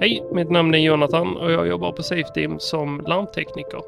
Hej, 0.00 0.26
mitt 0.32 0.50
namn 0.50 0.74
är 0.74 0.78
Jonathan 0.78 1.36
och 1.36 1.52
jag 1.52 1.66
jobbar 1.66 1.92
på 1.92 2.02
Safeteam 2.02 2.58
som 2.58 3.00
larmtekniker. 3.06 3.82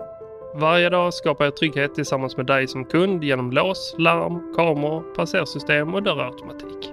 Varje 0.54 0.90
dag 0.90 1.14
skapar 1.14 1.44
jag 1.44 1.56
trygghet 1.56 1.94
tillsammans 1.94 2.36
med 2.36 2.46
dig 2.46 2.68
som 2.68 2.84
kund 2.84 3.24
genom 3.24 3.52
lås, 3.52 3.94
larm, 3.98 4.54
kameror, 4.56 5.14
passersystem 5.16 5.94
och 5.94 6.02
dörrautomatik. 6.02 6.92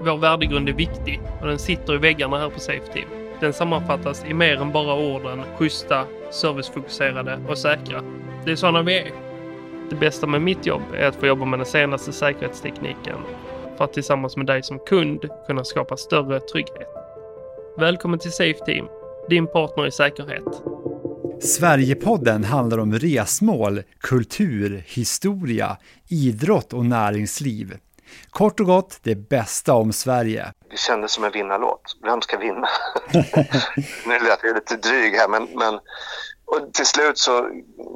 Vår 0.00 0.16
värdegrund 0.16 0.68
är 0.68 0.72
viktig 0.72 1.20
och 1.40 1.46
den 1.46 1.58
sitter 1.58 1.94
i 1.94 1.98
väggarna 1.98 2.38
här 2.38 2.50
på 2.50 2.60
Safeteam. 2.60 3.08
Den 3.40 3.52
sammanfattas 3.52 4.24
i 4.28 4.34
mer 4.34 4.56
än 4.56 4.72
bara 4.72 4.94
orden 4.94 5.42
schyssta, 5.56 6.04
servicefokuserade 6.30 7.40
och 7.48 7.58
säkra. 7.58 8.02
Det 8.44 8.52
är 8.52 8.56
sådana 8.56 8.82
vi 8.82 8.98
är. 8.98 9.10
Det 9.90 9.96
bästa 9.96 10.26
med 10.26 10.42
mitt 10.42 10.66
jobb 10.66 10.82
är 10.94 11.06
att 11.06 11.16
få 11.16 11.26
jobba 11.26 11.44
med 11.44 11.58
den 11.58 11.66
senaste 11.66 12.12
säkerhetstekniken 12.12 13.16
för 13.76 13.84
att 13.84 13.92
tillsammans 13.92 14.36
med 14.36 14.46
dig 14.46 14.62
som 14.62 14.78
kund 14.78 15.28
kunna 15.46 15.64
skapa 15.64 15.96
större 15.96 16.40
trygghet. 16.40 16.91
Välkommen 17.76 18.18
till 18.18 18.32
Safeteam, 18.32 18.88
din 19.28 19.46
partner 19.46 19.86
i 19.86 19.92
säkerhet. 19.92 20.62
Sverigepodden 21.40 22.44
handlar 22.44 22.78
om 22.78 22.92
resmål, 22.92 23.82
kultur, 24.00 24.84
historia, 24.86 25.76
idrott 26.08 26.72
och 26.72 26.86
näringsliv. 26.86 27.78
Kort 28.30 28.60
och 28.60 28.66
gott, 28.66 28.98
det 29.02 29.14
bästa 29.14 29.74
om 29.74 29.92
Sverige. 29.92 30.52
Det 30.70 30.78
kändes 30.78 31.12
som 31.12 31.24
en 31.24 31.32
vinnarlåt. 31.32 31.96
Vem 32.02 32.20
ska 32.20 32.38
vinna? 32.38 32.68
nu 34.06 34.18
lät 34.18 34.40
jag 34.42 34.54
lite 34.54 34.76
dryg 34.76 35.14
här, 35.14 35.28
men, 35.28 35.48
men 35.54 35.80
och 36.44 36.72
till 36.72 36.86
slut 36.86 37.18
så 37.18 37.48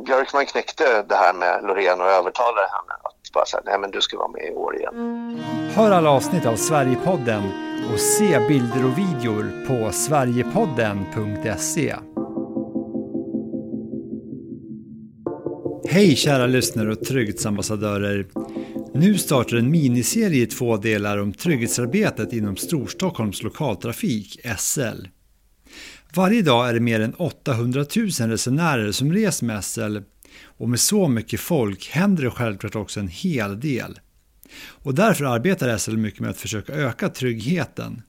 Björkman 0.07 0.47
knäckte 0.47 1.03
det 1.03 1.15
här 1.15 1.33
med 1.35 1.65
Loreen 1.65 2.01
och 2.01 2.11
övertalade 2.11 2.69
henne 2.73 2.95
bara 3.37 3.47
bara 3.47 3.57
här, 3.57 3.63
nej 3.65 3.79
men 3.81 3.91
du 3.91 4.01
ska 4.01 4.19
vara 4.19 4.29
med 4.29 4.53
i 4.53 4.55
år 4.55 4.77
igen. 4.77 4.95
Hör 5.75 5.91
alla 5.91 6.11
avsnitt 6.11 6.47
av 6.47 6.57
Sverigepodden 6.57 7.43
och 7.93 8.01
se 8.01 8.49
bilder 8.49 8.85
och 8.85 8.99
videor 8.99 9.67
på 9.67 9.93
sverigepodden.se. 9.93 11.97
Hej 15.89 16.17
kära 16.17 16.47
lyssnare 16.47 16.93
och 16.93 17.01
trygghetsambassadörer. 17.01 18.27
Nu 18.95 19.19
startar 19.19 19.57
en 19.57 19.71
miniserie 19.71 20.43
i 20.43 20.47
två 20.47 20.77
delar 20.77 21.19
om 21.19 21.33
trygghetsarbetet 21.33 22.33
inom 22.33 22.57
Storstockholms 22.57 23.43
lokaltrafik, 23.43 24.41
SL. 24.59 25.07
Varje 26.15 26.43
dag 26.43 26.69
är 26.69 26.75
det 26.75 26.81
mer 26.81 27.01
än 27.01 27.15
800 27.15 27.85
000 27.97 28.09
resenärer 28.09 28.93
som 28.93 29.13
reser 29.13 29.47
med 29.47 29.65
SL 29.65 29.97
och 30.43 30.69
med 30.69 30.81
så 30.81 31.09
mycket 31.09 31.41
folk 31.41 31.89
händer 31.89 32.25
det 32.25 32.31
självklart 32.31 32.77
också 32.77 33.01
en 33.01 33.09
hel 33.09 33.61
del. 33.61 34.01
Och 34.59 34.95
därför 34.95 35.25
arbetar 35.25 35.79
SL 35.79 35.97
mycket 35.97 36.21
med 36.21 36.31
att 36.31 36.41
försöka 36.41 36.73
öka 36.73 37.09
tryggheten. 37.09 38.03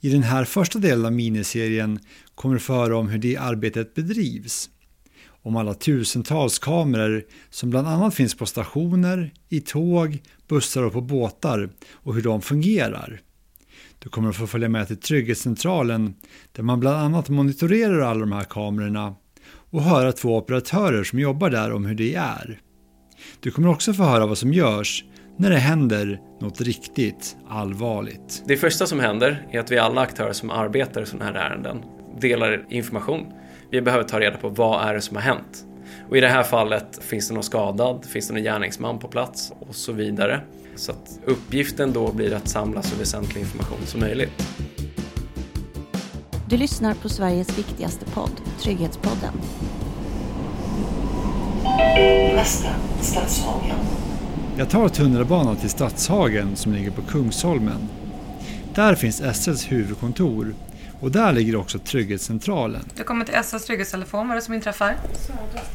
I 0.00 0.10
den 0.10 0.22
här 0.22 0.44
första 0.44 0.78
delen 0.78 1.06
av 1.06 1.12
miniserien 1.12 1.98
kommer 2.34 2.54
du 2.54 2.60
få 2.60 2.74
höra 2.74 2.96
om 2.96 3.08
hur 3.08 3.18
det 3.18 3.36
arbetet 3.36 3.94
bedrivs. 3.94 4.70
Om 5.42 5.56
alla 5.56 5.74
tusentals 5.74 6.58
kameror 6.58 7.24
som 7.50 7.70
bland 7.70 7.88
annat 7.88 8.14
finns 8.14 8.34
på 8.34 8.46
stationer, 8.46 9.32
i 9.48 9.60
tåg, 9.60 10.22
bussar 10.48 10.82
och 10.82 10.92
på 10.92 11.00
båtar 11.00 11.70
och 11.90 12.14
hur 12.14 12.22
de 12.22 12.42
fungerar. 12.42 13.20
Du 13.98 14.08
kommer 14.08 14.28
att 14.28 14.36
få 14.36 14.46
följa 14.46 14.68
med 14.68 14.86
till 14.86 14.96
Trygghetscentralen 14.96 16.14
där 16.52 16.62
man 16.62 16.80
bland 16.80 16.96
annat 16.96 17.28
monitorerar 17.28 18.00
alla 18.00 18.20
de 18.20 18.32
här 18.32 18.44
kamerorna 18.44 19.14
och 19.70 19.82
höra 19.82 20.12
två 20.12 20.36
operatörer 20.36 21.04
som 21.04 21.18
jobbar 21.18 21.50
där 21.50 21.72
om 21.72 21.86
hur 21.86 21.94
det 21.94 22.14
är. 22.14 22.60
Du 23.40 23.50
kommer 23.50 23.68
också 23.68 23.92
få 23.92 24.02
höra 24.02 24.26
vad 24.26 24.38
som 24.38 24.52
görs 24.52 25.04
när 25.36 25.50
det 25.50 25.58
händer 25.58 26.20
något 26.40 26.60
riktigt 26.60 27.36
allvarligt. 27.48 28.42
Det 28.46 28.56
första 28.56 28.86
som 28.86 29.00
händer 29.00 29.46
är 29.50 29.60
att 29.60 29.70
vi 29.70 29.78
alla 29.78 30.00
aktörer 30.00 30.32
som 30.32 30.50
arbetar 30.50 31.02
i 31.02 31.06
sådana 31.06 31.24
här 31.24 31.50
ärenden 31.50 31.82
delar 32.20 32.66
information. 32.68 33.26
Vi 33.70 33.80
behöver 33.80 34.04
ta 34.04 34.20
reda 34.20 34.36
på 34.36 34.48
vad 34.48 34.88
är 34.88 34.94
det 34.94 35.00
som 35.00 35.16
har 35.16 35.22
hänt. 35.22 35.64
Och 36.08 36.16
i 36.16 36.20
det 36.20 36.28
här 36.28 36.42
fallet, 36.42 37.00
finns 37.02 37.28
det 37.28 37.34
någon 37.34 37.42
skadad? 37.42 38.04
Finns 38.04 38.28
det 38.28 38.34
någon 38.34 38.42
gärningsman 38.42 38.98
på 38.98 39.08
plats? 39.08 39.52
Och 39.60 39.74
så 39.74 39.92
vidare. 39.92 40.40
Så 40.76 40.92
att 40.92 41.20
uppgiften 41.24 41.92
då 41.92 42.12
blir 42.12 42.34
att 42.34 42.48
samla 42.48 42.82
så 42.82 42.96
väsentlig 42.96 43.40
information 43.40 43.86
som 43.86 44.00
möjligt. 44.00 44.48
Du 46.48 46.56
lyssnar 46.56 46.94
på 46.94 47.08
Sveriges 47.08 47.58
viktigaste 47.58 48.04
podd, 48.04 48.40
Trygghetspodden. 48.60 49.32
Nästa 52.34 52.68
Stadshagen. 53.00 53.78
Jag 54.58 54.70
tar 54.70 54.88
tunnelbanan 54.88 55.56
till 55.56 55.70
Stadshagen 55.70 56.56
som 56.56 56.72
ligger 56.72 56.90
på 56.90 57.02
Kungsholmen. 57.02 57.88
Där 58.74 58.94
finns 58.94 59.22
SLs 59.34 59.72
huvudkontor 59.72 60.54
och 61.00 61.10
där 61.12 61.32
ligger 61.32 61.56
också 61.56 61.78
Trygghetscentralen. 61.78 62.82
Du 62.96 63.04
kommer 63.04 63.24
till 63.24 63.44
SLs 63.44 63.64
trygghetstelefon. 63.64 64.28
Vad 64.28 64.30
är 64.30 64.40
det 64.40 64.42
som 64.44 64.54
inträffar? 64.54 64.96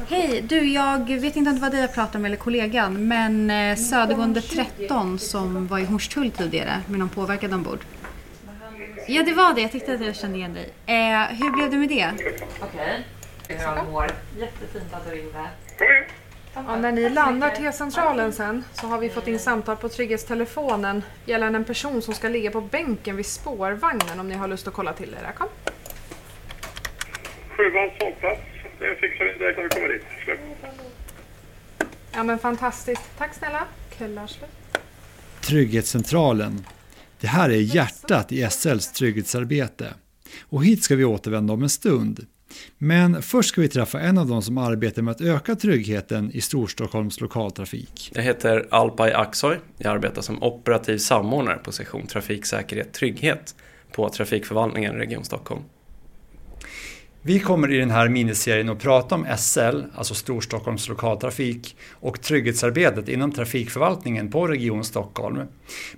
Hej, 0.08 0.44
du 0.48 0.72
jag 0.72 1.20
vet 1.20 1.36
inte 1.36 1.50
om 1.50 1.56
det 1.56 1.62
var 1.62 1.70
dig 1.70 1.80
jag 1.80 1.94
pratade 1.94 2.18
med 2.18 2.28
eller 2.28 2.36
kollegan 2.36 3.08
men 3.08 3.50
eh, 3.50 3.76
Södergående 3.76 4.40
13 4.40 5.18
som 5.18 5.66
var 5.66 5.78
i 5.78 5.84
Hornstull 5.84 6.30
tidigare 6.30 6.80
med 6.86 6.98
någon 6.98 7.08
påverkad 7.08 7.54
ombord. 7.54 7.78
Ja 9.06 9.22
det 9.22 9.34
var 9.34 9.54
det, 9.54 9.60
jag 9.60 9.72
tyckte 9.72 9.94
att 9.94 10.06
jag 10.06 10.16
kände 10.16 10.38
igen 10.38 10.54
dig. 10.54 10.72
Eh, 10.86 11.36
hur 11.36 11.50
blev 11.50 11.70
det 11.70 11.76
med 11.76 11.88
det? 11.88 12.10
Okej. 12.60 13.04
Hur 13.48 13.58
han 13.58 13.92
mår. 13.92 14.10
Jättefint 14.38 14.94
att 14.94 15.10
du 15.10 15.16
ringde. 15.16 15.48
Ja, 16.54 16.76
när 16.76 16.92
ni 16.92 17.08
landar 17.08 17.50
till 17.50 17.72
centralen 17.72 18.32
sen 18.32 18.64
så 18.72 18.86
har 18.86 18.98
vi 18.98 19.10
fått 19.10 19.28
in 19.28 19.38
samtal 19.38 19.76
på 19.76 19.88
trygghetstelefonen 19.88 21.02
gällande 21.24 21.56
en 21.56 21.64
person 21.64 22.02
som 22.02 22.14
ska 22.14 22.28
ligga 22.28 22.50
på 22.50 22.60
bänken 22.60 23.16
vid 23.16 23.26
spårvagnen 23.26 24.20
om 24.20 24.28
ni 24.28 24.34
har 24.34 24.48
lust 24.48 24.68
att 24.68 24.74
kolla 24.74 24.92
till 24.92 25.10
det. 25.10 25.32
Kom. 25.36 25.48
Sjuvans 27.56 27.92
hållplats. 28.00 28.40
Det 28.78 28.94
fixar 28.96 29.24
vi 29.24 29.38
direkt 29.38 29.56
när 29.58 29.64
vi 29.64 29.70
kommer 29.70 29.88
dit. 29.88 30.04
Slut. 30.24 30.40
Ja 32.12 32.22
men 32.22 32.38
fantastiskt. 32.38 33.02
Tack 33.18 33.34
snälla. 33.34 33.64
Kvällar 33.96 34.26
slut. 34.26 34.50
Trygghetscentralen. 35.40 36.66
Det 37.20 37.26
här 37.26 37.50
är 37.50 37.60
hjärtat 37.60 38.32
i 38.32 38.50
SLs 38.50 38.92
trygghetsarbete. 38.92 39.94
Och 40.42 40.64
hit 40.64 40.82
ska 40.82 40.96
vi 40.96 41.04
återvända 41.04 41.52
om 41.52 41.62
en 41.62 41.68
stund. 41.68 42.26
Men 42.78 43.22
först 43.22 43.48
ska 43.48 43.60
vi 43.60 43.68
träffa 43.68 44.00
en 44.00 44.18
av 44.18 44.26
de 44.26 44.42
som 44.42 44.58
arbetar 44.58 45.02
med 45.02 45.12
att 45.12 45.20
öka 45.20 45.54
tryggheten 45.54 46.30
i 46.30 46.40
Storstockholms 46.40 47.20
lokaltrafik. 47.20 48.12
Jag 48.14 48.22
heter 48.22 48.66
Alpay 48.70 49.12
Aksoy. 49.12 49.56
Jag 49.78 49.94
arbetar 49.94 50.22
som 50.22 50.42
operativ 50.42 50.98
samordnare 50.98 51.58
på 51.58 51.72
sektion 51.72 52.06
Trafiksäkerhet 52.06 52.92
Trygghet 52.92 53.54
på 53.92 54.08
Trafikförvaltningen 54.08 54.94
Region 54.94 55.24
Stockholm. 55.24 55.62
Vi 57.26 57.40
kommer 57.40 57.72
i 57.72 57.78
den 57.78 57.90
här 57.90 58.08
miniserien 58.08 58.68
att 58.68 58.78
prata 58.78 59.14
om 59.14 59.26
SL, 59.38 59.80
alltså 59.94 60.14
Storstockholms 60.14 60.88
lokaltrafik, 60.88 61.76
och 61.92 62.22
trygghetsarbetet 62.22 63.08
inom 63.08 63.32
trafikförvaltningen 63.32 64.30
på 64.30 64.46
Region 64.46 64.84
Stockholm. 64.84 65.40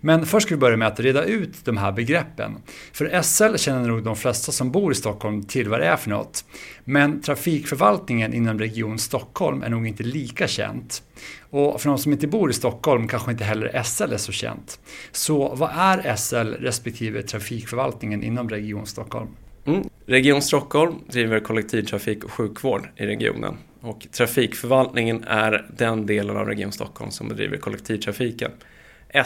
Men 0.01 0.27
först 0.27 0.47
ska 0.47 0.55
vi 0.55 0.61
börja 0.61 0.77
med 0.77 0.89
att 0.89 1.01
reda 1.01 1.25
ut 1.25 1.65
de 1.65 1.77
här 1.77 1.93
begreppen. 1.93 2.57
För 2.93 3.23
SL 3.23 3.57
känner 3.57 3.89
nog 3.89 4.05
de 4.05 4.17
flesta 4.17 4.53
som 4.53 4.71
bor 4.71 4.93
i 4.93 4.95
Stockholm 4.95 5.43
till 5.43 5.69
vad 5.69 5.81
det 5.81 5.87
är 5.87 5.97
för 5.97 6.11
något. 6.11 6.45
Men 6.85 7.23
trafikförvaltningen 7.23 8.35
inom 8.35 8.59
Region 8.59 8.99
Stockholm 8.99 9.63
är 9.63 9.69
nog 9.69 9.87
inte 9.87 10.03
lika 10.03 10.49
känt. 10.49 11.03
Och 11.51 11.81
för 11.81 11.89
de 11.89 11.99
som 11.99 12.13
inte 12.13 12.27
bor 12.27 12.51
i 12.51 12.55
Stockholm 12.55 13.09
kanske 13.09 13.31
inte 13.31 13.45
heller 13.45 13.83
SL 13.83 14.13
är 14.13 14.17
så 14.17 14.33
känt. 14.33 14.81
Så 15.13 15.55
vad 15.55 15.71
är 15.77 16.17
SL 16.17 16.65
respektive 16.65 17.23
trafikförvaltningen 17.23 18.23
inom 18.23 18.49
Region 18.49 18.87
Stockholm? 18.87 19.29
Mm. 19.67 19.89
Region 20.07 20.43
Stockholm 20.43 20.95
driver 21.09 21.41
kollektivtrafik 21.41 22.25
och 22.25 22.33
sjukvård 22.33 22.89
i 22.97 23.07
regionen. 23.07 23.57
Och 23.81 24.07
trafikförvaltningen 24.13 25.25
är 25.25 25.67
den 25.77 26.07
delen 26.07 26.37
av 26.37 26.47
Region 26.47 26.73
Stockholm 26.73 27.11
som 27.11 27.29
bedriver 27.29 27.57
kollektivtrafiken. 27.57 28.51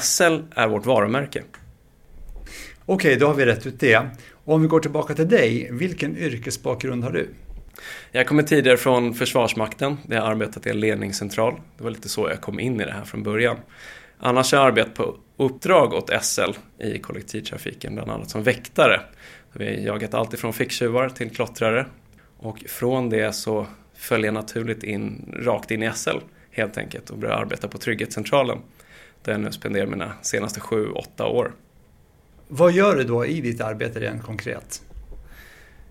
SL 0.01 0.39
är 0.55 0.69
vårt 0.69 0.87
varumärke. 0.87 1.43
Okej, 2.87 3.17
då 3.17 3.27
har 3.27 3.35
vi 3.35 3.47
rätt 3.47 3.67
ut 3.67 3.81
det. 3.81 3.99
Och 4.45 4.55
om 4.55 4.63
vi 4.63 4.69
går 4.69 4.81
tillbaka 4.81 5.15
till 5.15 5.29
dig, 5.29 5.69
vilken 5.73 6.17
yrkesbakgrund 6.17 7.05
har 7.05 7.13
du? 7.13 7.29
Jag 8.13 8.27
kommer 8.27 8.43
tidigare 8.43 8.77
från 8.77 9.15
Försvarsmakten 9.15 9.97
där 10.07 10.17
jag 10.17 10.27
arbetat 10.27 10.67
i 10.67 10.71
en 10.71 10.81
ledningscentral. 10.81 11.61
Det 11.79 11.85
var 11.85 11.91
lite 11.91 12.09
så 12.09 12.29
jag 12.29 12.41
kom 12.41 12.61
in 12.61 12.81
i 12.81 12.85
det 12.85 12.93
här 12.93 13.05
från 13.05 13.23
början. 13.23 13.57
Annars 14.19 14.53
har 14.53 14.59
jag 14.59 14.67
arbetat 14.67 14.95
på 14.95 15.17
uppdrag 15.37 15.93
åt 15.93 16.11
SL 16.23 16.51
i 16.79 16.99
kollektivtrafiken, 16.99 17.95
bland 17.95 18.11
annat 18.11 18.31
som 18.31 18.43
väktare. 18.43 19.01
Vi 19.53 19.65
har 19.65 19.73
jagat 19.73 20.15
allt 20.15 20.35
ifrån 20.35 20.53
ficktjuvar 20.53 21.09
till 21.09 21.31
klottrare. 21.31 21.87
Och 22.37 22.59
från 22.67 23.11
det 23.11 23.33
så 23.33 23.67
föll 23.95 24.25
jag 24.25 24.35
naturligt 24.35 24.83
in, 24.83 25.35
rakt 25.45 25.71
in 25.71 25.83
i 25.83 25.91
SL 25.95 26.19
helt 26.51 26.79
enkelt 26.79 27.11
och 27.11 27.19
började 27.19 27.41
arbeta 27.41 27.69
på 27.69 27.79
Trygghetscentralen. 27.79 28.59
Där 29.23 29.33
jag 29.33 29.41
nu 29.41 29.53
spenderar 29.53 29.87
mina 29.87 30.13
senaste 30.23 30.61
sju, 30.61 30.91
åtta 30.91 31.27
år. 31.27 31.53
Vad 32.49 32.73
gör 32.73 32.97
du 32.97 33.05
då 33.05 33.27
i 33.27 33.41
ditt 33.41 33.61
arbete 33.61 34.01
rent 34.01 34.23
konkret? 34.23 34.83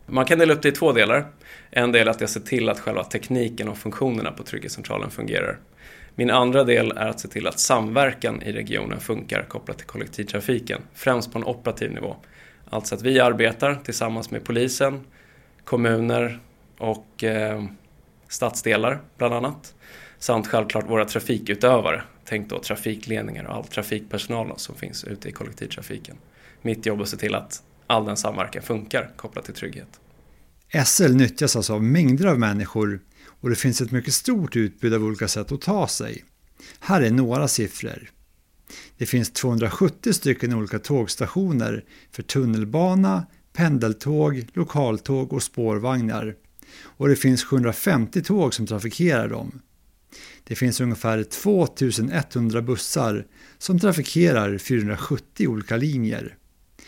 Man 0.06 0.26
kan 0.26 0.40
dela 0.40 0.54
upp 0.54 0.62
det 0.62 0.70
i 0.70 0.72
två 0.72 0.92
delar. 0.92 1.28
En 1.72 1.92
del 1.92 2.08
är 2.08 2.12
att 2.12 2.22
jag 2.22 2.30
ser 2.30 2.40
till 2.40 2.70
att 2.70 2.80
själva 2.80 3.04
tekniken 3.04 3.70
och 3.70 3.78
funktionerna 3.78 4.32
på 4.32 4.44
Trygghetscentralen 4.44 5.10
fungerar. 5.10 5.60
Min 6.16 6.30
andra 6.30 6.64
del 6.64 6.92
är 6.92 7.08
att 7.08 7.20
se 7.20 7.28
till 7.28 7.48
att 7.48 7.60
samverkan 7.60 8.42
i 8.42 8.52
regionen 8.52 9.00
funkar 9.00 9.44
kopplat 9.44 9.78
till 9.78 9.88
kollektivtrafiken, 9.88 10.82
främst 10.94 11.34
på 11.34 11.40
en 11.40 11.46
operativ 11.46 11.92
nivå. 11.92 12.16
Alltså 12.70 12.96
att 12.96 13.02
vi 13.02 13.20
arbetar 13.20 13.76
tillsammans 13.76 14.32
med 14.32 14.44
polisen, 14.44 15.02
kommuner 15.64 16.40
och 16.78 17.24
eh, 17.24 17.64
stadsdelar 18.28 19.02
bland 19.18 19.34
annat. 19.34 19.76
Samt 20.20 20.48
självklart 20.48 20.90
våra 20.90 21.06
trafikutövare. 21.06 22.04
Tänk 22.26 22.50
då 22.50 22.60
trafikledningar 22.60 23.44
och 23.44 23.56
all 23.56 23.64
trafikpersonal 23.64 24.54
som 24.58 24.76
finns 24.76 25.04
ute 25.04 25.30
i 25.30 25.32
kollektivtrafiken. 25.32 26.16
Mitt 26.62 26.86
jobb 26.86 27.00
är 27.00 27.04
att 27.04 27.10
se 27.10 27.18
till 27.18 27.36
att 27.36 27.64
all 27.88 28.06
den 28.06 28.18
samverkan 28.18 28.62
funkar 28.62 29.12
kopplat 29.16 29.46
till 29.46 29.54
trygghet. 29.54 30.00
SL 30.86 31.12
nyttjas 31.12 31.56
alltså 31.56 31.74
av 31.74 31.84
mängder 31.84 32.28
av 32.28 32.40
människor 32.40 33.00
och 33.42 33.50
det 33.50 33.56
finns 33.56 33.82
ett 33.82 33.92
mycket 33.92 34.14
stort 34.14 34.56
utbud 34.56 34.94
av 34.94 35.04
olika 35.04 35.28
sätt 35.28 35.52
att 35.52 35.62
ta 35.62 35.88
sig. 35.88 36.24
Här 36.80 37.02
är 37.02 37.12
några 37.12 37.48
siffror. 37.48 38.10
Det 38.98 39.06
finns 39.06 39.32
270 39.32 40.14
stycken 40.14 40.54
olika 40.54 40.80
tågstationer 40.80 41.86
för 42.12 42.24
tunnelbana, 42.24 43.26
pendeltåg, 43.54 44.46
lokaltåg 44.54 45.34
och 45.34 45.44
spårvagnar. 45.44 46.36
Och 46.82 47.08
det 47.08 47.16
finns 47.16 47.44
750 47.44 48.22
tåg 48.22 48.54
som 48.54 48.68
trafikerar 48.68 49.28
dem. 49.28 49.62
Det 50.44 50.56
finns 50.56 50.82
ungefär 50.82 51.24
2100 51.24 52.62
bussar 52.62 53.26
som 53.58 53.80
trafikerar 53.80 54.58
470 54.58 55.48
olika 55.48 55.78
linjer. 55.78 56.36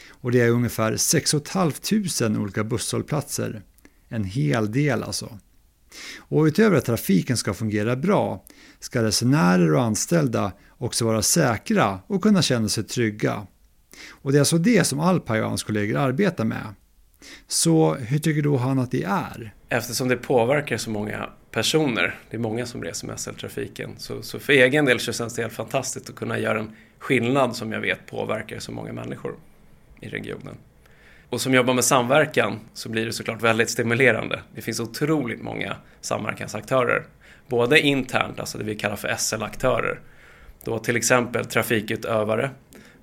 Och 0.09 0.31
det 0.31 0.41
är 0.41 0.49
ungefär 0.49 0.97
6 0.97 1.35
500 1.45 2.41
olika 2.41 2.63
busshållplatser. 2.63 3.61
En 4.07 4.23
hel 4.23 4.71
del 4.71 5.03
alltså. 5.03 5.39
Och 6.17 6.43
utöver 6.43 6.77
att 6.77 6.85
trafiken 6.85 7.37
ska 7.37 7.53
fungera 7.53 7.95
bra 7.95 8.45
ska 8.79 9.03
resenärer 9.03 9.73
och 9.73 9.81
anställda 9.81 10.51
också 10.77 11.05
vara 11.05 11.21
säkra 11.21 11.99
och 12.07 12.21
kunna 12.21 12.41
känna 12.41 12.69
sig 12.69 12.83
trygga. 12.83 13.47
Och 14.09 14.31
det 14.31 14.37
är 14.37 14.39
alltså 14.39 14.57
det 14.57 14.83
som 14.83 14.99
Alpay 14.99 15.41
och 15.41 15.49
hans 15.49 15.63
kollegor 15.63 15.97
arbetar 15.97 16.45
med. 16.45 16.75
Så 17.47 17.93
hur 17.95 18.19
tycker 18.19 18.41
då 18.41 18.57
han 18.57 18.79
att 18.79 18.91
det 18.91 19.03
är? 19.03 19.53
Eftersom 19.69 20.07
det 20.07 20.17
påverkar 20.17 20.77
så 20.77 20.89
många 20.89 21.29
personer, 21.51 22.19
det 22.29 22.37
är 22.37 22.41
många 22.41 22.65
som 22.65 22.83
reser 22.83 23.07
med 23.07 23.19
SL-trafiken, 23.19 23.89
så, 23.97 24.21
så 24.21 24.39
för 24.39 24.53
egen 24.53 24.85
del 24.85 24.99
så 24.99 25.13
känns 25.13 25.35
det 25.35 25.41
helt 25.41 25.53
fantastiskt 25.53 26.09
att 26.09 26.15
kunna 26.15 26.39
göra 26.39 26.59
en 26.59 26.71
skillnad 26.99 27.55
som 27.55 27.71
jag 27.71 27.81
vet 27.81 28.05
påverkar 28.05 28.59
så 28.59 28.71
många 28.71 28.93
människor 28.93 29.35
i 29.99 30.09
regionen. 30.09 30.57
Och 31.31 31.41
som 31.41 31.53
jobbar 31.53 31.73
med 31.73 31.83
samverkan 31.83 32.59
så 32.73 32.89
blir 32.89 33.05
det 33.05 33.13
såklart 33.13 33.41
väldigt 33.41 33.69
stimulerande. 33.69 34.39
Det 34.55 34.61
finns 34.61 34.79
otroligt 34.79 35.41
många 35.41 35.75
samverkansaktörer. 36.01 37.03
Både 37.47 37.79
internt, 37.79 38.39
alltså 38.39 38.57
det 38.57 38.63
vi 38.63 38.75
kallar 38.75 38.95
för 38.95 39.15
SL-aktörer. 39.17 39.99
Då 40.63 40.79
till 40.79 40.95
exempel 40.95 41.45
trafikutövare, 41.45 42.49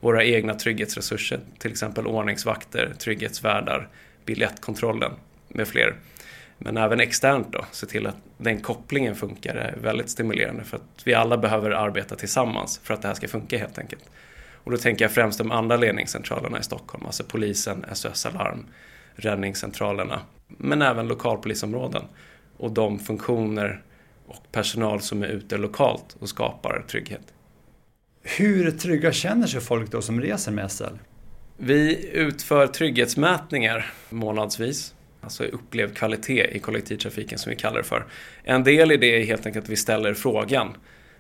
våra 0.01 0.25
egna 0.25 0.55
trygghetsresurser, 0.55 1.41
till 1.59 1.71
exempel 1.71 2.07
ordningsvakter, 2.07 2.95
trygghetsvärdar, 2.99 3.89
biljettkontrollen 4.25 5.13
med 5.49 5.69
fler. 5.69 5.95
Men 6.59 6.77
även 6.77 7.01
externt 7.01 7.53
då, 7.53 7.65
se 7.73 7.87
till 7.87 8.07
att 8.07 8.17
den 8.39 8.61
kopplingen 8.61 9.15
funkar 9.15 9.55
är 9.55 9.77
väldigt 9.83 10.11
stimulerande 10.11 10.65
för 10.65 10.77
att 10.77 11.03
vi 11.05 11.15
alla 11.15 11.37
behöver 11.37 11.71
arbeta 11.71 12.17
tillsammans 12.17 12.81
för 12.83 12.95
att 12.95 13.03
det 13.03 13.09
här 13.09 13.15
ska 13.15 13.29
funka 13.29 13.59
helt 13.59 13.79
enkelt. 13.79 14.05
Och 14.69 14.73
då 14.73 14.79
tänker 14.79 15.05
jag 15.05 15.13
främst 15.13 15.39
de 15.39 15.51
andra 15.51 15.77
ledningscentralerna 15.77 16.59
i 16.59 16.63
Stockholm, 16.63 17.07
alltså 17.07 17.25
polisen, 17.25 17.85
SOS 17.93 18.27
Alarm, 18.27 18.67
räddningscentralerna, 19.15 20.21
men 20.49 20.83
även 20.83 21.09
lokalpolisområden 21.09 22.03
och 22.57 22.73
de 22.73 22.99
funktioner 22.99 23.83
och 24.27 24.53
personal 24.53 25.01
som 25.01 25.23
är 25.23 25.27
ute 25.27 25.57
lokalt 25.57 26.17
och 26.19 26.29
skapar 26.29 26.85
trygghet. 26.89 27.21
Hur 28.23 28.71
trygga 28.71 29.13
känner 29.13 29.47
sig 29.47 29.61
folk 29.61 29.91
då 29.91 30.03
som 30.03 30.21
reser 30.21 30.53
med 30.53 30.73
SL? 30.73 30.85
Vi 31.57 32.11
utför 32.13 32.67
trygghetsmätningar 32.67 33.93
månadsvis, 34.09 34.95
alltså 35.21 35.45
upplevd 35.45 35.97
kvalitet 35.97 36.57
i 36.57 36.59
kollektivtrafiken 36.59 37.39
som 37.39 37.51
vi 37.51 37.57
kallar 37.57 37.79
det 37.79 37.85
för. 37.85 38.07
En 38.45 38.65
del 38.65 38.93
i 38.93 38.97
det 38.97 39.23
är 39.23 39.25
helt 39.25 39.47
enkelt 39.47 39.65
att 39.65 39.71
vi 39.71 39.77
ställer 39.77 40.15
frågan 40.15 40.77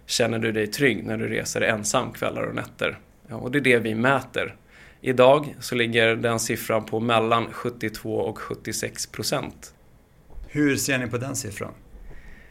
Känner 0.06 0.38
du 0.38 0.52
dig 0.52 0.66
trygg 0.66 1.04
när 1.04 1.16
du 1.16 1.28
reser 1.28 1.60
ensam 1.60 2.12
kvällar 2.12 2.42
och 2.42 2.54
nätter? 2.54 2.98
Ja, 3.28 3.36
och 3.36 3.50
det 3.50 3.58
är 3.58 3.62
det 3.62 3.78
vi 3.78 3.94
mäter. 3.94 4.56
Idag 5.00 5.56
så 5.60 5.74
ligger 5.74 6.16
den 6.16 6.40
siffran 6.40 6.84
på 6.84 7.00
mellan 7.00 7.52
72 7.52 8.14
och 8.14 8.38
76 8.38 9.06
procent. 9.06 9.74
Hur 10.48 10.76
ser 10.76 10.98
ni 10.98 11.06
på 11.06 11.18
den 11.18 11.36
siffran? 11.36 11.72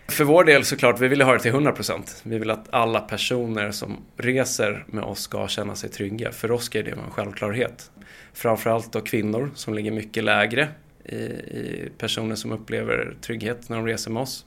För 0.08 0.24
vår 0.24 0.44
del 0.44 0.66
såklart, 0.66 1.00
vi 1.00 1.08
vill 1.08 1.22
ha 1.22 1.34
det 1.34 1.40
till 1.40 1.52
100 1.52 1.72
procent. 1.72 2.22
Vi 2.24 2.40
vill 2.40 2.50
att 2.50 2.68
alla 2.70 3.00
personer 3.00 3.72
som 3.72 3.98
reser 4.18 4.86
med 4.88 5.04
oss 5.04 5.20
ska 5.20 5.48
känna 5.48 5.76
sig 5.76 5.90
trygga. 5.90 6.32
För 6.32 6.52
oss 6.52 6.76
är 6.76 6.84
det 6.84 6.92
en 6.92 7.12
självklarhet. 7.12 7.92
Framförallt 8.34 8.94
då 8.94 9.02
kvinnor 9.02 9.52
som 9.56 9.74
ligger 9.74 9.92
mycket 9.92 10.24
lägre 10.24 10.68
i, 11.06 11.16
i 11.16 11.90
personer 11.98 12.36
som 12.36 12.52
upplever 12.52 13.16
trygghet 13.22 13.70
när 13.70 13.78
de 13.78 13.86
reser 13.86 14.12
med 14.12 14.22
oss. 14.22 14.46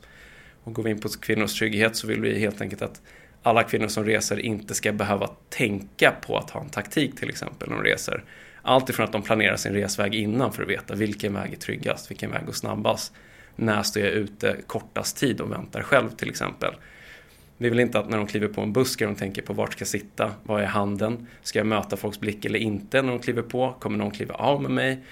Och 0.64 0.72
går 0.72 0.82
vi 0.82 0.90
in 0.90 1.00
på 1.00 1.08
kvinnors 1.08 1.58
trygghet 1.58 1.96
så 1.96 2.06
vill 2.06 2.20
vi 2.20 2.38
helt 2.38 2.60
enkelt 2.60 2.82
att 2.82 3.02
alla 3.42 3.62
kvinnor 3.62 3.88
som 3.88 4.04
reser 4.04 4.40
inte 4.40 4.75
ska 4.75 4.92
behöva 4.92 5.31
tänka 5.48 6.12
på 6.26 6.37
att 6.37 6.50
ha 6.50 6.60
en 6.60 6.69
taktik 6.69 7.19
till 7.19 7.28
exempel 7.28 7.69
när 7.69 7.76
de 7.76 7.84
reser. 7.84 8.25
Allt 8.62 8.90
ifrån 8.90 9.04
att 9.04 9.12
de 9.12 9.22
planerar 9.22 9.56
sin 9.56 9.72
resväg 9.72 10.14
innan 10.14 10.52
för 10.52 10.62
att 10.62 10.69
veta 10.69 10.94
vilken 10.94 11.34
väg 11.34 11.52
är 11.52 11.56
tryggast, 11.56 12.10
vilken 12.10 12.31
väg 12.31 12.46
går 12.46 12.52
snabbast. 12.52 13.12
När 13.56 13.82
står 13.82 14.02
jag 14.02 14.12
ute 14.12 14.56
kortast 14.66 15.16
tid 15.16 15.40
och 15.40 15.52
väntar 15.52 15.82
själv 15.82 16.10
till 16.10 16.28
exempel. 16.28 16.75
Vi 17.56 17.70
vill 17.70 17.81
inte 17.81 17.98
att 17.98 18.08
när 18.08 18.16
de 18.16 18.26
kliver 18.26 18.48
på 18.48 18.60
en 18.60 18.72
buss 18.72 18.90
ska 18.90 19.06
de 19.06 19.14
tänka 19.14 19.42
på 19.42 19.52
vart 19.52 19.72
ska 19.72 19.82
jag 19.82 19.88
sitta, 19.88 20.31
vad 20.42 20.62
är 20.62 20.66
handen, 20.66 21.26
ska 21.42 21.58
jag 21.58 21.66
möta 21.66 21.96
folks 21.96 22.20
blick 22.20 22.44
eller 22.44 22.58
inte 22.58 23.02
när 23.02 23.08
de 23.08 23.19
kliver 23.19 23.42
på, 23.42 23.76
kommer 23.81 23.98
någon 23.98 24.10
kliva 24.10 24.34
av 24.34 24.62
med 24.62 24.70
mig? 24.70 25.04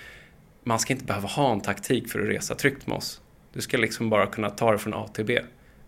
Man 0.62 0.78
ska 0.78 0.92
inte 0.92 1.04
behöva 1.04 1.28
ha 1.28 1.52
en 1.52 1.60
taktik 1.60 2.10
för 2.10 2.20
att 2.20 2.28
resa 2.28 2.54
tryggt 2.54 2.86
med 2.86 2.96
oss. 2.96 3.20
Du 3.52 3.60
ska 3.60 3.76
liksom 3.76 4.10
bara 4.10 4.26
kunna 4.26 4.50
ta 4.50 4.72
det 4.72 4.78
från 4.78 4.94
A 4.94 5.08
till 5.12 5.24
B 5.24 5.40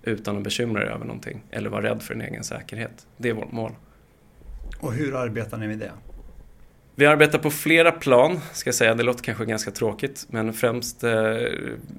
utan 0.02 0.36
att 0.36 0.42
bekymra 0.42 0.80
dig 0.80 0.92
över 0.92 1.04
någonting 1.04 1.42
eller 1.50 1.70
vara 1.70 1.82
rädd 1.82 2.02
för 2.02 2.14
din 2.14 2.22
egen 2.22 2.44
säkerhet. 2.44 3.06
Det 3.16 3.28
är 3.28 3.32
vårt 3.32 3.52
mål. 3.52 3.72
Och 4.80 4.92
hur 4.92 5.16
arbetar 5.16 5.58
ni 5.58 5.66
med 5.66 5.78
det? 5.78 5.92
Vi 6.94 7.06
arbetar 7.06 7.38
på 7.38 7.50
flera 7.50 7.92
plan, 7.92 8.40
ska 8.52 8.68
jag 8.68 8.74
säga. 8.74 8.94
Det 8.94 9.02
låter 9.02 9.24
kanske 9.24 9.44
ganska 9.44 9.70
tråkigt, 9.70 10.26
men 10.30 10.52
främst 10.52 11.04
eh, 11.04 11.36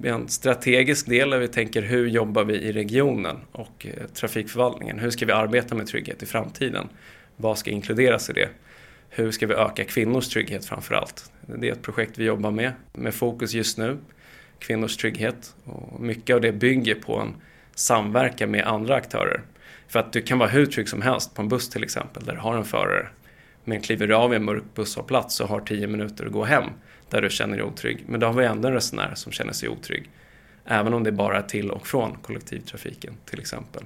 en 0.03 0.27
strategisk 0.27 1.09
del 1.09 1.29
där 1.29 1.39
vi 1.39 1.47
tänker 1.47 1.81
hur 1.81 2.07
jobbar 2.07 2.43
vi 2.43 2.53
i 2.53 2.71
regionen 2.71 3.37
och 3.51 3.85
eh, 3.85 4.07
trafikförvaltningen? 4.07 4.99
Hur 4.99 5.09
ska 5.09 5.25
vi 5.25 5.31
arbeta 5.31 5.75
med 5.75 5.87
trygghet 5.87 6.23
i 6.23 6.25
framtiden? 6.25 6.89
Vad 7.37 7.57
ska 7.57 7.71
inkluderas 7.71 8.29
i 8.29 8.33
det? 8.33 8.49
Hur 9.09 9.31
ska 9.31 9.47
vi 9.47 9.53
öka 9.53 9.83
kvinnors 9.83 10.27
trygghet 10.27 10.65
framför 10.65 10.95
allt? 10.95 11.31
Det 11.41 11.67
är 11.67 11.71
ett 11.71 11.81
projekt 11.81 12.17
vi 12.17 12.25
jobbar 12.25 12.51
med, 12.51 12.71
med 12.93 13.13
fokus 13.13 13.53
just 13.53 13.77
nu. 13.77 13.97
Kvinnors 14.59 14.97
trygghet. 14.97 15.55
Och 15.63 16.01
mycket 16.01 16.33
av 16.35 16.41
det 16.41 16.51
bygger 16.51 16.95
på 16.95 17.19
en 17.19 17.33
samverka 17.81 18.47
med 18.47 18.67
andra 18.67 18.95
aktörer. 18.95 19.41
För 19.87 19.99
att 19.99 20.13
du 20.13 20.21
kan 20.21 20.39
vara 20.39 20.49
hur 20.49 20.65
trygg 20.65 20.89
som 20.89 21.01
helst 21.01 21.35
på 21.35 21.41
en 21.41 21.49
buss 21.49 21.69
till 21.69 21.83
exempel, 21.83 22.23
där 22.23 22.33
du 22.33 22.39
har 22.39 22.57
en 22.57 22.65
förare 22.65 23.07
men 23.63 23.81
kliver 23.81 24.07
du 24.07 24.15
av 24.15 24.33
i 24.33 24.35
en 24.35 24.45
mörk 24.45 24.63
busshållplats 24.75 25.39
och 25.39 25.49
har 25.49 25.59
tio 25.59 25.87
minuter 25.87 26.25
att 26.25 26.31
gå 26.31 26.43
hem 26.43 26.63
där 27.09 27.21
du 27.21 27.29
känner 27.29 27.57
dig 27.57 27.65
otrygg. 27.65 28.03
Men 28.07 28.19
då 28.19 28.27
har 28.27 28.33
vi 28.33 28.45
ändå 28.45 28.67
en 28.67 28.73
resenär 28.73 29.11
som 29.15 29.31
känner 29.31 29.53
sig 29.53 29.69
otrygg. 29.69 30.09
Även 30.65 30.93
om 30.93 31.03
det 31.03 31.11
bara 31.11 31.37
är 31.37 31.41
till 31.41 31.71
och 31.71 31.87
från 31.87 32.17
kollektivtrafiken 32.21 33.13
till 33.25 33.39
exempel. 33.39 33.83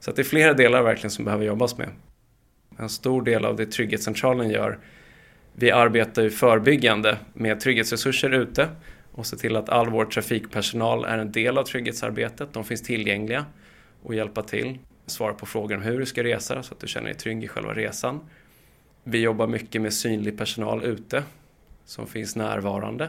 Så 0.00 0.10
att 0.10 0.16
det 0.16 0.22
är 0.22 0.24
flera 0.24 0.54
delar 0.54 0.82
verkligen 0.82 1.10
som 1.10 1.24
behöver 1.24 1.44
jobbas 1.44 1.78
med. 1.78 1.88
En 2.78 2.88
stor 2.88 3.22
del 3.22 3.44
av 3.44 3.56
det 3.56 3.66
Trygghetscentralen 3.66 4.50
gör, 4.50 4.78
vi 5.52 5.70
arbetar 5.70 6.22
ju 6.22 6.30
förebyggande 6.30 7.18
med 7.32 7.60
trygghetsresurser 7.60 8.30
ute 8.30 8.68
och 9.12 9.26
se 9.26 9.36
till 9.36 9.56
att 9.56 9.68
all 9.68 9.90
vår 9.90 10.04
trafikpersonal 10.04 11.04
är 11.04 11.18
en 11.18 11.32
del 11.32 11.58
av 11.58 11.64
trygghetsarbetet. 11.64 12.52
De 12.52 12.64
finns 12.64 12.82
tillgängliga 12.82 13.46
och 14.02 14.14
hjälpa 14.14 14.42
till. 14.42 14.78
Svara 15.06 15.34
på 15.34 15.46
frågor 15.46 15.76
om 15.76 15.82
hur 15.82 15.98
du 15.98 16.06
ska 16.06 16.24
resa 16.24 16.62
så 16.62 16.74
att 16.74 16.80
du 16.80 16.86
känner 16.86 17.06
dig 17.06 17.14
trygg 17.14 17.44
i 17.44 17.48
själva 17.48 17.74
resan. 17.74 18.20
Vi 19.04 19.20
jobbar 19.20 19.46
mycket 19.46 19.82
med 19.82 19.94
synlig 19.94 20.38
personal 20.38 20.84
ute 20.84 21.22
som 21.84 22.06
finns 22.06 22.36
närvarande. 22.36 23.08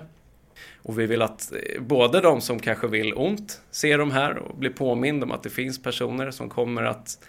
Och 0.82 1.00
vi 1.00 1.06
vill 1.06 1.22
att 1.22 1.52
eh, 1.52 1.82
både 1.82 2.22
de 2.22 2.42
som 2.42 2.60
kanske 2.60 2.88
vill 2.88 3.14
ont 3.14 3.62
ser 3.72 3.98
de 3.98 4.12
här 4.12 4.38
och 4.38 4.58
blir 4.58 4.70
påmind 4.70 5.24
om 5.24 5.32
att 5.32 5.44
det 5.44 5.50
finns 5.50 5.84
personer 5.84 6.32
som 6.32 6.50
kommer 6.50 6.84
att 6.84 7.20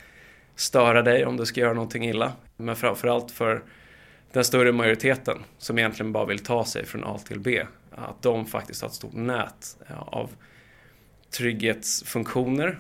störa 0.56 1.02
dig 1.02 1.26
om 1.26 1.36
du 1.36 1.46
ska 1.46 1.60
göra 1.60 1.72
någonting 1.72 2.04
illa. 2.08 2.32
Men 2.56 2.76
framförallt 2.76 3.30
för 3.30 3.62
den 4.34 4.44
större 4.44 4.72
majoriteten 4.72 5.38
som 5.58 5.78
egentligen 5.78 6.12
bara 6.12 6.24
vill 6.24 6.38
ta 6.38 6.64
sig 6.64 6.86
från 6.86 7.04
A 7.04 7.18
till 7.18 7.40
B. 7.40 7.62
Att 7.90 8.22
de 8.22 8.46
faktiskt 8.46 8.82
har 8.82 8.88
ett 8.88 8.94
stort 8.94 9.12
nät 9.12 9.76
eh, 9.88 10.02
av 10.02 10.30
trygghetsfunktioner 11.30 12.78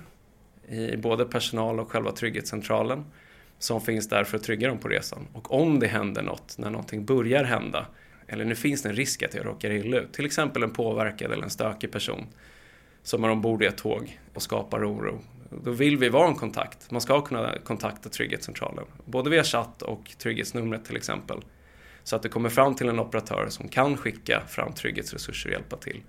i 0.68 0.96
både 0.96 1.24
personal 1.24 1.80
och 1.80 1.90
själva 1.90 2.12
trygghetscentralen 2.12 3.04
som 3.58 3.80
finns 3.80 4.08
där 4.08 4.24
för 4.24 4.36
att 4.36 4.42
trygga 4.42 4.68
dem 4.68 4.78
på 4.78 4.88
resan. 4.88 5.26
Och 5.32 5.52
om 5.60 5.80
det 5.80 5.86
händer 5.86 6.22
något, 6.22 6.58
när 6.58 6.70
någonting 6.70 7.04
börjar 7.04 7.44
hända, 7.44 7.86
eller 8.26 8.44
nu 8.44 8.54
finns 8.54 8.82
det 8.82 8.88
en 8.88 8.96
risk 8.96 9.22
att 9.22 9.34
jag 9.34 9.46
råkar 9.46 9.70
illa 9.70 9.96
ut, 9.96 10.12
till 10.12 10.26
exempel 10.26 10.62
en 10.62 10.70
påverkad 10.70 11.32
eller 11.32 11.44
en 11.44 11.50
stökig 11.50 11.92
person 11.92 12.26
som 13.02 13.24
är 13.24 13.30
ombord 13.30 13.62
i 13.62 13.66
ett 13.66 13.76
tåg 13.76 14.20
och 14.34 14.42
skapar 14.42 14.92
oro. 14.92 15.20
Då 15.62 15.70
vill 15.70 15.96
vi 15.96 16.08
vara 16.08 16.28
en 16.28 16.34
kontakt. 16.34 16.90
Man 16.90 17.00
ska 17.00 17.20
kunna 17.20 17.54
kontakta 17.64 18.08
Trygghetscentralen, 18.08 18.84
både 19.04 19.30
via 19.30 19.44
chatt 19.44 19.82
och 19.82 20.10
trygghetsnumret 20.18 20.84
till 20.84 20.96
exempel. 20.96 21.40
Så 22.04 22.16
att 22.16 22.22
det 22.22 22.28
kommer 22.28 22.48
fram 22.48 22.74
till 22.74 22.88
en 22.88 23.00
operatör 23.00 23.46
som 23.48 23.68
kan 23.68 23.96
skicka 23.96 24.42
fram 24.48 24.72
trygghetsresurser 24.72 25.48
och 25.48 25.52
hjälpa 25.52 25.76
till. 25.76 26.02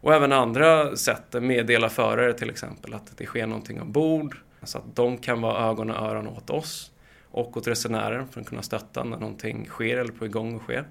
Och 0.00 0.14
även 0.14 0.32
andra 0.32 0.96
sätt, 0.96 1.42
meddela 1.42 1.88
förare 1.88 2.32
till 2.32 2.50
exempel, 2.50 2.94
att 2.94 3.16
det 3.16 3.26
sker 3.26 3.46
någonting 3.46 3.80
ombord. 3.80 4.36
Så 4.62 4.78
att 4.78 4.96
de 4.96 5.18
kan 5.18 5.40
vara 5.40 5.70
ögon 5.70 5.90
och 5.90 5.96
öron 5.96 6.28
åt 6.28 6.50
oss 6.50 6.90
och 7.30 7.56
åt 7.56 7.68
resenären 7.68 8.28
för 8.28 8.40
att 8.40 8.46
kunna 8.46 8.62
stötta 8.62 9.04
när 9.04 9.16
någonting 9.16 9.66
sker 9.66 9.96
eller 9.96 10.12
på 10.12 10.26
igång 10.26 10.54
och 10.54 10.62
sker. 10.62 10.84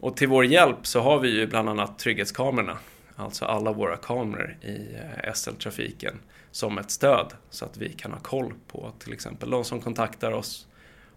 Och 0.00 0.16
till 0.16 0.28
vår 0.28 0.44
hjälp 0.44 0.86
så 0.86 1.00
har 1.00 1.18
vi 1.18 1.28
ju 1.28 1.46
bland 1.46 1.68
annat 1.68 1.98
trygghetskamerorna, 1.98 2.78
alltså 3.16 3.44
alla 3.44 3.72
våra 3.72 3.96
kameror 3.96 4.56
i 4.62 4.94
eh, 4.94 5.32
SL-trafiken 5.32 6.18
som 6.54 6.78
ett 6.78 6.90
stöd 6.90 7.32
så 7.50 7.64
att 7.64 7.76
vi 7.76 7.88
kan 7.88 8.12
ha 8.12 8.18
koll 8.18 8.54
på 8.68 8.92
till 8.98 9.12
exempel 9.12 9.50
de 9.50 9.64
som 9.64 9.80
kontaktar 9.80 10.32
oss 10.32 10.66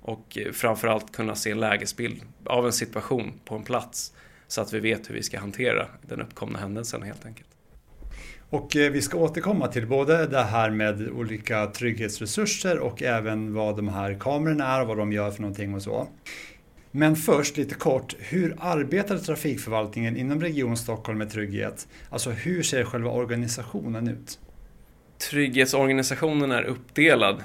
och 0.01 0.38
eh, 0.38 0.51
framförallt 0.51 1.12
kunna 1.12 1.36
se 1.36 1.51
en 1.51 1.60
lägesbild 1.60 2.22
av 2.46 2.65
en 2.65 2.74
situation 2.74 3.34
på 3.46 3.56
en 3.56 3.63
plats 3.63 4.13
så 4.48 4.62
att 4.62 4.74
vi 4.74 4.79
vet 4.79 5.10
hur 5.10 5.15
vi 5.15 5.24
ska 5.24 5.39
hantera 5.39 5.88
den 6.01 6.22
uppkomna 6.22 6.60
händelsen 6.60 7.01
helt 7.01 7.25
enkelt. 7.25 7.48
Och 8.50 8.75
eh, 8.75 8.91
vi 8.91 9.01
ska 9.01 9.17
återkomma 9.17 9.67
till 9.67 9.88
både 9.88 10.27
det 10.27 10.44
här 10.44 10.70
med 10.70 11.10
olika 11.10 11.65
trygghetsresurser 11.65 12.79
och 12.79 13.03
även 13.03 13.53
vad 13.53 13.75
de 13.75 13.88
här 13.88 14.17
kamerorna 14.20 14.67
är 14.67 14.82
och 14.82 14.88
vad 14.88 14.98
de 14.98 15.12
gör 15.12 15.32
för 15.32 15.41
någonting 15.41 15.75
och 15.75 15.82
så. 15.82 16.08
Men 16.91 17.15
först 17.15 17.58
lite 17.58 17.75
kort, 17.75 18.15
hur 18.20 18.56
arbetar 18.60 19.17
trafikförvaltningen 19.17 20.17
inom 20.17 20.41
Region 20.41 20.77
Stockholm 20.77 21.17
med 21.17 21.29
trygghet? 21.29 21.88
Alltså 22.10 22.29
hur 22.29 22.63
ser 22.63 22.84
själva 22.84 23.10
organisationen 23.12 24.08
ut? 24.08 24.39
Trygghetsorganisationen 25.17 26.51
är 26.51 26.63
uppdelad 26.63 27.43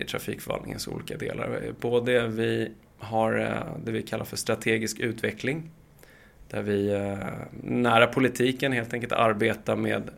i 0.00 0.04
trafikförvaltningens 0.04 0.88
olika 0.88 1.16
delar. 1.16 1.60
Både 1.80 2.28
vi 2.28 2.72
har 2.98 3.38
eh, 3.38 3.84
det 3.84 3.92
vi 3.92 4.02
kallar 4.02 4.24
för 4.24 4.36
strategisk 4.36 4.98
utveckling 5.00 5.70
där 6.50 6.62
vi 6.62 6.92
eh, 6.92 7.18
nära 7.62 8.06
politiken 8.06 8.72
helt 8.72 8.94
enkelt 8.94 9.12
arbetar 9.12 9.76
med 9.76 10.10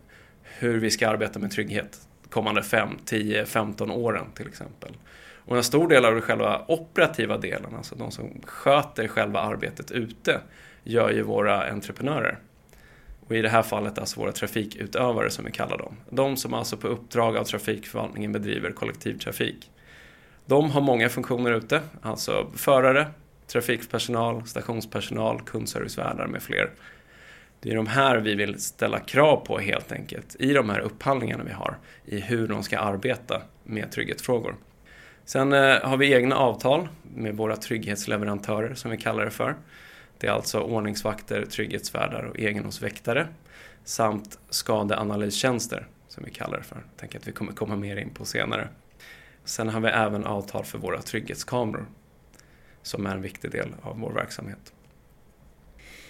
hur 0.43 0.81
vi 0.81 0.91
ska 0.91 1.09
arbeta 1.09 1.39
med 1.39 1.51
trygghet 1.51 2.09
kommande 2.31 2.63
5, 2.63 2.89
10, 3.05 3.47
15 3.47 3.91
åren 3.91 4.27
till 4.35 4.49
exempel. 4.49 4.91
Och 5.49 5.57
en 5.57 5.65
stor 5.65 5.89
del 5.89 6.05
av 6.05 6.13
den 6.13 6.23
själva 6.23 6.65
operativa 6.69 7.39
delen, 7.39 7.75
alltså 7.77 7.95
de 7.95 8.11
som 8.11 8.41
sköter 8.45 9.09
själva 9.09 9.41
arbetet 9.41 9.91
ute, 9.91 10.41
gör 10.85 11.11
ju 11.11 11.23
våra 11.23 11.71
entreprenörer. 11.71 12.39
Och 13.29 13.37
i 13.37 13.43
det 13.43 13.49
här 13.49 13.63
fallet 13.63 13.99
alltså 13.99 14.21
våra 14.21 14.33
trafikutövare 14.33 15.31
som 15.31 15.45
vi 15.45 15.51
kallar 15.51 15.79
dem. 15.79 15.97
De 16.11 16.37
som 16.37 16.55
alltså 16.55 16.77
på 16.77 16.89
uppdrag 16.89 17.37
av 17.37 17.45
trafikförvaltningen 17.45 18.33
bedriver 18.33 18.73
kollektivtrafik. 18.73 19.71
De 20.47 20.71
har 20.71 20.81
många 20.81 21.09
funktioner 21.09 21.53
ute, 21.53 21.81
alltså 22.03 22.47
förare, 22.57 23.07
trafikpersonal, 23.47 24.47
stationspersonal, 24.47 25.41
kundservicevärdar 25.41 26.27
med 26.27 26.43
fler. 26.43 26.71
Det 27.61 27.71
är 27.71 27.77
de 27.77 27.87
här 27.87 28.17
vi 28.17 28.35
vill 28.35 28.61
ställa 28.61 29.01
krav 29.01 29.37
på 29.47 29.59
helt 29.59 29.93
enkelt 29.93 30.37
i 30.39 30.53
de 30.53 30.71
här 30.71 30.81
upphandlingarna 30.81 31.45
vi 31.45 31.53
har 31.53 31.77
i 32.05 32.21
hur 32.21 32.49
de 32.49 32.63
ska 32.63 32.79
arbeta 32.79 33.43
med 33.65 33.93
trygghetsfrågor. 33.93 34.57
Sen 35.25 35.53
eh, 35.53 35.81
har 35.83 35.97
vi 35.97 36.13
egna 36.13 36.37
avtal 36.37 36.89
med 37.15 37.37
våra 37.37 37.57
trygghetsleverantörer 37.57 38.75
som 38.75 38.91
vi 38.91 38.97
kallar 38.97 39.25
det 39.25 39.31
för. 39.31 39.57
Det 40.19 40.27
är 40.27 40.31
alltså 40.31 40.61
ordningsvakter, 40.61 41.45
trygghetsvärdar 41.45 42.23
och 42.23 42.39
egendomsväktare 42.39 43.29
samt 43.85 44.39
skadeanalystjänster 44.51 45.87
som 46.09 46.25
vi 46.25 46.31
kallar 46.31 46.59
det 46.59 46.65
för. 46.65 46.77
Jag 46.77 46.97
tänker 46.97 47.19
att 47.19 47.29
vi 47.29 47.33
kommer 47.33 47.53
komma 47.53 47.77
mer 47.77 47.97
in 47.97 48.11
på 48.11 48.25
senare. 48.25 48.69
Sen 49.45 49.69
har 49.69 49.81
vi 49.81 49.89
även 49.89 50.25
avtal 50.25 50.65
för 50.65 50.79
våra 50.79 51.03
trygghetskameror 51.03 51.87
som 52.83 53.07
är 53.07 53.11
en 53.11 53.23
viktig 53.23 53.51
del 53.51 53.69
av 53.83 54.01
vår 54.01 54.13
verksamhet. 54.13 54.73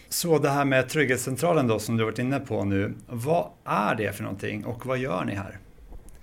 Så 0.08 0.38
det 0.38 0.50
här 0.50 0.64
med 0.64 0.88
Trygghetscentralen 0.88 1.66
då 1.66 1.78
som 1.78 1.96
du 1.96 2.04
varit 2.04 2.18
inne 2.18 2.40
på 2.40 2.64
nu. 2.64 2.94
Vad 3.06 3.50
är 3.64 3.94
det 3.94 4.12
för 4.12 4.22
någonting 4.22 4.64
och 4.64 4.86
vad 4.86 4.98
gör 4.98 5.24
ni 5.24 5.34
här? 5.34 5.58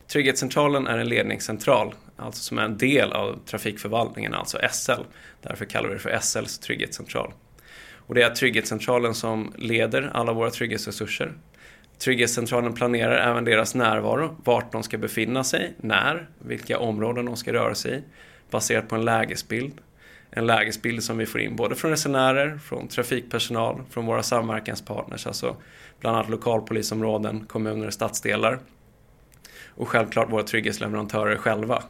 Trygghetscentralen 0.08 0.88
är 0.88 0.98
en 0.98 1.10
ledningscentral, 1.10 1.94
alltså 2.18 2.44
som 2.44 2.58
är 2.58 2.64
en 2.64 2.78
del 2.78 3.12
av 3.12 3.40
trafikförvaltningen, 3.46 4.34
alltså 4.34 4.58
SL. 4.72 5.02
Därför 5.42 5.66
kallar 5.66 5.90
vi 5.90 5.94
det 5.94 6.00
för 6.00 6.20
SLs 6.22 6.60
trygghetscentral. 6.60 7.34
Och 8.08 8.16
det 8.16 8.22
är 8.22 8.30
Trygghetscentralen 8.30 9.14
som 9.14 9.54
leder 9.58 10.12
alla 10.14 10.34
våra 10.34 10.50
trygghetsresurser. 10.50 11.34
Trygghetscentralen 11.98 12.74
planerar 12.74 13.32
även 13.32 13.46
deras 13.46 13.76
närvaro, 13.76 14.38
vart 14.44 14.72
de 14.72 14.84
ska 14.84 14.98
befinna 14.98 15.44
sig, 15.44 15.74
när, 15.78 16.30
vilka 16.40 16.80
områden 16.80 17.26
de 17.26 17.36
ska 17.36 17.54
röra 17.54 17.76
sig 17.76 17.98
i, 17.98 18.02
baserat 18.52 18.88
på 18.88 18.96
en 18.96 19.06
lägesbild 19.06 19.82
en 20.38 20.48
lägesbild 20.48 21.04
som 21.04 21.18
vi 21.18 21.26
får 21.26 21.42
in 21.42 21.56
både 21.56 21.76
från 21.76 21.92
resenärer, 21.92 22.58
från 22.58 22.88
trafikpersonal, 22.88 23.82
från 23.90 24.06
våra 24.06 24.24
samverkanspartners, 24.24 25.28
alltså 25.28 25.56
bland 26.00 26.18
annat 26.18 26.30
lokalpolisområden, 26.30 27.46
kommuner 27.46 27.88
och 27.88 27.94
stadsdelar. 27.94 28.60
Och 29.68 29.90
självklart 29.90 30.32
våra 30.32 30.44
trygghetsleverantörer 30.44 31.38
själva, 31.38 31.84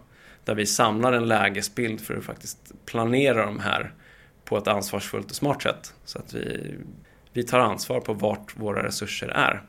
där 0.44 0.56
vi 0.56 0.66
samlar 0.66 1.14
en 1.14 1.28
lägesbild 1.28 2.02
för 2.02 2.18
att 2.18 2.24
faktiskt 2.24 2.86
planera 2.86 3.46
de 3.46 3.60
här 3.60 3.94
på 4.46 4.58
ett 4.58 4.68
ansvarsfullt 4.68 5.30
och 5.30 5.36
smart 5.36 5.62
sätt. 5.62 5.94
Så 6.06 6.20
att 6.20 6.34
vi, 6.34 6.76
vi 7.34 7.44
tar 7.44 7.60
ansvar 7.60 8.00
på 8.00 8.14
vart 8.14 8.58
våra 8.58 8.84
resurser 8.84 9.28
är. 9.28 9.62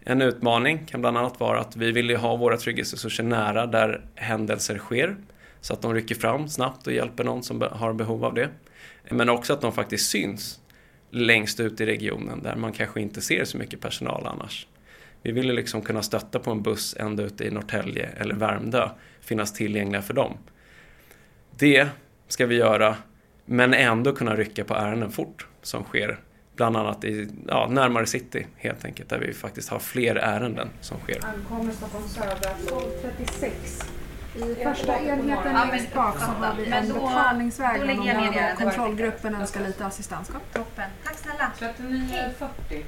En 0.00 0.22
utmaning 0.22 0.86
kan 0.86 1.00
bland 1.00 1.18
annat 1.18 1.40
vara 1.40 1.60
att 1.60 1.76
vi 1.76 1.92
vill 1.92 2.16
ha 2.16 2.36
våra 2.36 2.56
trygghetsresurser 2.56 3.24
nära 3.24 3.66
där 3.66 4.04
händelser 4.14 4.78
sker 4.78 5.16
så 5.60 5.72
att 5.72 5.82
de 5.82 5.94
rycker 5.94 6.14
fram 6.14 6.48
snabbt 6.48 6.86
och 6.86 6.92
hjälper 6.92 7.24
någon 7.24 7.42
som 7.42 7.62
har 7.72 7.92
behov 7.92 8.24
av 8.24 8.34
det. 8.34 8.48
Men 9.10 9.28
också 9.28 9.52
att 9.52 9.60
de 9.60 9.72
faktiskt 9.72 10.10
syns 10.10 10.60
längst 11.10 11.60
ut 11.60 11.80
i 11.80 11.86
regionen 11.86 12.42
där 12.42 12.56
man 12.56 12.72
kanske 12.72 13.00
inte 13.00 13.20
ser 13.20 13.44
så 13.44 13.58
mycket 13.58 13.80
personal 13.80 14.26
annars. 14.26 14.66
Vi 15.22 15.32
vill 15.32 15.46
liksom 15.46 15.82
kunna 15.82 16.02
stötta 16.02 16.38
på 16.38 16.50
en 16.50 16.62
buss 16.62 16.96
ända 16.98 17.22
ute 17.22 17.44
i 17.44 17.50
Norrtälje 17.50 18.06
eller 18.06 18.34
Värmdö, 18.34 18.88
finnas 19.20 19.52
tillgängliga 19.52 20.02
för 20.02 20.14
dem. 20.14 20.38
Det 21.56 21.88
ska 22.28 22.46
vi 22.46 22.54
göra, 22.54 22.96
men 23.52 23.74
ändå 23.74 24.12
kunna 24.12 24.36
rycka 24.36 24.64
på 24.64 24.74
ärenden 24.74 25.10
fort 25.10 25.46
som 25.62 25.84
sker 25.84 26.20
bland 26.56 26.76
annat 26.76 27.04
i, 27.04 27.28
ja, 27.48 27.68
närmare 27.70 28.06
city 28.06 28.46
helt 28.56 28.84
enkelt, 28.84 29.08
där 29.08 29.18
vi 29.18 29.32
faktiskt 29.32 29.68
har 29.68 29.78
fler 29.78 30.16
ärenden 30.16 30.68
som 30.80 30.98
sker. 30.98 31.24
Ankommer 31.24 31.72
Stockholm 31.72 32.08
södra 32.08 32.50
1236. 32.50 33.84
I 34.34 34.64
första 34.64 34.98
enheten 34.98 35.68
längst 35.70 35.94
bak 35.94 36.18
så 36.18 36.24
har 36.24 36.54
vi 36.56 36.72
en 36.72 36.88
betalningsväg 36.88 37.82
om 37.82 38.06
någon 38.06 38.56
kontrollgruppen 38.56 39.34
önskar 39.34 39.60
lite 39.60 39.86
assistans. 39.86 40.28
Toppen. 40.28 40.90
Tack 41.04 41.18
snälla. 41.18 41.50
3940 41.58 42.84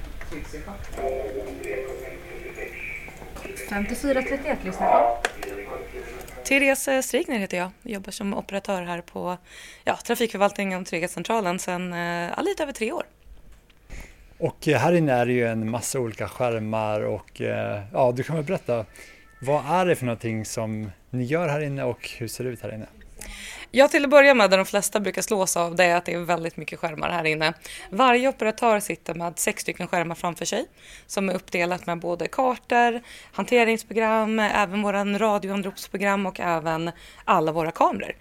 5431 3.68 4.58
lyssnar 4.64 4.90
på. 4.90 5.22
Therese 6.44 7.02
Strigner 7.02 7.38
heter 7.38 7.56
jag. 7.56 7.70
jag. 7.82 7.92
Jobbar 7.92 8.10
som 8.10 8.34
operatör 8.34 8.82
här 8.82 9.00
på 9.00 9.38
ja, 9.84 9.96
Trafikförvaltningen 9.96 10.80
och 10.80 10.86
Trygghetscentralen 10.86 11.58
sedan 11.58 11.92
eh, 11.92 12.30
ja, 12.36 12.42
lite 12.42 12.62
över 12.62 12.72
tre 12.72 12.92
år. 12.92 13.02
Och 14.38 14.68
eh, 14.68 14.78
här 14.78 14.92
inne 14.92 15.12
är 15.12 15.26
det 15.26 15.32
ju 15.32 15.46
en 15.46 15.70
massa 15.70 16.00
olika 16.00 16.28
skärmar 16.28 17.00
och 17.00 17.40
eh, 17.40 17.82
ja, 17.92 18.12
du 18.12 18.22
kan 18.22 18.36
väl 18.36 18.44
berätta 18.44 18.86
vad 19.40 19.66
är 19.66 19.86
det 19.86 19.96
för 19.96 20.04
någonting 20.04 20.44
som 20.44 20.90
ni 21.10 21.24
gör 21.24 21.48
här 21.48 21.60
inne 21.60 21.84
och 21.84 22.10
hur 22.18 22.28
ser 22.28 22.44
det 22.44 22.50
ut 22.50 22.62
här 22.62 22.74
inne? 22.74 22.86
Ja, 23.74 23.88
till 23.88 24.04
att 24.04 24.10
börja 24.10 24.34
med, 24.34 24.50
det 24.50 24.56
de 24.56 24.66
flesta 24.66 25.00
brukar 25.00 25.22
slås 25.22 25.56
av, 25.56 25.74
det 25.74 25.84
är 25.84 25.96
att 25.96 26.04
det 26.04 26.12
är 26.12 26.18
väldigt 26.18 26.56
mycket 26.56 26.78
skärmar 26.78 27.10
här 27.10 27.24
inne. 27.24 27.52
Varje 27.90 28.28
operatör 28.28 28.80
sitter 28.80 29.14
med 29.14 29.38
sex 29.38 29.62
stycken 29.62 29.88
skärmar 29.88 30.14
framför 30.14 30.44
sig 30.44 30.66
som 31.06 31.28
är 31.28 31.34
uppdelat 31.34 31.86
med 31.86 31.98
både 31.98 32.28
kartor, 32.28 33.02
hanteringsprogram, 33.32 34.38
även 34.38 34.82
våra 34.82 35.04
radioanropsprogram 35.04 36.26
och 36.26 36.40
även 36.40 36.90
alla 37.24 37.52
våra 37.52 37.70
kameror. 37.70 38.12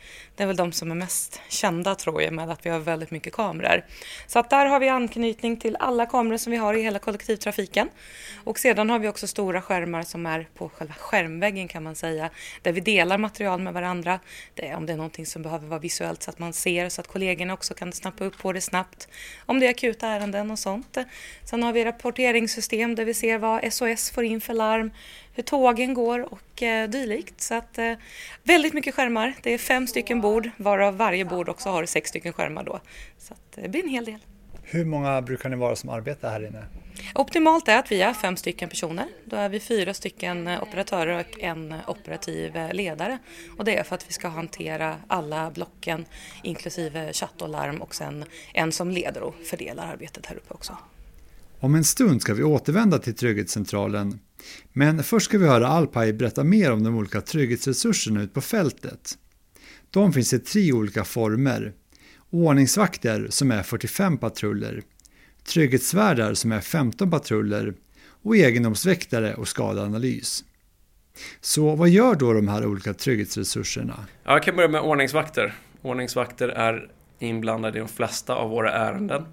Det 0.41 0.45
är 0.45 0.48
väl 0.48 0.55
de 0.55 0.71
som 0.71 0.91
är 0.91 0.95
mest 0.95 1.41
kända 1.48 1.95
tror 1.95 2.21
jag 2.21 2.33
med 2.33 2.50
att 2.50 2.65
vi 2.65 2.69
har 2.69 2.79
väldigt 2.79 3.12
mycket 3.12 3.33
kameror. 3.33 3.86
Så 4.27 4.39
att 4.39 4.50
där 4.50 4.65
har 4.65 4.79
vi 4.79 4.89
anknytning 4.89 5.57
till 5.57 5.77
alla 5.79 6.05
kameror 6.05 6.38
som 6.38 6.51
vi 6.51 6.57
har 6.57 6.74
i 6.74 6.81
hela 6.81 7.00
kollektivtrafiken. 7.00 7.89
Och 8.43 8.60
sedan 8.60 8.89
har 8.89 9.00
vi 9.00 9.07
också 9.07 9.27
stora 9.27 9.62
skärmar 9.62 10.03
som 10.03 10.25
är 10.25 10.48
på 10.53 10.69
själva 10.69 10.93
skärmväggen 10.93 11.67
kan 11.67 11.83
man 11.83 11.95
säga, 11.95 12.29
där 12.62 12.71
vi 12.71 12.81
delar 12.81 13.17
material 13.17 13.60
med 13.60 13.74
varandra. 13.74 14.19
Det 14.53 14.67
är 14.67 14.75
om 14.75 14.86
det 14.86 14.93
är 14.93 14.98
någonting 14.98 15.25
som 15.25 15.41
behöver 15.41 15.67
vara 15.67 15.79
visuellt 15.79 16.24
så 16.24 16.29
att 16.29 16.39
man 16.39 16.53
ser 16.53 16.89
så 16.89 17.01
att 17.01 17.07
kollegorna 17.07 17.53
också 17.53 17.74
kan 17.74 17.93
snappa 17.93 18.24
upp 18.24 18.38
på 18.38 18.53
det 18.53 18.62
snabbt. 18.62 19.07
Om 19.45 19.60
det 19.60 19.65
är 19.65 19.69
akuta 19.69 20.07
ärenden 20.07 20.51
och 20.51 20.60
sånt. 20.60 20.98
Sen 21.50 21.63
har 21.63 21.74
vi 21.74 21.86
rapporteringssystem 21.86 22.95
där 22.95 23.05
vi 23.05 23.13
ser 23.13 23.38
vad 23.38 23.74
SOS 23.74 24.12
får 24.12 24.24
in 24.24 24.41
för 24.41 24.53
larm, 24.53 24.91
hur 25.33 25.43
tågen 25.43 25.93
går 25.93 26.33
och 26.33 26.63
eh, 26.63 26.89
dylikt. 26.89 27.41
Så 27.41 27.55
att 27.55 27.77
eh, 27.77 27.93
väldigt 28.43 28.73
mycket 28.73 28.95
skärmar. 28.95 29.33
Det 29.43 29.53
är 29.53 29.57
fem 29.57 29.88
stycken 29.88 30.21
bord 30.21 30.50
varav 30.57 30.97
varje 30.97 31.25
bord 31.25 31.50
också 31.50 31.69
har 31.69 31.85
sex 31.85 32.09
stycken 32.09 32.33
skärmar 32.33 32.63
då. 32.63 32.79
Så 33.17 33.33
att, 33.33 33.63
det 33.63 33.69
blir 33.69 33.83
en 33.83 33.89
hel 33.89 34.05
del. 34.05 34.19
Hur 34.63 34.85
många 34.85 35.21
brukar 35.21 35.50
ni 35.50 35.55
vara 35.55 35.75
som 35.75 35.89
arbetar 35.89 36.31
här 36.31 36.47
inne? 36.47 36.65
Optimalt 37.15 37.67
är 37.67 37.77
att 37.77 37.91
vi 37.91 38.01
är 38.01 38.13
fem 38.13 38.38
stycken 38.38 38.69
personer. 38.69 39.05
Då 39.25 39.35
är 39.35 39.50
vi 39.50 39.59
fyra 39.59 39.93
stycken 39.93 40.47
operatörer 40.47 41.19
och 41.19 41.39
en 41.39 41.75
operativ 41.88 42.57
ledare. 42.71 43.17
Och 43.57 43.65
det 43.65 43.77
är 43.77 43.83
för 43.83 43.95
att 43.95 44.09
vi 44.09 44.13
ska 44.13 44.27
hantera 44.27 44.95
alla 45.07 45.51
blocken 45.51 46.05
inklusive 46.43 47.13
chatt 47.13 47.41
och 47.41 47.50
larm 47.50 47.81
och 47.81 47.95
sen 47.95 48.25
en 48.53 48.71
som 48.71 48.91
leder 48.91 49.21
och 49.21 49.35
fördelar 49.45 49.88
arbetet 49.88 50.25
här 50.25 50.35
uppe 50.35 50.53
också. 50.53 50.77
Om 51.63 51.75
en 51.75 51.83
stund 51.83 52.21
ska 52.21 52.33
vi 52.33 52.43
återvända 52.43 52.99
till 52.99 53.15
Trygghetscentralen. 53.15 54.19
Men 54.73 55.03
först 55.03 55.25
ska 55.25 55.37
vi 55.37 55.47
höra 55.47 55.67
Alpai 55.67 56.13
berätta 56.13 56.43
mer 56.43 56.71
om 56.71 56.83
de 56.83 56.95
olika 56.95 57.21
trygghetsresurserna 57.21 58.21
ute 58.21 58.33
på 58.33 58.41
fältet. 58.41 59.17
De 59.89 60.13
finns 60.13 60.33
i 60.33 60.39
tre 60.39 60.73
olika 60.73 61.03
former. 61.03 61.73
Ordningsvakter 62.29 63.27
som 63.29 63.51
är 63.51 63.63
45 63.63 64.17
patruller, 64.17 64.81
trygghetsvärdar 65.43 66.33
som 66.33 66.51
är 66.51 66.61
15 66.61 67.11
patruller 67.11 67.73
och 68.23 68.37
egendomsväktare 68.37 69.33
och 69.33 69.47
skadeanalys. 69.47 70.43
Så 71.41 71.75
vad 71.75 71.89
gör 71.89 72.15
då 72.15 72.33
de 72.33 72.47
här 72.47 72.65
olika 72.65 72.93
trygghetsresurserna? 72.93 74.05
Jag 74.23 74.43
kan 74.43 74.55
börja 74.55 74.69
med 74.69 74.81
ordningsvakter. 74.81 75.53
Ordningsvakter 75.81 76.49
är 76.49 76.89
inblandade 77.19 77.77
i 77.77 77.81
de 77.81 77.87
flesta 77.87 78.35
av 78.35 78.49
våra 78.49 78.71
ärenden. 78.71 79.25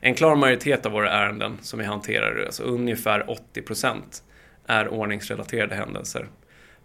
En 0.00 0.14
klar 0.14 0.36
majoritet 0.36 0.86
av 0.86 0.92
våra 0.92 1.10
ärenden 1.10 1.58
som 1.62 1.78
vi 1.78 1.84
hanterar, 1.84 2.44
alltså 2.46 2.62
ungefär 2.62 3.30
80 3.30 3.62
procent, 3.62 4.22
är 4.66 4.88
ordningsrelaterade 4.88 5.74
händelser. 5.74 6.28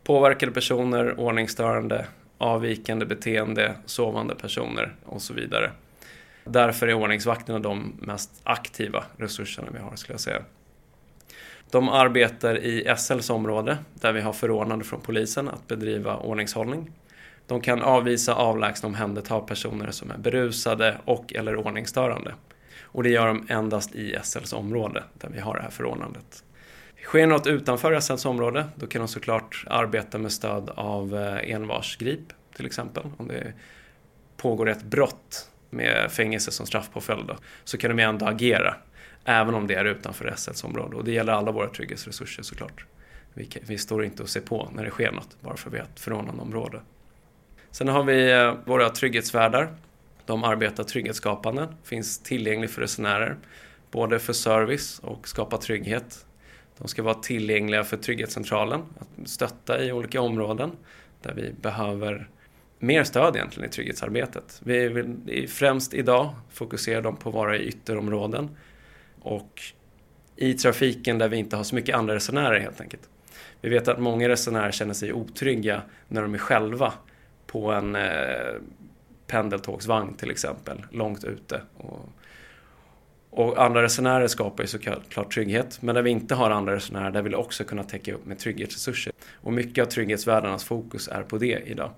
Påverkade 0.04 0.52
personer, 0.52 1.20
ordningsstörande, 1.20 2.06
avvikande 2.38 3.06
beteende, 3.06 3.76
sovande 3.86 4.36
personer 4.36 4.96
och 5.06 5.22
så 5.22 5.34
vidare. 5.34 5.72
Därför 6.44 6.88
är 6.88 6.94
ordningsvakterna 6.94 7.60
de 7.60 7.94
mest 8.00 8.32
aktiva 8.44 9.04
resurserna 9.18 9.68
vi 9.74 9.80
har, 9.80 9.96
skulle 9.96 10.14
jag 10.14 10.22
säga. 10.22 10.42
De 11.72 11.90
arbetar 11.90 12.58
i 12.58 12.94
SLs 12.98 13.30
område, 13.30 13.78
där 13.94 14.14
vi 14.14 14.22
har 14.22 14.34
förordnande 14.34 14.86
från 14.86 15.02
polisen 15.02 15.50
att 15.50 15.68
bedriva 15.68 16.18
ordningshållning. 16.18 16.92
De 17.48 17.62
kan 17.62 17.82
avvisa, 17.82 18.36
avlägsna 18.36 18.88
och 18.88 18.94
omhänderta 18.94 19.40
personer 19.40 19.92
som 19.92 20.12
är 20.12 20.18
berusade 20.18 20.98
och 21.06 21.34
eller 21.34 21.56
ordningsstörande. 21.56 22.34
Och 22.96 23.04
det 23.04 23.10
gör 23.10 23.28
de 23.28 23.46
endast 23.50 23.96
i 23.96 24.18
SLs 24.24 24.54
område, 24.54 25.04
där 25.14 25.30
vi 25.30 25.40
har 25.40 25.56
det 25.56 25.62
här 25.62 25.70
förordnandet. 25.70 26.44
Sker 27.04 27.28
något 27.28 27.48
utanför 27.48 28.00
SLs 28.00 28.26
område, 28.26 28.66
då 28.76 28.88
kan 28.88 29.00
de 29.02 29.08
såklart 29.08 29.64
arbeta 29.68 30.18
med 30.18 30.32
stöd 30.32 30.70
av 30.76 31.16
eh, 31.16 31.52
envarsgrip, 31.52 32.20
till 32.56 32.66
exempel. 32.66 33.04
Om 33.18 33.28
det 33.28 33.54
pågår 34.38 34.70
ett 34.70 34.84
brott 34.84 35.50
med 35.70 36.12
fängelse 36.12 36.52
som 36.52 36.66
straffpåföljd, 36.66 37.32
så 37.64 37.78
kan 37.78 37.90
de 37.90 38.00
ju 38.00 38.06
ändå 38.06 38.26
agera, 38.26 38.76
även 39.26 39.56
om 39.56 39.68
det 39.68 39.76
är 39.76 39.86
utanför 39.86 40.34
SLs 40.38 40.64
område. 40.64 40.96
Och 40.96 41.04
det 41.04 41.12
gäller 41.12 41.34
alla 41.34 41.52
våra 41.52 41.70
trygghetsresurser 41.70 42.44
såklart. 42.44 42.86
Vi, 43.34 43.50
vi 43.62 43.78
står 43.78 44.06
inte 44.06 44.24
och 44.24 44.30
ser 44.30 44.42
på 44.42 44.70
när 44.74 44.84
det 44.84 44.92
sker 44.92 45.12
något, 45.12 45.38
bara 45.42 45.58
för 45.58 45.70
att 45.70 45.74
vi 45.74 45.78
har 45.78 45.86
ett 45.86 46.00
förordnandeområde. 46.00 46.82
Sen 47.72 47.88
har 47.88 48.04
vi 48.04 48.32
eh, 48.32 48.54
våra 48.66 48.90
trygghetsvärdar 48.90 49.70
de 50.26 50.44
arbetar 50.44 50.84
trygghetsskapande, 50.84 51.68
finns 51.84 52.20
tillgänglig 52.20 52.70
för 52.70 52.82
resenärer, 52.82 53.38
både 53.92 54.20
för 54.20 54.34
service 54.34 55.00
och 55.00 55.28
skapa 55.28 55.58
trygghet. 55.58 56.26
De 56.78 56.88
ska 56.88 57.04
vara 57.04 57.16
tillgängliga 57.16 57.84
för 57.84 57.98
Trygghetscentralen, 57.98 58.82
att 59.00 59.30
stötta 59.30 59.84
i 59.84 59.92
olika 59.92 60.22
områden 60.22 60.72
där 61.22 61.34
vi 61.34 61.54
behöver 61.62 62.30
mer 62.80 63.04
stöd 63.04 63.36
egentligen 63.36 63.70
i 63.70 63.72
trygghetsarbetet. 63.72 64.62
Vi 64.64 64.88
vill 64.88 65.50
främst 65.50 65.94
idag 65.94 66.36
fokusera 66.52 67.02
dem 67.02 67.16
på 67.16 67.30
att 67.30 67.36
vara 67.36 67.58
i 67.58 67.68
ytterområden 67.68 68.50
och 69.22 69.62
i 70.36 70.54
trafiken 70.54 71.18
där 71.18 71.30
vi 71.30 71.38
inte 71.38 71.56
har 71.56 71.64
så 71.64 71.76
mycket 71.76 71.96
andra 71.96 72.16
resenärer 72.16 72.60
helt 72.60 72.82
enkelt. 72.82 73.10
Vi 73.62 73.70
vet 73.70 73.88
att 73.88 74.00
många 74.00 74.30
resenärer 74.30 74.72
känner 74.72 74.94
sig 74.94 75.14
otrygga 75.14 75.82
när 76.08 76.22
de 76.22 76.34
är 76.34 76.38
själva 76.38 76.94
på 77.48 77.72
en 77.72 77.96
eh, 77.96 78.54
pendeltågsvagn 79.28 80.14
till 80.14 80.32
exempel, 80.32 80.86
långt 80.92 81.24
ute. 81.24 81.62
Och, 81.78 82.10
och 83.30 83.64
andra 83.64 83.84
resenärer 83.84 84.28
skapar 84.28 84.64
ju 84.64 84.68
såklart 84.68 85.34
trygghet, 85.34 85.82
men 85.82 85.96
när 85.96 86.02
vi 86.02 86.10
inte 86.10 86.36
har 86.36 86.50
andra 86.52 86.76
resenärer 86.76 87.12
där 87.12 87.22
vill 87.22 87.32
vi 87.32 87.38
också 87.38 87.64
kunna 87.64 87.84
täcka 87.84 88.14
upp 88.14 88.26
med 88.26 88.40
trygghetsresurser. 88.40 89.14
Och 89.34 89.54
mycket 89.54 89.86
av 89.86 89.90
trygghetsvärdarnas 89.90 90.64
fokus 90.64 91.08
är 91.08 91.24
på 91.24 91.38
det 91.38 91.64
idag. 91.66 91.92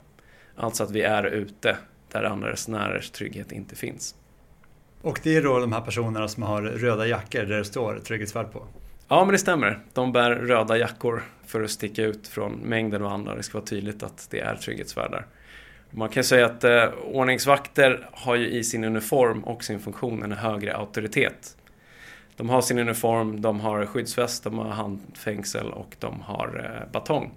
Alltså 0.55 0.83
att 0.83 0.91
vi 0.91 1.01
är 1.01 1.23
ute 1.23 1.77
där 2.11 2.23
andra 2.23 2.51
resenärers 2.51 3.09
trygghet 3.09 3.51
inte 3.51 3.75
finns. 3.75 4.15
Och 5.01 5.19
det 5.23 5.35
är 5.35 5.43
då 5.43 5.59
de 5.59 5.71
här 5.71 5.81
personerna 5.81 6.27
som 6.27 6.43
har 6.43 6.61
röda 6.61 7.07
jackor 7.07 7.39
där 7.39 7.57
det 7.57 7.65
står 7.65 7.99
trygghetsvärd 7.99 8.51
på? 8.51 8.67
Ja, 9.07 9.25
men 9.25 9.31
det 9.31 9.37
stämmer. 9.37 9.79
De 9.93 10.11
bär 10.11 10.31
röda 10.31 10.77
jackor 10.77 11.23
för 11.45 11.63
att 11.63 11.71
sticka 11.71 12.03
ut 12.03 12.27
från 12.27 12.53
mängden 12.53 13.01
och 13.01 13.11
andra. 13.11 13.35
Det 13.35 13.43
ska 13.43 13.57
vara 13.57 13.65
tydligt 13.65 14.03
att 14.03 14.27
det 14.29 14.39
är 14.39 14.55
trygghetsvärdar. 14.55 15.25
Man 15.91 16.09
kan 16.09 16.23
säga 16.23 16.45
att 16.45 16.63
eh, 16.63 16.89
ordningsvakter 17.03 18.09
har 18.11 18.35
ju 18.35 18.49
i 18.49 18.63
sin 18.63 18.83
uniform 18.83 19.43
och 19.43 19.63
sin 19.63 19.79
funktion 19.79 20.23
en 20.23 20.31
högre 20.31 20.75
auktoritet. 20.75 21.57
De 22.35 22.49
har 22.49 22.61
sin 22.61 22.79
uniform, 22.79 23.41
de 23.41 23.59
har 23.59 23.85
skyddsväst, 23.85 24.43
de 24.43 24.57
har 24.57 24.69
handfängsel 24.69 25.67
och 25.71 25.95
de 25.99 26.21
har 26.21 26.81
eh, 26.83 26.91
batong. 26.91 27.31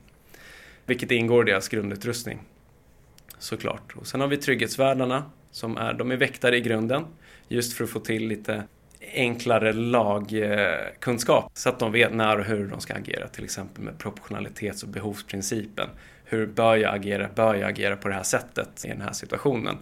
Vilket 0.86 1.10
ingår 1.10 1.48
i 1.48 1.50
deras 1.50 1.68
grundutrustning. 1.68 2.38
Såklart. 3.38 3.96
Och 3.96 4.06
sen 4.06 4.20
har 4.20 4.28
vi 4.28 4.36
trygghetsvärdarna 4.36 5.24
som 5.50 5.76
är, 5.76 5.92
de 5.92 6.10
är 6.10 6.16
väktare 6.16 6.56
i 6.56 6.60
grunden. 6.60 7.04
Just 7.48 7.76
för 7.76 7.84
att 7.84 7.90
få 7.90 8.00
till 8.00 8.28
lite 8.28 8.64
enklare 9.14 9.72
lagkunskap 9.72 11.44
eh, 11.44 11.50
så 11.54 11.68
att 11.68 11.78
de 11.78 11.92
vet 11.92 12.14
när 12.14 12.38
och 12.38 12.44
hur 12.44 12.68
de 12.68 12.80
ska 12.80 12.94
agera. 12.94 13.28
Till 13.28 13.44
exempel 13.44 13.84
med 13.84 13.98
proportionalitets 13.98 14.82
och 14.82 14.88
behovsprincipen 14.88 15.88
hur 16.30 16.46
bör 16.46 16.76
jag 16.76 16.94
agera? 16.94 17.28
Bör 17.34 17.54
jag 17.54 17.70
agera 17.70 17.96
på 17.96 18.08
det 18.08 18.14
här 18.14 18.22
sättet 18.22 18.84
i 18.84 18.88
den 18.88 19.00
här 19.00 19.12
situationen? 19.12 19.76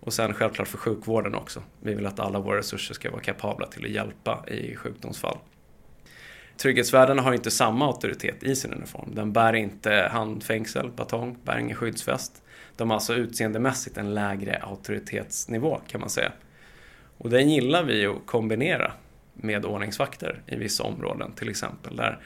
Och 0.00 0.12
sen 0.12 0.34
självklart 0.34 0.68
för 0.68 0.78
sjukvården 0.78 1.34
också. 1.34 1.62
Vi 1.82 1.94
vill 1.94 2.06
att 2.06 2.20
alla 2.20 2.38
våra 2.38 2.58
resurser 2.58 2.94
ska 2.94 3.10
vara 3.10 3.20
kapabla 3.20 3.66
till 3.66 3.84
att 3.84 3.90
hjälpa 3.90 4.44
i 4.48 4.76
sjukdomsfall. 4.76 5.38
Trygghetsvärdena 6.56 7.22
har 7.22 7.32
inte 7.32 7.50
samma 7.50 7.86
auktoritet 7.86 8.42
i 8.42 8.56
sin 8.56 8.72
uniform. 8.72 9.14
Den 9.14 9.32
bär 9.32 9.52
inte 9.52 10.08
handfängsel, 10.12 10.90
batong, 10.90 11.36
bär 11.44 11.58
ingen 11.58 11.76
skyddsväst. 11.76 12.42
De 12.76 12.90
har 12.90 12.96
alltså 12.96 13.14
utseendemässigt 13.14 13.98
en 13.98 14.14
lägre 14.14 14.56
auktoritetsnivå 14.56 15.80
kan 15.88 16.00
man 16.00 16.10
säga. 16.10 16.32
Och 17.18 17.30
den 17.30 17.50
gillar 17.50 17.84
vi 17.84 18.06
att 18.06 18.26
kombinera 18.26 18.92
med 19.34 19.64
ordningsvakter 19.64 20.42
i 20.46 20.56
vissa 20.56 20.82
områden 20.82 21.32
till 21.32 21.48
exempel. 21.48 21.96
Där 21.96 22.20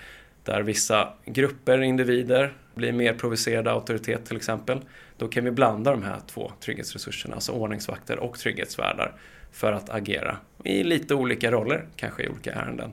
där 0.49 0.63
vissa 0.63 1.13
grupper, 1.25 1.83
individer, 1.83 2.53
blir 2.79 2.93
mer 2.93 3.15
provocerade 3.15 3.71
auktoritet 3.71 4.27
till 4.27 4.37
exempel. 4.37 4.81
Då 5.17 5.29
kan 5.29 5.45
vi 5.45 5.51
blanda 5.51 5.91
de 5.91 6.03
här 6.03 6.21
två 6.27 6.53
trygghetsresurserna, 6.61 7.35
alltså 7.35 7.53
ordningsvakter 7.53 8.19
och 8.19 8.39
trygghetsvärdar, 8.39 9.13
för 9.53 9.73
att 9.73 9.91
agera 9.91 10.37
i 10.65 10.83
lite 10.83 11.15
olika 11.15 11.51
roller, 11.51 11.87
kanske 11.97 12.23
i 12.23 12.29
olika 12.29 12.53
ärenden 12.53 12.93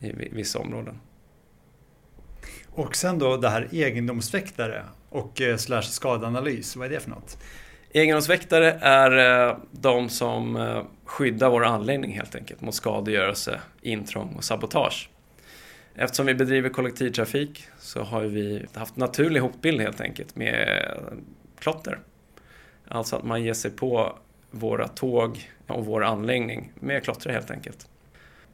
i 0.00 0.12
vissa 0.30 0.58
områden. 0.58 1.00
Och 2.70 2.96
sen 2.96 3.18
då 3.18 3.36
det 3.36 3.48
här 3.48 3.68
egendomsväktare 3.72 4.84
och 5.08 5.40
eh, 5.40 5.56
slash 5.56 5.82
skadanalys, 5.82 6.76
vad 6.76 6.86
är 6.86 6.90
det 6.90 7.00
för 7.00 7.10
något? 7.10 7.38
Egendomsväktare 7.92 8.78
är 8.80 9.48
eh, 9.48 9.56
de 9.70 10.08
som 10.08 10.56
eh, 10.56 10.82
skyddar 11.04 11.50
vår 11.50 11.64
anläggning 11.64 12.12
helt 12.12 12.34
enkelt 12.34 12.60
mot 12.60 12.74
skadegörelse, 12.74 13.60
intrång 13.80 14.34
och 14.36 14.44
sabotage. 14.44 15.10
Eftersom 16.02 16.26
vi 16.26 16.34
bedriver 16.34 16.68
kollektivtrafik 16.68 17.68
så 17.78 18.02
har 18.02 18.22
vi 18.22 18.66
haft 18.74 18.96
naturlig 18.96 19.40
hotbild 19.40 19.80
helt 19.80 20.00
enkelt 20.00 20.36
med 20.36 20.86
klotter. 21.58 21.98
Alltså 22.88 23.16
att 23.16 23.24
man 23.24 23.42
ger 23.42 23.54
sig 23.54 23.70
på 23.70 24.18
våra 24.50 24.88
tåg 24.88 25.50
och 25.66 25.86
vår 25.86 26.04
anläggning 26.04 26.72
med 26.74 27.04
klotter 27.04 27.30
helt 27.30 27.50
enkelt. 27.50 27.88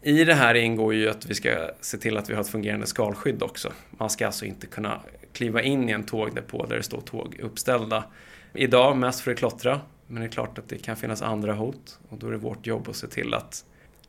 I 0.03 0.25
det 0.25 0.35
här 0.35 0.55
ingår 0.55 0.95
ju 0.95 1.09
att 1.09 1.27
vi 1.27 1.35
ska 1.35 1.71
se 1.81 1.99
till 1.99 2.17
att 2.17 2.31
vi 2.31 2.35
har 2.35 2.41
ett 2.41 2.49
fungerande 2.49 2.87
skalskydd 2.87 3.43
också. 3.43 3.73
Man 3.91 4.11
ska 4.11 4.27
alltså 4.27 4.45
inte 4.45 4.67
kunna 4.67 5.01
kliva 5.33 5.63
in 5.63 5.89
i 5.89 5.93
en 5.93 6.05
tågdepå 6.05 6.67
där 6.67 6.77
det 6.77 6.83
står 6.83 7.01
tåg 7.01 7.41
uppställda. 7.43 8.05
Idag 8.53 8.97
mest 8.97 9.21
för 9.21 9.31
att 9.31 9.39
klottra, 9.39 9.81
men 10.07 10.21
det 10.21 10.29
är 10.29 10.31
klart 10.31 10.59
att 10.59 10.69
det 10.69 10.79
kan 10.79 10.97
finnas 10.97 11.23
andra 11.23 11.53
hot 11.53 11.99
och 12.09 12.19
då 12.19 12.27
är 12.27 12.31
det 12.31 12.39
vårt 12.39 12.67
jobb 12.67 12.89
att 12.89 12.97
se 12.97 13.07
till 13.07 13.35
att 13.35 13.65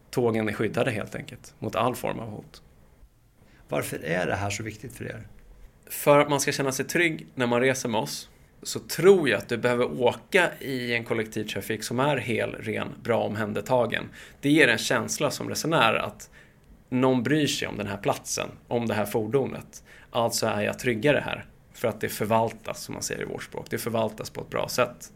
tågen 0.10 0.50
är 0.50 0.54
skyddade 0.54 0.91
helt 0.91 1.15
enkelt 1.15 1.54
mot 1.60 1.76
all 1.76 1.95
form 1.95 2.19
av 2.19 2.30
hot. 2.30 2.62
Varför 3.69 4.06
är 4.06 4.27
det 4.27 4.36
här 4.36 4.49
så 4.49 4.63
viktigt 4.63 4.95
för 4.95 5.06
er? 5.06 5.27
För 5.86 6.19
att 6.19 6.30
man 6.30 6.39
ska 6.39 6.51
känna 6.51 6.71
sig 6.71 6.86
trygg 6.86 7.27
när 7.36 7.47
man 7.47 7.62
reser 7.62 7.89
med 7.89 8.01
oss 8.01 8.30
så 8.63 8.80
tror 8.80 9.30
jag 9.30 9.38
att 9.38 9.49
du 9.49 9.58
behöver 9.58 10.01
åka 10.01 10.49
i 10.60 10.93
en 10.93 11.03
kollektivtrafik 11.03 11.84
som 11.84 11.99
är 11.99 12.17
hel, 12.17 12.56
ren, 12.56 12.88
bra 13.03 13.23
omhändertagen. 13.23 14.03
Det 14.41 14.49
ger 14.49 14.67
en 14.67 14.77
känsla 14.77 15.32
som 15.32 15.49
resenär 15.49 15.93
att 15.93 16.30
någon 16.89 17.23
bryr 17.23 17.47
sig 17.47 17.67
om 17.67 17.77
den 17.77 17.88
här 17.88 17.97
platsen, 17.97 18.49
om 18.67 18.88
det 18.88 18.93
här 18.93 19.06
fordonet. 19.06 19.84
Alltså 20.10 20.47
är 20.47 20.62
jag 20.62 20.80
tryggare 20.80 21.23
här. 21.25 21.45
För 21.73 21.88
att 21.88 22.01
det 22.01 22.10
förvaltas, 22.10 22.84
som 22.84 22.93
man 22.93 23.03
säger 23.03 23.21
i 23.21 23.25
vårt 23.25 23.43
språk. 23.43 23.65
Det 23.69 23.77
förvaltas 23.77 24.30
på 24.30 24.41
ett 24.41 24.49
bra 24.49 24.69
sätt. 24.69 25.12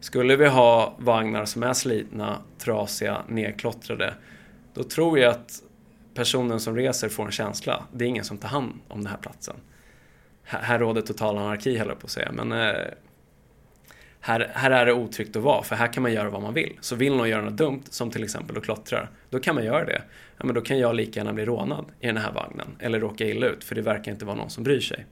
Skulle 0.00 0.36
vi 0.36 0.46
ha 0.46 0.96
vagnar 0.98 1.44
som 1.44 1.62
är 1.62 1.72
slitna, 1.72 2.38
trasiga, 2.58 3.22
nedklottrade 3.28 4.14
då 4.74 4.82
tror 4.82 5.18
jag 5.18 5.30
att 5.30 5.62
personen 6.14 6.60
som 6.60 6.76
reser 6.76 7.08
får 7.08 7.26
en 7.26 7.32
känsla. 7.32 7.84
Det 7.92 8.04
är 8.04 8.08
ingen 8.08 8.24
som 8.24 8.38
tar 8.38 8.48
hand 8.48 8.80
om 8.88 8.98
den 8.98 9.06
här 9.06 9.18
platsen. 9.18 9.56
Här, 10.42 10.62
här 10.62 10.78
råder 10.78 11.02
total 11.02 11.38
anarki, 11.38 11.78
höll 11.78 11.88
jag 11.88 11.98
på 11.98 12.06
att 12.06 12.10
säga. 12.10 12.32
Men 12.32 12.52
eh, 12.52 12.84
här, 14.20 14.50
här 14.54 14.70
är 14.70 14.86
det 14.86 14.92
otryggt 14.92 15.36
att 15.36 15.42
vara, 15.42 15.62
för 15.62 15.76
här 15.76 15.92
kan 15.92 16.02
man 16.02 16.12
göra 16.12 16.30
vad 16.30 16.42
man 16.42 16.54
vill. 16.54 16.78
Så 16.80 16.96
vill 16.96 17.16
någon 17.16 17.28
göra 17.28 17.42
något 17.42 17.56
dumt, 17.56 17.82
som 17.90 18.10
till 18.10 18.24
exempel 18.24 18.56
att 18.56 18.64
klottra, 18.64 19.08
då 19.30 19.40
kan 19.40 19.54
man 19.54 19.64
göra 19.64 19.84
det. 19.84 20.02
Ja, 20.36 20.44
men 20.44 20.54
då 20.54 20.60
kan 20.60 20.78
jag 20.78 20.94
lika 20.94 21.20
gärna 21.20 21.32
bli 21.32 21.44
rånad 21.44 21.84
i 22.00 22.06
den 22.06 22.16
här 22.16 22.32
vagnen, 22.32 22.66
eller 22.78 23.00
råka 23.00 23.24
illa 23.24 23.46
ut, 23.46 23.64
för 23.64 23.74
det 23.74 23.82
verkar 23.82 24.12
inte 24.12 24.24
vara 24.24 24.36
någon 24.36 24.50
som 24.50 24.64
bryr 24.64 24.80
sig. 24.80 25.06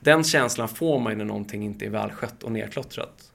Den 0.00 0.24
känslan 0.24 0.68
får 0.68 0.98
man 0.98 1.12
ju 1.12 1.18
när 1.18 1.24
någonting 1.24 1.62
inte 1.62 1.86
är 1.86 1.90
välskött 1.90 2.42
och 2.42 2.52
nedklottrat. 2.52 3.32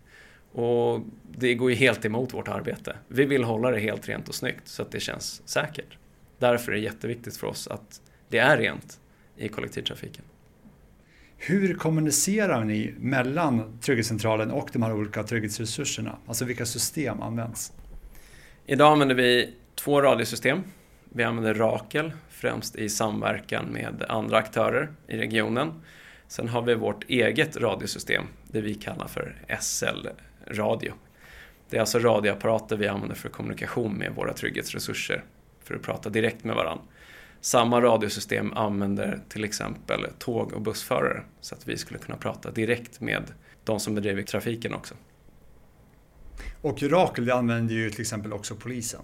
Och 0.52 1.00
det 1.38 1.54
går 1.54 1.70
ju 1.70 1.76
helt 1.76 2.06
emot 2.06 2.34
vårt 2.34 2.48
arbete. 2.48 2.96
Vi 3.08 3.26
vill 3.26 3.44
hålla 3.44 3.72
det 3.72 3.80
helt 3.80 4.10
rent 4.10 4.30
och 4.30 4.36
snyggt 4.36 4.68
så 4.68 4.82
att 4.82 4.92
det 4.92 5.00
känns 5.00 5.42
säkert. 5.46 5.98
Därför 6.40 6.72
är 6.72 6.76
det 6.76 6.82
jätteviktigt 6.82 7.38
för 7.38 7.48
oss 7.48 7.68
att 7.68 8.02
det 8.30 8.38
är 8.38 8.58
rent 8.58 9.00
i 9.38 9.48
kollektivtrafiken. 9.48 10.24
Hur 11.38 11.74
kommunicerar 11.74 12.64
ni 12.64 12.94
mellan 12.98 13.80
Trygghetscentralen 13.82 14.52
och 14.52 14.70
de 14.74 14.84
här 14.84 14.94
olika 14.94 15.24
trygghetsresurserna? 15.24 16.18
Alltså 16.28 16.46
vilka 16.46 16.66
system 16.66 17.22
används? 17.22 17.74
Idag 18.66 18.92
använder 18.92 19.16
vi 19.16 19.54
två 19.76 20.02
radiosystem. 20.02 20.64
Vi 21.10 21.24
använder 21.24 21.54
Rakel, 21.54 22.12
främst 22.30 22.76
i 22.76 22.90
samverkan 22.90 23.66
med 23.66 24.06
andra 24.10 24.38
aktörer 24.38 24.92
i 25.08 25.18
regionen. 25.18 25.72
Sen 26.28 26.48
har 26.48 26.62
vi 26.62 26.76
vårt 26.76 27.10
eget 27.10 27.58
radiosystem, 27.58 28.24
det 28.48 28.62
vi 28.62 28.76
kallar 28.76 29.08
för 29.08 29.36
SL-radio. 29.60 30.94
Det 31.70 31.78
är 31.78 31.82
alltså 31.82 32.00
radioapparater 32.00 32.78
vi 32.78 32.88
använder 32.88 33.16
för 33.16 33.30
kommunikation 33.30 33.94
med 33.94 34.16
våra 34.16 34.34
trygghetsresurser, 34.34 35.24
för 35.66 35.76
att 35.76 35.82
prata 35.82 36.10
direkt 36.10 36.44
med 36.44 36.56
varandra. 36.56 36.84
Samma 37.42 37.82
radiosystem 37.82 38.54
använder 38.54 39.20
till 39.30 39.44
exempel 39.44 40.08
tåg 40.20 40.54
och 40.54 40.62
bussförare 40.62 41.22
så 41.42 41.56
att 41.56 41.68
vi 41.68 41.78
skulle 41.78 42.00
kunna 42.00 42.18
prata 42.18 42.52
direkt 42.52 43.02
med 43.02 43.24
de 43.64 43.80
som 43.80 43.96
bedriver 43.96 44.24
trafiken 44.24 44.74
också. 44.74 44.96
Och 46.62 46.84
Rakel 46.84 47.32
använder 47.32 47.76
ju 47.76 47.90
till 47.90 48.02
exempel 48.02 48.34
också 48.34 48.56
polisen. 48.56 49.02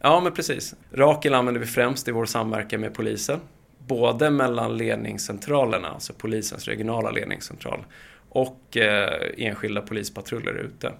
Ja, 0.00 0.20
men 0.20 0.32
precis. 0.32 0.74
Rakel 0.92 1.34
använder 1.34 1.60
vi 1.60 1.66
främst 1.66 2.08
i 2.08 2.10
vår 2.10 2.26
samverkan 2.26 2.80
med 2.80 2.94
polisen. 2.94 3.40
Både 3.78 4.30
mellan 4.30 4.76
ledningscentralerna, 4.76 5.88
alltså 5.88 6.12
polisens 6.12 6.68
regionala 6.68 7.10
ledningscentral, 7.10 7.84
och 8.28 8.76
eh, 8.76 9.30
enskilda 9.36 9.82
polispatruller 9.82 10.54
ute. 10.54 10.92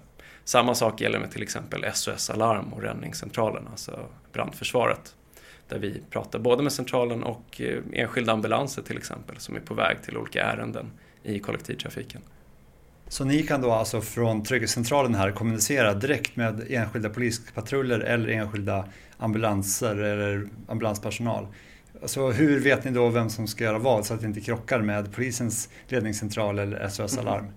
Samma 0.44 0.74
sak 0.74 1.00
gäller 1.00 1.18
med 1.18 1.30
till 1.30 1.42
exempel 1.42 1.84
SOS 1.94 2.30
Alarm 2.30 2.72
och 2.72 2.82
räddningscentralen, 2.82 3.68
alltså 3.70 3.98
brandförsvaret. 4.32 5.14
Där 5.68 5.78
vi 5.78 6.02
pratar 6.10 6.38
både 6.38 6.62
med 6.62 6.72
centralen 6.72 7.22
och 7.22 7.60
eh, 7.60 7.78
enskilda 7.92 8.32
ambulanser 8.32 8.82
till 8.82 8.96
exempel 8.96 9.36
som 9.38 9.56
är 9.56 9.60
på 9.60 9.74
väg 9.74 10.02
till 10.02 10.16
olika 10.16 10.42
ärenden 10.42 10.90
i 11.22 11.38
kollektivtrafiken. 11.38 12.20
Så 13.08 13.24
ni 13.24 13.42
kan 13.42 13.60
då 13.60 13.72
alltså 13.72 14.00
från 14.00 14.44
Trygghetscentralen 14.44 15.14
här 15.14 15.30
kommunicera 15.30 15.94
direkt 15.94 16.36
med 16.36 16.66
enskilda 16.68 17.08
polispatruller 17.08 18.00
eller 18.00 18.28
enskilda 18.28 18.84
ambulanser 19.18 19.96
eller 19.96 20.48
ambulanspersonal? 20.68 21.46
Så 22.04 22.30
hur 22.30 22.60
vet 22.60 22.84
ni 22.84 22.90
då 22.90 23.08
vem 23.08 23.30
som 23.30 23.46
ska 23.46 23.64
göra 23.64 23.78
vad 23.78 24.06
så 24.06 24.14
att 24.14 24.20
det 24.20 24.26
inte 24.26 24.40
krockar 24.40 24.80
med 24.80 25.12
polisens 25.14 25.68
ledningscentral 25.88 26.58
eller 26.58 26.88
SOS 26.88 27.18
Alarm? 27.18 27.44
Mm. 27.44 27.54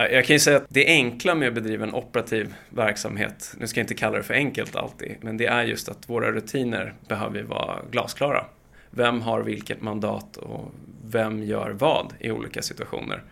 Jag 0.00 0.24
kan 0.24 0.34
ju 0.34 0.40
säga 0.40 0.56
att 0.56 0.66
det 0.68 0.86
enkla 0.86 1.34
med 1.34 1.48
att 1.48 1.54
bedriva 1.54 1.84
en 1.84 1.94
operativ 1.94 2.54
verksamhet, 2.70 3.54
nu 3.58 3.66
ska 3.66 3.80
jag 3.80 3.84
inte 3.84 3.94
kalla 3.94 4.16
det 4.16 4.22
för 4.22 4.34
enkelt 4.34 4.76
alltid, 4.76 5.16
men 5.20 5.36
det 5.36 5.46
är 5.46 5.64
just 5.64 5.88
att 5.88 6.08
våra 6.08 6.32
rutiner 6.32 6.94
behöver 7.08 7.42
vara 7.42 7.78
glasklara. 7.90 8.44
Vem 8.90 9.20
har 9.20 9.42
vilket 9.42 9.82
mandat 9.82 10.36
och 10.36 10.72
vem 11.04 11.42
gör 11.42 11.70
vad 11.70 12.12
i 12.20 12.30
olika 12.30 12.62
situationer. 12.62 13.22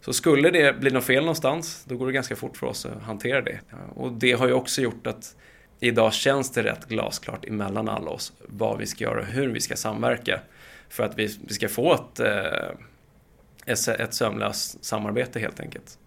Så 0.00 0.12
skulle 0.12 0.50
det 0.50 0.80
bli 0.80 0.90
något 0.90 1.04
fel 1.04 1.22
någonstans, 1.22 1.84
då 1.88 1.96
går 1.96 2.06
det 2.06 2.12
ganska 2.12 2.36
fort 2.36 2.56
för 2.56 2.66
oss 2.66 2.86
att 2.86 3.02
hantera 3.02 3.40
det. 3.40 3.60
Och 3.94 4.12
det 4.12 4.32
har 4.32 4.46
ju 4.46 4.52
också 4.52 4.82
gjort 4.82 5.06
att 5.06 5.36
idag 5.80 6.12
känns 6.12 6.52
det 6.52 6.62
rätt 6.62 6.88
glasklart 6.88 7.44
emellan 7.44 7.88
alla 7.88 8.10
oss 8.10 8.32
vad 8.38 8.78
vi 8.78 8.86
ska 8.86 9.04
göra 9.04 9.20
och 9.20 9.26
hur 9.26 9.48
vi 9.48 9.60
ska 9.60 9.76
samverka 9.76 10.40
för 10.88 11.04
att 11.04 11.18
vi 11.18 11.28
ska 11.28 11.68
få 11.68 11.94
ett 11.94 12.20
eh, 12.20 12.76
ett 13.66 14.14
sömlöst 14.14 14.84
samarbete 14.84 15.40
helt 15.40 15.60
enkelt. 15.60 15.98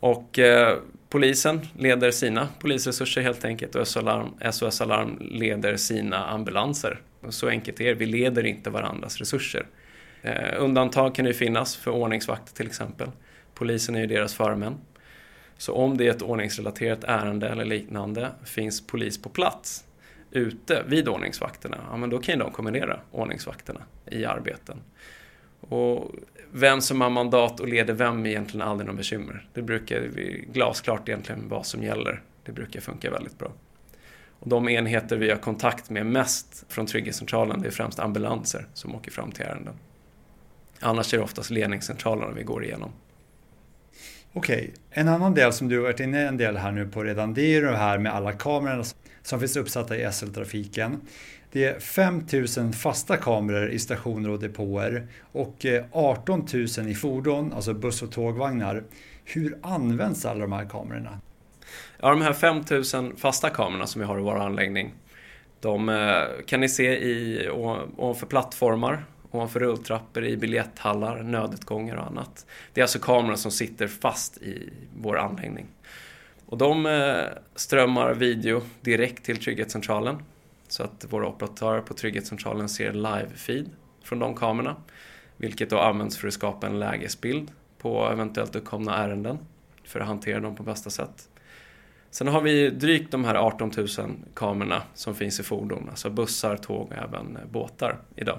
Och 0.00 0.38
eh, 0.38 0.78
polisen 1.08 1.60
leder 1.78 2.10
sina 2.10 2.48
polisresurser 2.60 3.22
helt 3.22 3.44
enkelt 3.44 3.74
och 3.74 3.88
SOS 3.88 3.96
Alarm, 3.96 4.34
SOS 4.52 4.80
Alarm 4.80 5.18
leder 5.20 5.76
sina 5.76 6.26
ambulanser. 6.26 7.00
Så 7.28 7.48
enkelt 7.48 7.80
är 7.80 7.84
det, 7.84 7.94
vi 7.94 8.06
leder 8.06 8.46
inte 8.46 8.70
varandras 8.70 9.18
resurser. 9.18 9.66
Eh, 10.22 10.62
undantag 10.62 11.14
kan 11.14 11.24
det 11.24 11.34
finnas 11.34 11.76
för 11.76 11.90
ordningsvakter 11.90 12.54
till 12.54 12.66
exempel. 12.66 13.10
Polisen 13.54 13.94
är 13.94 14.00
ju 14.00 14.06
deras 14.06 14.34
förmän. 14.34 14.74
Så 15.58 15.74
om 15.74 15.96
det 15.96 16.06
är 16.06 16.10
ett 16.10 16.22
ordningsrelaterat 16.22 17.04
ärende 17.04 17.48
eller 17.48 17.64
liknande 17.64 18.30
finns 18.44 18.86
polis 18.86 19.22
på 19.22 19.28
plats 19.28 19.84
ute 20.30 20.82
vid 20.86 21.08
ordningsvakterna, 21.08 21.78
ja 21.90 21.96
men 21.96 22.10
då 22.10 22.18
kan 22.18 22.34
ju 22.34 22.38
de 22.38 22.50
kombinera 22.50 23.00
ordningsvakterna 23.10 23.80
i 24.10 24.24
arbeten. 24.24 24.78
Och 25.60 26.10
vem 26.52 26.80
som 26.80 27.00
har 27.00 27.10
mandat 27.10 27.60
och 27.60 27.68
leder 27.68 27.94
vem 27.94 28.26
är 28.26 28.30
egentligen 28.30 28.68
aldrig 28.68 28.86
något 28.86 28.96
bekymmer. 28.96 29.48
Det 29.52 29.62
brukar 29.62 30.08
bli 30.08 30.48
glasklart 30.52 31.08
egentligen 31.08 31.48
vad 31.48 31.66
som 31.66 31.82
gäller. 31.82 32.22
Det 32.44 32.52
brukar 32.52 32.80
funka 32.80 33.10
väldigt 33.10 33.38
bra. 33.38 33.52
Och 34.38 34.48
de 34.48 34.68
enheter 34.68 35.16
vi 35.16 35.30
har 35.30 35.36
kontakt 35.36 35.90
med 35.90 36.06
mest 36.06 36.64
från 36.68 36.86
Trygghetscentralen 36.86 37.62
det 37.62 37.68
är 37.68 37.72
främst 37.72 37.98
ambulanser 37.98 38.66
som 38.74 38.94
åker 38.94 39.10
fram 39.10 39.32
till 39.32 39.44
ärenden. 39.44 39.74
Annars 40.80 41.14
är 41.14 41.18
det 41.18 41.24
oftast 41.24 41.50
ledningscentralerna 41.50 42.32
vi 42.32 42.42
går 42.42 42.64
igenom. 42.64 42.92
Okej, 44.32 44.74
en 44.90 45.08
annan 45.08 45.34
del 45.34 45.52
som 45.52 45.68
du 45.68 45.76
har 45.76 45.82
varit 45.82 46.00
inne 46.00 46.28
en 46.28 46.36
del 46.36 46.56
här 46.56 46.72
nu 46.72 46.88
på 46.88 47.02
redan 47.02 47.34
det 47.34 47.56
är 47.56 47.62
det 47.62 47.76
här 47.76 47.98
med 47.98 48.12
alla 48.12 48.32
kamerorna 48.32 48.84
som 49.22 49.40
finns 49.40 49.56
uppsatta 49.56 49.96
i 49.96 50.12
SL-trafiken. 50.12 51.00
Det 51.56 51.64
är 51.64 51.80
5000 51.80 52.72
fasta 52.72 53.16
kameror 53.16 53.70
i 53.70 53.78
stationer 53.78 54.30
och 54.30 54.38
depåer 54.38 55.06
och 55.32 55.66
eh, 55.66 55.84
18 55.92 56.46
000 56.78 56.88
i 56.88 56.94
fordon, 56.94 57.52
alltså 57.52 57.74
buss 57.74 58.02
och 58.02 58.12
tågvagnar. 58.12 58.84
Hur 59.24 59.58
används 59.62 60.26
alla 60.26 60.40
de 60.40 60.52
här 60.52 60.64
kamerorna? 60.64 61.20
Ja, 62.00 62.10
de 62.10 62.22
här 62.22 62.32
5000 62.32 63.16
fasta 63.16 63.50
kamerorna 63.50 63.86
som 63.86 64.00
vi 64.00 64.06
har 64.06 64.18
i 64.18 64.22
vår 64.22 64.38
anläggning, 64.38 64.94
de 65.60 65.88
eh, 65.88 66.22
kan 66.46 66.60
ni 66.60 66.68
se 66.68 66.98
i, 66.98 67.48
ovanför 67.50 68.26
plattformar, 68.26 69.04
ovanför 69.30 69.60
rulltrappor, 69.60 70.24
i 70.24 70.36
biljetthallar, 70.36 71.22
nödutgångar 71.22 71.96
och 71.96 72.06
annat. 72.06 72.46
Det 72.72 72.80
är 72.80 72.84
alltså 72.84 72.98
kameror 72.98 73.36
som 73.36 73.50
sitter 73.50 73.88
fast 73.88 74.38
i 74.38 74.72
vår 74.96 75.18
anläggning. 75.18 75.66
Och 76.46 76.58
de 76.58 76.86
eh, 76.86 77.24
strömmar 77.54 78.14
video 78.14 78.62
direkt 78.80 79.24
till 79.24 79.36
Trygghetscentralen 79.36 80.16
så 80.68 80.82
att 80.82 81.06
våra 81.10 81.28
operatörer 81.28 81.80
på 81.80 81.94
Trygghetscentralen 81.94 82.68
ser 82.68 82.92
live-feed 82.92 83.70
från 84.02 84.18
de 84.18 84.34
kamerorna. 84.34 84.76
Vilket 85.36 85.70
då 85.70 85.78
används 85.78 86.18
för 86.18 86.28
att 86.28 86.34
skapa 86.34 86.66
en 86.66 86.78
lägesbild 86.78 87.50
på 87.78 88.08
eventuellt 88.12 88.56
uppkomna 88.56 88.96
ärenden 88.96 89.38
för 89.84 90.00
att 90.00 90.06
hantera 90.06 90.40
dem 90.40 90.56
på 90.56 90.62
bästa 90.62 90.90
sätt. 90.90 91.28
Sen 92.10 92.28
har 92.28 92.40
vi 92.40 92.70
drygt 92.70 93.10
de 93.10 93.24
här 93.24 93.34
18 93.34 93.72
000 93.76 93.88
kamerorna 94.34 94.82
som 94.94 95.14
finns 95.14 95.40
i 95.40 95.42
fordon, 95.42 95.86
alltså 95.90 96.10
bussar, 96.10 96.56
tåg 96.56 96.86
och 96.86 96.92
även 96.92 97.38
båtar 97.50 97.98
idag. 98.16 98.38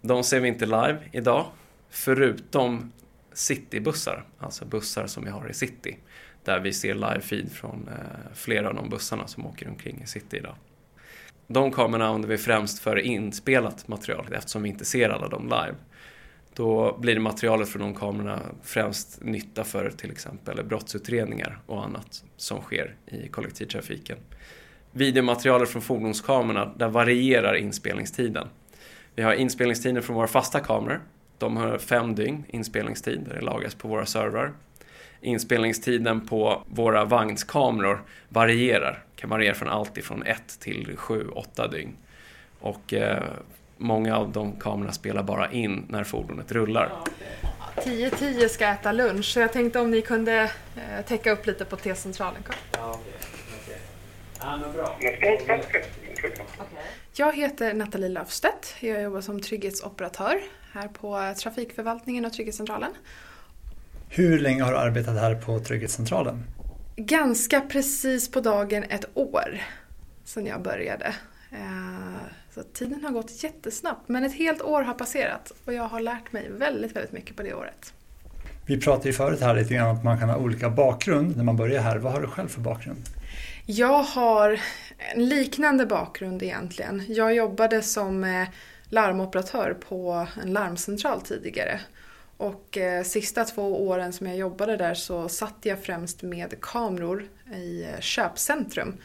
De 0.00 0.24
ser 0.24 0.40
vi 0.40 0.48
inte 0.48 0.66
live 0.66 0.98
idag, 1.12 1.46
förutom 1.90 2.92
citybussar, 3.32 4.24
alltså 4.38 4.64
bussar 4.64 5.06
som 5.06 5.24
vi 5.24 5.30
har 5.30 5.50
i 5.50 5.54
city, 5.54 5.96
där 6.44 6.60
vi 6.60 6.72
ser 6.72 6.94
live-feed 6.94 7.50
från 7.50 7.88
eh, 7.88 8.34
flera 8.34 8.68
av 8.68 8.74
de 8.74 8.90
bussarna 8.90 9.26
som 9.26 9.46
åker 9.46 9.68
omkring 9.68 10.02
i 10.02 10.06
city 10.06 10.36
idag. 10.36 10.54
De 11.46 11.72
kamerorna 11.72 12.06
använder 12.06 12.28
vi 12.28 12.38
främst 12.38 12.78
för 12.78 12.98
inspelat 12.98 13.88
material 13.88 14.26
eftersom 14.32 14.62
vi 14.62 14.68
inte 14.68 14.84
ser 14.84 15.10
alla 15.10 15.28
dem 15.28 15.44
live. 15.44 15.74
Då 16.54 16.96
blir 17.00 17.18
materialet 17.18 17.68
från 17.68 17.82
de 17.82 17.94
kamerorna 17.94 18.40
främst 18.62 19.22
nytta 19.22 19.64
för 19.64 19.90
till 19.90 20.10
exempel 20.10 20.64
brottsutredningar 20.64 21.58
och 21.66 21.84
annat 21.84 22.24
som 22.36 22.60
sker 22.60 22.94
i 23.06 23.28
kollektivtrafiken. 23.28 24.16
Videomaterialet 24.92 25.68
från 25.68 25.82
fordonskamerorna, 25.82 26.72
där 26.76 26.88
varierar 26.88 27.54
inspelningstiden. 27.54 28.48
Vi 29.14 29.22
har 29.22 29.32
inspelningstiden 29.32 30.02
från 30.02 30.16
våra 30.16 30.26
fasta 30.26 30.60
kameror. 30.60 31.00
De 31.38 31.56
har 31.56 31.78
fem 31.78 32.14
dygn 32.14 32.44
inspelningstid 32.48 33.20
där 33.28 33.34
det 33.34 33.40
lagras 33.40 33.74
på 33.74 33.88
våra 33.88 34.06
servrar. 34.06 34.52
Inspelningstiden 35.20 36.26
på 36.26 36.62
våra 36.68 37.04
vagnskameror 37.04 38.02
varierar 38.28 39.05
kan 39.26 39.30
variera 39.30 39.54
från 39.54 39.68
allt 39.68 39.98
ifrån 39.98 40.22
1 40.22 40.60
till 40.60 40.96
7-8 40.96 41.70
dygn. 41.70 41.96
Och 42.60 42.94
eh, 42.94 43.22
många 43.76 44.16
av 44.16 44.32
de 44.32 44.60
kamerorna 44.60 44.92
spelar 44.92 45.22
bara 45.22 45.50
in 45.52 45.86
när 45.88 46.04
fordonet 46.04 46.52
rullar. 46.52 46.92
10-10 47.76 48.48
ska 48.48 48.66
äta 48.66 48.92
lunch, 48.92 49.24
så 49.24 49.40
jag 49.40 49.52
tänkte 49.52 49.80
om 49.80 49.90
ni 49.90 50.02
kunde 50.02 50.42
eh, 50.76 51.04
täcka 51.06 51.32
upp 51.32 51.46
lite 51.46 51.64
på 51.64 51.76
T-centralen. 51.76 52.42
Ja, 52.72 53.00
okay. 54.40 55.20
Jag 57.12 57.36
heter 57.36 57.74
Nathalie 57.74 58.08
Löfstedt. 58.08 58.74
Jag 58.80 59.02
jobbar 59.02 59.20
som 59.20 59.40
trygghetsoperatör 59.40 60.40
här 60.72 60.88
på 60.88 61.34
Trafikförvaltningen 61.42 62.24
och 62.24 62.32
Trygghetscentralen. 62.32 62.90
Hur 64.08 64.38
länge 64.38 64.62
har 64.62 64.72
du 64.72 64.78
arbetat 64.78 65.14
här 65.14 65.34
på 65.34 65.58
Trygghetscentralen? 65.58 66.44
Ganska 66.96 67.60
precis 67.60 68.30
på 68.30 68.40
dagen 68.40 68.84
ett 68.88 69.04
år 69.14 69.62
sedan 70.24 70.46
jag 70.46 70.62
började. 70.62 71.14
Eh, 71.52 72.20
så 72.54 72.62
tiden 72.62 73.04
har 73.04 73.10
gått 73.10 73.42
jättesnabbt 73.42 74.08
men 74.08 74.24
ett 74.24 74.34
helt 74.34 74.62
år 74.62 74.82
har 74.82 74.94
passerat 74.94 75.52
och 75.64 75.72
jag 75.72 75.82
har 75.82 76.00
lärt 76.00 76.32
mig 76.32 76.50
väldigt, 76.50 76.96
väldigt 76.96 77.12
mycket 77.12 77.36
på 77.36 77.42
det 77.42 77.54
året. 77.54 77.92
Vi 78.66 78.80
pratade 78.80 79.08
ju 79.08 79.12
förut 79.12 79.40
här 79.40 79.54
lite 79.54 79.74
grann 79.74 79.90
om 79.90 79.96
att 79.96 80.04
man 80.04 80.18
kan 80.18 80.28
ha 80.28 80.36
olika 80.36 80.70
bakgrund 80.70 81.36
när 81.36 81.44
man 81.44 81.56
börjar 81.56 81.82
här. 81.82 81.98
Vad 81.98 82.12
har 82.12 82.20
du 82.20 82.26
själv 82.26 82.48
för 82.48 82.60
bakgrund? 82.60 83.02
Jag 83.66 84.02
har 84.02 84.60
en 85.14 85.28
liknande 85.28 85.86
bakgrund 85.86 86.42
egentligen. 86.42 87.02
Jag 87.08 87.34
jobbade 87.34 87.82
som 87.82 88.24
eh, 88.24 88.48
larmoperatör 88.88 89.76
på 89.88 90.26
en 90.42 90.52
larmcentral 90.52 91.20
tidigare. 91.20 91.80
Och 92.36 92.78
eh, 92.78 93.02
sista 93.02 93.44
två 93.44 93.88
åren 93.88 94.12
som 94.12 94.26
jag 94.26 94.36
jobbade 94.36 94.76
där 94.76 94.94
så 94.94 95.28
satt 95.28 95.56
jag 95.62 95.82
främst 95.82 96.22
med 96.22 96.60
kameror 96.60 97.24
i 97.54 97.82
eh, 97.82 98.00
köpcentrum. 98.00 98.96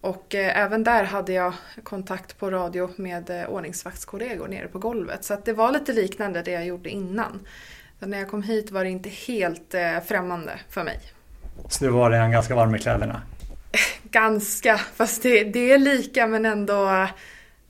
Och 0.00 0.34
eh, 0.34 0.58
även 0.58 0.84
där 0.84 1.04
hade 1.04 1.32
jag 1.32 1.54
kontakt 1.82 2.38
på 2.38 2.50
radio 2.50 2.90
med 2.96 3.30
eh, 3.30 3.48
ordningsvaktskollegor 3.48 4.48
nere 4.48 4.68
på 4.68 4.78
golvet. 4.78 5.24
Så 5.24 5.36
det 5.44 5.52
var 5.52 5.72
lite 5.72 5.92
liknande 5.92 6.42
det 6.42 6.50
jag 6.50 6.66
gjorde 6.66 6.90
innan. 6.90 7.46
Så 8.00 8.06
när 8.06 8.18
jag 8.18 8.28
kom 8.28 8.42
hit 8.42 8.70
var 8.70 8.84
det 8.84 8.90
inte 8.90 9.08
helt 9.08 9.74
eh, 9.74 10.00
främmande 10.06 10.52
för 10.68 10.84
mig. 10.84 11.00
Så 11.68 11.84
du 11.84 11.90
var 11.90 12.10
redan 12.10 12.30
ganska 12.30 12.54
varm 12.54 12.74
i 12.74 12.78
kläderna? 12.78 13.22
Ganska, 14.02 14.78
fast 14.78 15.22
det, 15.22 15.44
det 15.44 15.72
är 15.72 15.78
lika 15.78 16.26
men 16.26 16.46
ändå 16.46 17.08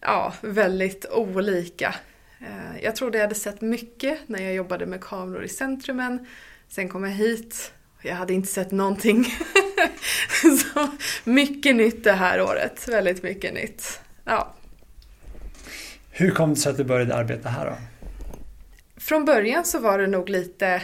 ja, 0.00 0.32
väldigt 0.40 1.06
olika. 1.10 1.94
Eh, 2.40 2.82
jag 2.82 2.96
trodde 2.96 3.18
jag 3.18 3.24
hade 3.24 3.34
sett 3.34 3.60
mycket 3.60 4.18
när 4.26 4.42
jag 4.42 4.54
jobbade 4.54 4.86
med 4.86 5.00
kameror 5.00 5.44
i 5.44 5.48
centrumen. 5.48 6.26
Sen 6.68 6.88
kom 6.88 7.04
jag 7.04 7.10
hit 7.10 7.72
och 7.98 8.04
jag 8.04 8.14
hade 8.14 8.34
inte 8.34 8.48
sett 8.48 8.70
någonting. 8.70 9.24
Så 10.72 10.90
mycket 11.24 11.76
nytt 11.76 12.04
det 12.04 12.12
här 12.12 12.42
året, 12.42 12.88
väldigt 12.88 13.22
mycket 13.22 13.54
nytt. 13.54 14.00
Ja. 14.24 14.54
Hur 16.10 16.30
kom 16.30 16.50
det 16.50 16.56
sig 16.56 16.70
att 16.70 16.76
du 16.76 16.84
började 16.84 17.14
arbeta 17.14 17.48
här 17.48 17.66
då? 17.66 17.76
Från 18.96 19.24
början 19.24 19.64
så 19.64 19.78
var 19.78 19.98
det 19.98 20.06
nog 20.06 20.28
lite 20.28 20.82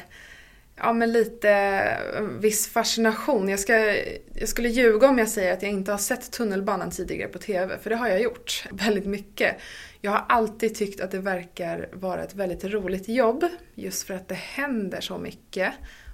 ja, 0.77 0.93
men 0.93 1.12
lite 1.12 1.51
eh, 1.51 2.23
viss 2.23 2.69
fascination. 2.69 3.49
Jag, 3.49 3.61
ska, 3.61 3.95
jag 4.33 4.49
skulle 4.49 4.69
ljuga 4.69 5.09
om 5.09 5.19
jag 5.19 5.29
säger 5.29 5.53
att 5.53 5.62
jag 5.62 5.73
inte 5.73 5.91
har 5.91 5.99
sett 5.99 6.33
tunnelbanan 6.33 6.91
tidigare 6.91 7.29
på 7.29 7.39
TV, 7.39 7.79
för 7.79 7.91
det 7.91 7.97
har 7.97 8.09
jag 8.09 8.23
gjort 8.23 8.65
väldigt 8.71 9.07
mycket. 9.07 9.57
Jag 10.01 10.11
har 10.11 10.25
alltid 10.29 10.75
tyckt 10.75 11.01
att 11.01 11.11
det 11.11 11.19
verkar 11.19 11.89
vara 11.93 12.23
ett 12.23 12.35
väldigt 12.35 12.65
roligt 12.65 13.09
jobb, 13.09 13.45
just 13.75 14.07
för 14.07 14.15
att 14.15 14.29
det 14.29 14.35
händer 14.35 15.01
så 15.01 15.19
mycket 15.19 15.73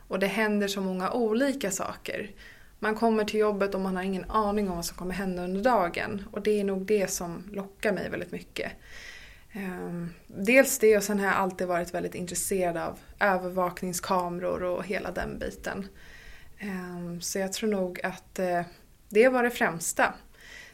och 0.08 0.18
det 0.18 0.26
händer 0.26 0.68
så 0.68 0.80
många 0.80 1.10
olika 1.10 1.70
saker. 1.70 2.30
Man 2.78 2.94
kommer 2.94 3.24
till 3.24 3.40
jobbet 3.40 3.74
och 3.74 3.80
man 3.80 3.96
har 3.96 4.02
ingen 4.02 4.30
aning 4.30 4.70
om 4.70 4.76
vad 4.76 4.84
som 4.84 4.96
kommer 4.96 5.14
hända 5.14 5.44
under 5.44 5.62
dagen 5.62 6.24
och 6.30 6.42
det 6.42 6.60
är 6.60 6.64
nog 6.64 6.86
det 6.86 7.10
som 7.10 7.44
lockar 7.52 7.92
mig 7.92 8.10
väldigt 8.10 8.32
mycket. 8.32 8.72
Ehm, 9.52 10.10
dels 10.26 10.78
det 10.78 10.96
och 10.96 11.02
sen 11.02 11.18
har 11.18 11.26
jag 11.26 11.36
alltid 11.36 11.66
varit 11.66 11.94
väldigt 11.94 12.14
intresserad 12.14 12.76
av 12.76 12.98
övervakningskameror 13.20 14.62
och 14.62 14.84
hela 14.84 15.10
den 15.10 15.38
biten. 15.38 15.88
Ehm, 16.58 17.20
så 17.20 17.38
jag 17.38 17.52
tror 17.52 17.70
nog 17.70 18.00
att 18.04 18.38
eh, 18.38 18.62
det 19.08 19.28
var 19.28 19.42
det 19.42 19.50
främsta. 19.50 20.14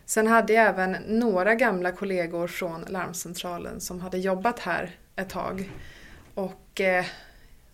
Sen 0.05 0.27
hade 0.27 0.53
jag 0.53 0.67
även 0.67 0.93
några 1.07 1.55
gamla 1.55 1.93
kollegor 1.93 2.49
från 2.49 2.85
larmcentralen 2.89 3.81
som 3.81 4.01
hade 4.01 4.19
jobbat 4.19 4.59
här 4.59 4.97
ett 5.17 5.31
tag. 5.31 5.71
Och 6.35 6.81
eh, 6.81 7.05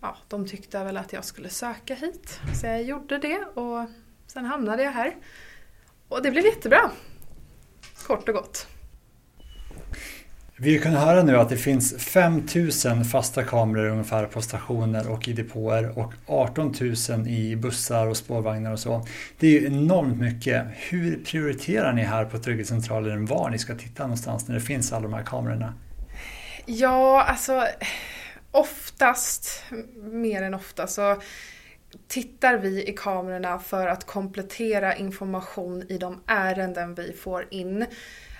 ja, 0.01 0.17
de 0.27 0.47
tyckte 0.47 0.83
väl 0.83 0.97
att 0.97 1.13
jag 1.13 1.25
skulle 1.25 1.49
söka 1.49 1.95
hit. 1.95 2.39
Så 2.61 2.67
jag 2.67 2.83
gjorde 2.83 3.17
det 3.17 3.39
och 3.39 3.89
sen 4.27 4.45
hamnade 4.45 4.83
jag 4.83 4.91
här. 4.91 5.15
Och 6.07 6.21
det 6.21 6.31
blev 6.31 6.45
jättebra. 6.45 6.91
Kort 8.07 8.29
och 8.29 8.35
gott. 8.35 8.67
Vi 10.57 10.79
kan 10.79 10.93
höra 10.93 11.23
nu 11.23 11.37
att 11.37 11.49
det 11.49 11.57
finns 11.57 11.97
5000 11.97 13.05
fasta 13.05 13.43
kameror 13.43 13.89
ungefär 13.89 14.25
på 14.25 14.41
stationer 14.41 15.11
och 15.11 15.27
i 15.27 15.33
depåer 15.33 15.99
och 15.99 16.13
18 16.25 16.73
000 17.09 17.27
i 17.27 17.55
bussar 17.55 18.07
och 18.07 18.17
spårvagnar 18.17 18.71
och 18.71 18.79
så. 18.79 19.07
Det 19.39 19.47
är 19.47 19.51
ju 19.51 19.67
enormt 19.67 20.21
mycket. 20.21 20.65
Hur 20.73 21.23
prioriterar 21.25 21.93
ni 21.93 22.01
här 22.01 22.25
på 22.25 22.37
Trygghetscentralen 22.37 23.25
var 23.25 23.49
ni 23.49 23.59
ska 23.59 23.75
titta 23.75 24.03
någonstans 24.03 24.47
när 24.47 24.55
det 24.55 24.61
finns 24.61 24.93
alla 24.93 25.01
de 25.01 25.13
här 25.13 25.23
kamerorna? 25.23 25.73
Ja, 26.65 27.23
alltså 27.23 27.67
oftast, 28.51 29.63
mer 29.95 30.41
än 30.41 30.53
ofta, 30.53 30.87
så 30.87 31.21
tittar 32.07 32.57
vi 32.57 32.89
i 32.89 32.93
kamerorna 32.93 33.59
för 33.59 33.87
att 33.87 34.05
komplettera 34.05 34.95
information 34.95 35.83
i 35.89 35.97
de 35.97 36.21
ärenden 36.27 36.95
vi 36.95 37.13
får 37.13 37.47
in. 37.51 37.85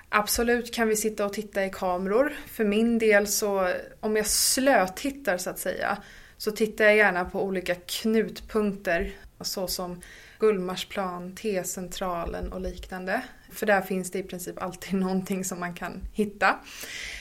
Absolut 0.09 0.73
kan 0.73 0.87
vi 0.87 0.95
sitta 0.95 1.25
och 1.25 1.33
titta 1.33 1.65
i 1.65 1.69
kameror. 1.69 2.33
För 2.47 2.65
min 2.65 2.97
del 2.97 3.27
så, 3.27 3.69
om 3.99 4.15
jag 4.15 4.27
slötittar 4.27 5.37
så 5.37 5.49
att 5.49 5.59
säga, 5.59 5.97
så 6.37 6.51
tittar 6.51 6.85
jag 6.85 6.95
gärna 6.95 7.25
på 7.25 7.43
olika 7.43 7.75
knutpunkter 7.75 9.11
såsom 9.41 10.01
Gullmarsplan, 10.39 11.35
T-centralen 11.35 12.53
och 12.53 12.61
liknande. 12.61 13.21
För 13.51 13.65
där 13.65 13.81
finns 13.81 14.11
det 14.11 14.19
i 14.19 14.23
princip 14.23 14.61
alltid 14.61 14.93
någonting 14.99 15.45
som 15.45 15.59
man 15.59 15.73
kan 15.73 16.01
hitta. 16.13 16.59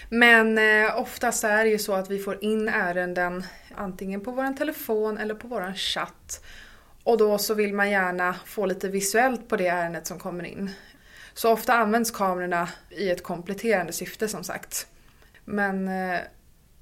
Men 0.09 0.59
eh, 0.59 1.01
oftast 1.01 1.45
är 1.45 1.65
det 1.65 1.71
ju 1.71 1.79
så 1.79 1.93
att 1.93 2.11
vi 2.11 2.19
får 2.19 2.45
in 2.45 2.69
ärenden 2.69 3.45
antingen 3.75 4.21
på 4.21 4.31
vår 4.31 4.57
telefon 4.57 5.19
eller 5.19 5.35
på 5.35 5.49
vår 5.49 5.75
chatt. 5.75 6.45
Och 7.03 7.19
då 7.19 7.39
så 7.39 7.55
vill 7.55 7.75
man 7.75 7.91
gärna 7.91 8.37
få 8.47 8.67
lite 8.67 8.89
visuellt 8.89 9.49
på 9.49 9.57
det 9.57 9.67
ärendet 9.67 10.07
som 10.07 10.19
kommer 10.19 10.45
in. 10.45 10.71
Så 11.35 11.53
ofta 11.53 11.75
används 11.75 12.11
kamerorna 12.11 12.69
i 12.91 13.11
ett 13.11 13.23
kompletterande 13.23 13.93
syfte 13.93 14.29
som 14.29 14.45
sagt. 14.45 14.87
Men 15.45 15.89
eh, 15.89 16.21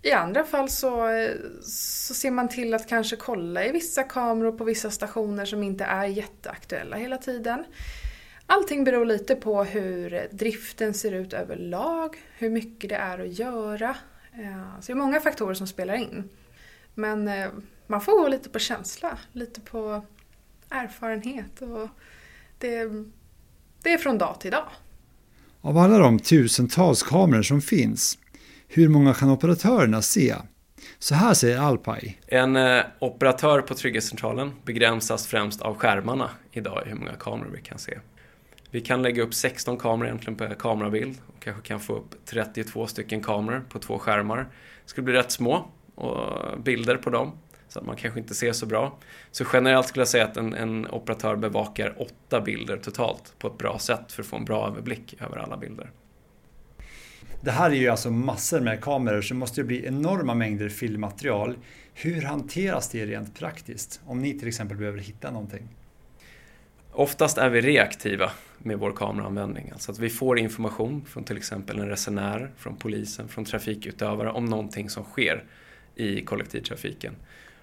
i 0.03 0.13
andra 0.13 0.45
fall 0.45 0.69
så, 0.69 1.09
eh, 1.09 1.35
så 1.63 2.15
ser 2.15 2.31
man 2.31 2.49
till 2.49 2.75
att 2.75 2.89
kanske 2.89 3.17
kolla 3.17 3.65
i 3.65 3.73
vissa 3.73 4.03
kameror 4.03 4.53
på 4.53 4.65
vissa 4.65 4.91
stationer 4.91 5.45
som 5.45 5.63
inte 5.63 5.85
är 5.85 6.05
jätteaktuella 6.05 6.97
hela 6.97 7.19
tiden. 7.19 7.65
Allting 8.47 8.85
beror 8.85 9.05
lite 9.05 9.37
på 9.37 9.65
hur 9.65 10.29
driften 10.31 10.95
ser 10.95 11.13
ut 11.13 11.33
överlag, 11.33 12.17
hur 12.39 12.51
mycket 12.51 12.91
det 12.91 12.97
är 12.97 13.19
att 13.19 13.39
göra. 13.39 13.97
Eh, 14.33 14.81
så 14.81 14.87
det 14.87 14.93
är 14.93 14.97
många 14.97 15.21
faktorer 15.21 15.55
som 15.55 15.67
spelar 15.67 15.95
in. 15.95 16.29
Men 16.95 17.31
man 17.87 18.01
får 18.01 18.13
gå 18.13 18.29
lite 18.29 18.49
på 18.49 18.59
känsla, 18.59 19.19
lite 19.33 19.61
på 19.61 20.03
erfarenhet 20.71 21.63
och 21.63 21.89
det 22.59 22.89
det 23.83 23.93
är 23.93 23.99
från 23.99 24.19
dag 24.19 24.41
till 24.41 24.51
dag. 24.51 24.65
Av 25.61 25.79
alla 25.79 25.99
de 25.99 26.19
tusentals 26.19 27.03
kameror 27.03 27.43
som 27.43 27.61
finns, 27.61 28.19
hur 28.69 28.89
många 28.89 29.15
kan 29.15 29.31
operatörerna 29.31 30.03
se? 30.03 30.35
Så 30.99 31.15
här 31.15 31.35
säger 31.35 31.59
Alpay. 31.59 32.17
En 32.27 32.57
eh, 32.57 32.83
operatör 32.99 33.61
på 33.61 33.75
Trygghetscentralen 33.75 34.53
begränsas 34.65 35.27
främst 35.27 35.63
av 35.63 35.77
skärmarna 35.77 36.31
idag 36.53 36.83
i 36.87 36.89
hur 36.89 36.97
många 36.97 37.15
kameror 37.15 37.51
vi 37.55 37.61
kan 37.61 37.79
se. 37.79 37.99
Vi 38.71 38.81
kan 38.81 39.03
lägga 39.03 39.23
upp 39.23 39.35
16 39.35 39.77
kameror 39.77 40.09
egentligen 40.09 40.37
per 40.37 40.55
kamerabild 40.55 41.19
och 41.27 41.43
kanske 41.43 41.63
kan 41.63 41.81
få 41.81 41.95
upp 41.95 42.15
32 42.25 42.87
stycken 42.87 43.23
kameror 43.23 43.65
på 43.69 43.79
två 43.79 43.99
skärmar. 43.99 44.39
Det 44.39 44.47
skulle 44.91 45.05
bli 45.05 45.15
rätt 45.15 45.33
små 45.33 45.67
och 45.95 46.61
bilder 46.61 46.97
på 46.97 47.11
dem 47.11 47.33
så 47.73 47.79
att 47.79 47.87
man 47.87 47.97
kanske 47.97 48.21
inte 48.21 48.35
ser 48.35 48.53
så 48.53 48.67
bra. 48.67 48.99
Så 49.31 49.45
generellt 49.53 49.87
skulle 49.87 50.01
jag 50.01 50.09
säga 50.09 50.25
att 50.25 50.37
en, 50.37 50.55
en, 50.55 50.87
operatör 50.87 51.37
bevakar 51.37 51.95
åtta 52.03 52.41
bilder 52.41 52.77
totalt 52.77 53.35
på 53.39 53.49
ett 53.49 53.59
bra 53.59 53.79
sätt 53.79 54.13
för 54.13 54.23
att 54.23 54.29
få 54.29 54.37
en 54.37 54.45
bra 54.45 54.67
överblick 54.67 55.15
över 55.21 55.37
alla 55.37 55.57
bilder. 55.57 55.91
Det 57.41 57.51
här 57.51 57.71
är 57.71 57.75
ju 57.75 57.89
alltså 57.89 58.11
massor 58.11 58.61
med 58.61 58.81
kameror 58.81 59.23
så 59.23 59.35
det 59.35 59.39
måste 59.39 59.61
ju 59.61 59.67
bli 59.67 59.87
enorma 59.87 60.35
mängder 60.35 60.69
filmmaterial. 60.69 61.59
Hur 61.95 62.23
hanteras 62.23 62.89
det 62.89 63.07
rent 63.07 63.39
praktiskt? 63.39 64.01
Om 64.07 64.23
ni 64.23 64.39
till 64.39 64.49
exempel 64.49 64.77
behöver 64.77 64.99
hitta 64.99 65.31
någonting? 65.31 65.69
Oftast 66.93 67.39
är 67.39 67.51
vi 67.51 67.61
reaktiva 67.61 68.31
med 68.59 68.79
vår 68.79 68.93
kameraanvändning. 68.93 69.71
Alltså 69.73 69.93
att 69.93 69.99
vi 69.99 70.11
får 70.11 70.39
information 70.39 71.05
från 71.05 71.25
till 71.25 71.37
exempel 71.37 71.79
en 71.79 71.89
resenär, 71.89 72.51
från 72.57 72.77
polisen, 72.77 73.29
från 73.29 73.45
trafikutövare 73.45 74.31
om 74.31 74.45
någonting 74.45 74.91
som 74.91 75.05
sker 75.05 75.45
i 75.95 76.21
kollektivtrafiken. 76.21 77.15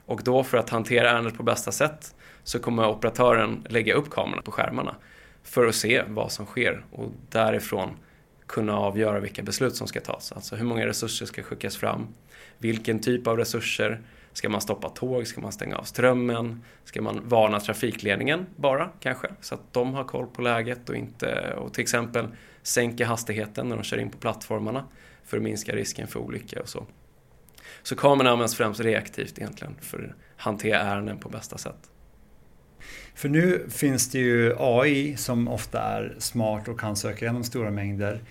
Och 0.10 0.22
då 0.24 0.44
för 0.44 0.58
att 0.58 0.70
hantera 0.70 1.10
ärendet 1.10 1.38
på 1.38 1.44
bästa 1.44 1.72
sätt 1.72 2.16
så 2.44 2.60
kommer 2.60 2.88
operatören 2.88 3.66
lägga 3.70 3.94
upp 3.94 4.10
kamerorna 4.10 4.42
på 4.42 4.52
skärmarna 4.52 4.96
för 5.44 5.66
att 5.66 5.76
se 5.76 6.04
vad 6.08 6.32
som 6.32 6.46
sker 6.46 6.86
och 6.92 7.12
därifrån 7.30 7.90
kunna 8.48 8.78
avgöra 8.78 9.20
vilka 9.20 9.44
beslut 9.44 9.76
som 9.76 9.88
ska 9.88 10.00
tas. 10.00 10.32
Alltså 10.32 10.56
hur 10.56 10.66
många 10.66 10.86
resurser 10.86 11.26
ska 11.26 11.44
skickas 11.44 11.78
fram, 11.78 12.08
vilken 12.58 13.00
typ 13.00 13.28
av 13.28 13.38
resurser 13.38 14.02
Ska 14.34 14.50
man 14.50 14.62
stoppa 14.62 14.90
tåg? 14.90 15.28
Ska 15.28 15.42
man 15.42 15.52
stänga 15.52 15.76
av 15.78 15.84
strömmen? 15.84 16.64
Ska 16.84 17.02
man 17.02 17.22
varna 17.30 17.60
trafikledningen 17.60 18.46
bara 18.56 18.90
kanske? 19.00 19.28
Så 19.42 19.56
att 19.56 19.74
de 19.74 19.94
har 19.94 20.04
koll 20.04 20.28
på 20.28 20.42
läget 20.42 20.90
och 20.90 20.96
inte 20.96 21.54
och 21.54 21.74
till 21.74 21.82
exempel 21.82 22.28
sänka 22.62 23.06
hastigheten 23.06 23.70
när 23.70 23.76
de 23.76 23.84
kör 23.84 23.98
in 23.98 24.10
på 24.10 24.18
plattformarna 24.18 24.86
för 25.26 25.38
att 25.38 25.44
minska 25.44 25.76
risken 25.76 26.08
för 26.08 26.20
olycka 26.20 26.62
och 26.62 26.70
så. 26.70 26.86
Så 27.84 27.96
kamerorna 27.96 28.30
används 28.30 28.56
främst 28.56 28.80
reaktivt 28.80 29.40
egentligen 29.40 29.76
för 29.82 29.98
att 30.04 30.42
hantera 30.44 30.80
ärenden 30.80 31.18
på 31.18 31.30
bästa 31.30 31.58
sätt. 31.58 31.90
För 33.16 33.30
nu 33.30 33.66
finns 33.70 34.12
det 34.12 34.20
ju 34.20 34.56
AI 34.60 35.18
som 35.18 35.48
ofta 35.48 35.82
är 35.82 36.16
smart 36.18 36.68
och 36.68 36.80
kan 36.80 36.96
söka 36.96 37.26
igenom 37.26 37.44
stora 37.44 37.72
mängder. 37.72 38.22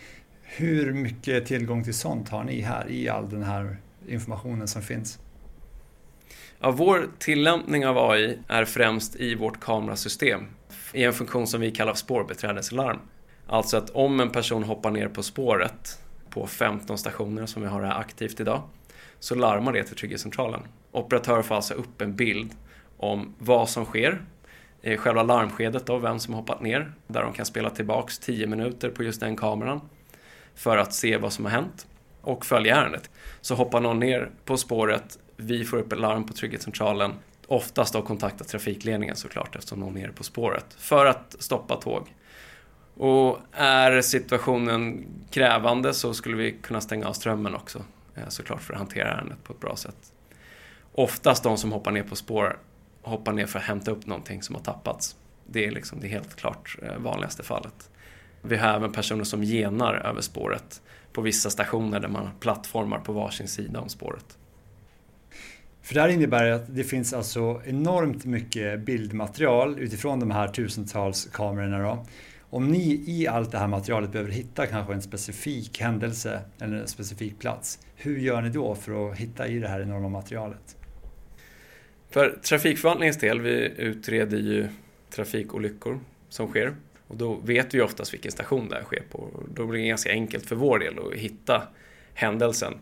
Hur 0.42 0.92
mycket 0.92 1.46
tillgång 1.46 1.84
till 1.84 1.94
sånt 1.94 2.28
har 2.28 2.44
ni 2.44 2.60
här 2.60 2.90
i 2.90 3.08
all 3.08 3.30
den 3.30 3.42
här 3.42 3.76
informationen 4.08 4.68
som 4.68 4.82
finns? 4.82 5.18
Ja, 6.60 6.70
vår 6.70 7.06
tillämpning 7.18 7.86
av 7.86 8.10
AI 8.10 8.38
är 8.48 8.64
främst 8.64 9.16
i 9.16 9.34
vårt 9.34 9.60
kamerasystem 9.60 10.46
i 10.92 11.04
en 11.04 11.12
funktion 11.12 11.46
som 11.46 11.60
vi 11.60 11.70
kallar 11.70 11.94
spårbeträdeslarm. 11.94 12.98
Alltså 13.46 13.76
att 13.76 13.90
om 13.90 14.20
en 14.20 14.30
person 14.30 14.62
hoppar 14.62 14.90
ner 14.90 15.08
på 15.08 15.22
spåret 15.22 15.98
på 16.30 16.46
15 16.46 16.98
stationer 16.98 17.46
som 17.46 17.62
vi 17.62 17.68
har 17.68 17.82
här 17.82 18.00
aktivt 18.00 18.40
idag 18.40 18.62
så 19.20 19.34
larmar 19.34 19.72
det 19.72 19.84
till 19.84 19.96
Trygghetscentralen. 19.96 20.60
Operatören 20.92 21.44
får 21.44 21.54
alltså 21.54 21.74
upp 21.74 22.00
en 22.00 22.16
bild 22.16 22.54
om 22.96 23.34
vad 23.38 23.68
som 23.68 23.84
sker 23.84 24.22
eh, 24.82 24.98
själva 24.98 25.22
larmskedet 25.22 25.86
då, 25.86 25.98
vem 25.98 26.18
som 26.18 26.34
hoppat 26.34 26.60
ner, 26.60 26.92
där 27.06 27.22
de 27.22 27.32
kan 27.32 27.46
spela 27.46 27.70
tillbaks 27.70 28.18
10 28.18 28.46
minuter 28.46 28.90
på 28.90 29.02
just 29.02 29.20
den 29.20 29.36
kameran 29.36 29.80
för 30.54 30.76
att 30.76 30.94
se 30.94 31.16
vad 31.16 31.32
som 31.32 31.44
har 31.44 31.52
hänt 31.52 31.86
och 32.20 32.46
följa 32.46 32.76
ärendet. 32.76 33.10
Så 33.40 33.54
hoppar 33.54 33.80
någon 33.80 34.00
ner 34.00 34.30
på 34.44 34.56
spåret, 34.56 35.18
vi 35.36 35.64
får 35.64 35.76
upp 35.76 35.92
ett 35.92 35.98
larm 35.98 36.26
på 36.26 36.32
Trygghetscentralen, 36.32 37.12
oftast 37.46 37.92
då 37.92 38.02
kontakta 38.02 38.44
trafikledningen 38.44 39.16
såklart 39.16 39.56
eftersom 39.56 39.80
någon 39.80 39.96
är 39.96 40.00
nere 40.00 40.12
på 40.12 40.24
spåret, 40.24 40.66
för 40.78 41.06
att 41.06 41.36
stoppa 41.38 41.76
tåg. 41.76 42.14
Och 42.94 43.38
är 43.52 44.00
situationen 44.00 45.06
krävande 45.30 45.94
så 45.94 46.14
skulle 46.14 46.36
vi 46.36 46.52
kunna 46.52 46.80
stänga 46.80 47.08
av 47.08 47.12
strömmen 47.12 47.54
också, 47.54 47.82
Eh, 48.18 48.28
såklart 48.28 48.60
för 48.60 48.72
att 48.72 48.78
hantera 48.78 49.08
ärendet 49.08 49.44
på 49.44 49.52
ett 49.52 49.60
bra 49.60 49.76
sätt. 49.76 50.12
Oftast 50.92 51.42
de 51.42 51.58
som 51.58 51.72
hoppar 51.72 51.90
ner 51.90 52.02
på 52.02 52.16
spår 52.16 52.58
hoppar 53.02 53.32
ner 53.32 53.46
för 53.46 53.58
att 53.58 53.64
hämta 53.64 53.90
upp 53.90 54.06
någonting 54.06 54.42
som 54.42 54.54
har 54.54 54.62
tappats. 54.62 55.16
Det 55.46 55.66
är 55.66 55.70
liksom 55.70 56.00
det 56.00 56.08
helt 56.08 56.36
klart 56.36 56.76
eh, 56.82 56.98
vanligaste 56.98 57.42
fallet. 57.42 57.90
Vi 58.42 58.56
har 58.56 58.68
även 58.68 58.92
personer 58.92 59.24
som 59.24 59.42
genar 59.44 59.94
över 59.94 60.20
spåret 60.20 60.82
på 61.12 61.20
vissa 61.20 61.50
stationer 61.50 62.00
där 62.00 62.08
man 62.08 62.26
har 62.26 62.32
plattformar 62.40 62.98
på 62.98 63.12
varsin 63.12 63.48
sida 63.48 63.80
om 63.80 63.88
spåret. 63.88 64.38
För 65.82 65.94
det 65.94 66.00
här 66.00 66.08
innebär 66.08 66.50
att 66.50 66.74
det 66.74 66.84
finns 66.84 67.12
alltså 67.12 67.62
enormt 67.64 68.24
mycket 68.24 68.80
bildmaterial 68.80 69.78
utifrån 69.78 70.20
de 70.20 70.30
här 70.30 70.48
tusentals 70.48 71.28
kamerorna. 71.32 71.78
Då. 71.78 72.06
Om 72.50 72.68
ni 72.68 73.04
i 73.06 73.26
allt 73.26 73.52
det 73.52 73.58
här 73.58 73.66
materialet 73.66 74.12
behöver 74.12 74.30
hitta 74.30 74.66
kanske 74.66 74.92
en 74.92 75.02
specifik 75.02 75.80
händelse 75.80 76.40
eller 76.60 76.76
en 76.76 76.88
specifik 76.88 77.38
plats, 77.38 77.78
hur 77.96 78.18
gör 78.18 78.42
ni 78.42 78.50
då 78.50 78.74
för 78.74 79.10
att 79.10 79.18
hitta 79.18 79.48
i 79.48 79.58
det 79.58 79.68
här 79.68 79.80
enorma 79.80 80.08
materialet? 80.08 80.76
För 82.10 82.38
trafikförvaltningens 82.42 83.16
del, 83.16 83.40
vi 83.40 83.72
utreder 83.76 84.38
ju 84.38 84.68
trafikolyckor 85.10 86.00
som 86.28 86.48
sker 86.48 86.74
och 87.08 87.16
då 87.16 87.34
vet 87.34 87.74
vi 87.74 87.80
oftast 87.80 88.12
vilken 88.14 88.32
station 88.32 88.68
det 88.68 88.74
här 88.74 88.82
sker 88.82 89.02
på. 89.10 89.28
Då 89.54 89.66
blir 89.66 89.80
det 89.80 89.88
ganska 89.88 90.10
enkelt 90.10 90.46
för 90.46 90.56
vår 90.56 90.78
del 90.78 90.98
att 90.98 91.14
hitta 91.14 91.62
händelsen. 92.14 92.74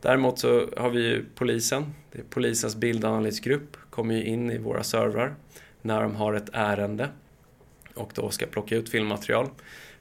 Däremot 0.00 0.38
så 0.38 0.68
har 0.76 0.90
vi 0.90 1.08
ju 1.08 1.24
polisen. 1.34 1.94
Det 2.12 2.18
är 2.18 2.24
polisens 2.30 2.76
bildanalysgrupp 2.76 3.76
kommer 3.90 4.14
ju 4.14 4.24
in 4.24 4.50
i 4.50 4.58
våra 4.58 4.82
servrar 4.82 5.34
när 5.82 6.02
de 6.02 6.14
har 6.14 6.34
ett 6.34 6.50
ärende 6.52 7.08
och 7.96 8.10
då 8.14 8.30
ska 8.30 8.46
plocka 8.46 8.76
ut 8.76 8.88
filmmaterial. 8.88 9.48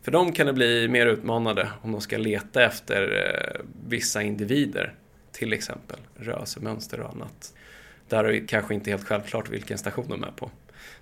För 0.02 0.12
dem 0.12 0.32
kan 0.32 0.48
det 0.48 0.54
bli 0.54 0.88
mer 0.88 1.06
utmanande 1.06 1.70
om 1.82 1.92
de 1.92 2.02
ska 2.02 2.18
leta 2.18 2.64
efter 2.64 3.02
eh, 3.02 3.66
vissa 3.88 4.22
individer, 4.22 4.94
till 5.32 5.54
exempel 5.54 5.98
rörelsemönster 6.16 7.00
och 7.00 7.10
annat. 7.10 7.54
Där 8.10 8.24
är 8.24 8.32
det 8.32 8.40
kanske 8.40 8.74
inte 8.74 8.90
helt 8.90 9.08
självklart 9.08 9.50
vilken 9.50 9.78
station 9.78 10.06
de 10.10 10.24
är 10.24 10.32
på. 10.32 10.52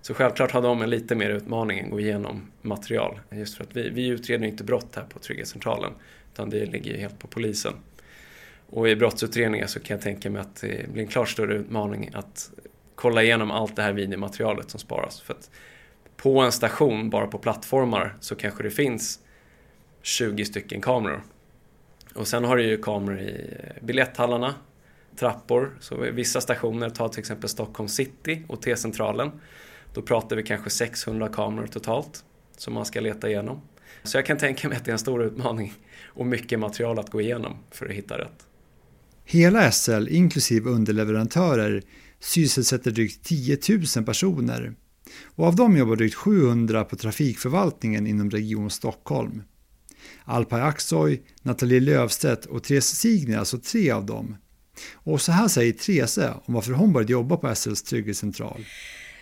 Så 0.02 0.14
självklart 0.14 0.52
har 0.52 0.62
de 0.62 0.82
en 0.82 0.90
lite 0.90 1.16
mer 1.16 1.30
utmaning 1.30 1.80
än 1.80 1.86
att 1.86 1.92
gå 1.92 2.00
igenom 2.00 2.52
material. 2.62 3.20
Just 3.32 3.58
för 3.58 3.64
att 3.64 3.76
vi, 3.76 3.90
vi 3.90 4.08
utreder 4.08 4.48
inte 4.48 4.64
brott 4.64 4.96
här 4.96 5.04
på 5.04 5.20
Trygghetscentralen, 5.20 5.92
utan 6.34 6.50
det 6.50 6.66
ligger 6.66 6.92
ju 6.92 6.98
helt 6.98 7.20
på 7.20 7.28
polisen. 7.28 7.74
Och 8.70 8.90
i 8.90 8.96
brottsutredningar 8.96 9.68
så 9.68 9.80
kan 9.80 9.96
jag 9.96 10.04
tänka 10.04 10.30
mig 10.30 10.42
att 10.42 10.56
det 10.62 10.92
blir 10.94 11.04
en 11.04 11.10
klart 11.10 11.30
större 11.30 11.54
utmaning 11.54 12.12
att 12.14 12.52
kolla 12.96 13.24
igenom 13.24 13.52
allt 13.52 13.76
det 13.76 13.82
här 13.82 13.94
videomaterialet 13.94 14.70
som 14.70 14.80
sparas. 14.80 15.22
För 15.22 15.34
att 15.34 15.50
på 16.18 16.40
en 16.40 16.52
station, 16.52 17.10
bara 17.10 17.28
på 17.28 17.38
plattformar, 17.38 18.18
så 18.20 18.36
kanske 18.36 18.64
det 18.64 18.72
finns 18.72 19.20
20 20.02 20.46
stycken 20.46 20.82
kameror. 20.82 21.24
Och 22.14 22.28
sen 22.28 22.44
har 22.44 22.58
du 22.58 22.64
ju 22.64 22.78
kameror 22.78 23.20
i 23.20 23.56
eh, 23.60 23.86
biljetthallarna, 23.86 24.56
trappor. 25.20 25.78
Så 25.80 25.96
vissa 25.96 26.42
stationer, 26.42 26.90
ta 26.90 27.10
till 27.10 27.20
exempel 27.20 27.50
Stockholm 27.50 27.90
city 27.90 28.44
och 28.48 28.62
T-centralen. 28.62 29.32
Då 29.94 30.02
pratar 30.02 30.36
vi 30.36 30.44
kanske 30.44 30.70
600 30.70 31.28
kameror 31.28 31.68
totalt 31.68 32.24
som 32.58 32.74
man 32.74 32.86
ska 32.86 33.02
leta 33.02 33.30
igenom. 33.30 33.62
Så 34.04 34.18
jag 34.18 34.26
kan 34.26 34.38
tänka 34.38 34.70
mig 34.70 34.78
att 34.78 34.86
det 34.86 34.92
är 34.92 34.94
en 34.94 35.00
stor 35.00 35.24
utmaning 35.24 35.74
och 36.06 36.26
mycket 36.26 36.60
material 36.60 37.00
att 37.00 37.10
gå 37.10 37.22
igenom 37.22 37.58
för 37.72 37.86
att 37.86 37.92
hitta 37.92 38.18
rätt. 38.18 38.48
Hela 39.26 39.72
SL, 39.72 40.08
inklusive 40.10 40.70
underleverantörer, 40.70 41.82
sysselsätter 42.20 42.92
drygt 42.92 43.24
10 43.24 43.58
000 43.96 44.06
personer 44.06 44.74
och 45.36 45.48
av 45.48 45.56
dem 45.56 45.78
jobbar 45.78 45.96
drygt 45.96 46.16
700 46.16 46.84
på 46.84 46.96
trafikförvaltningen 46.96 48.08
inom 48.08 48.30
Region 48.30 48.70
Stockholm. 48.70 49.44
Alpay 50.26 50.62
Aksoy, 50.62 51.22
Nathalie 51.42 51.80
Lövstedt 51.80 52.46
och 52.46 52.64
Therese 52.64 52.96
Signer 52.96 53.36
är 53.36 53.40
alltså 53.40 53.58
tre 53.58 53.92
av 53.92 54.06
dem. 54.06 54.36
Och 54.94 55.22
så 55.22 55.32
här 55.32 55.48
säger 55.48 55.74
Therese 55.74 56.20
om 56.46 56.54
varför 56.54 56.72
hon 56.72 56.94
började 56.94 57.12
jobba 57.12 57.38
på 57.38 57.56
SLs 57.56 57.84
trygghetscentral. 57.84 58.66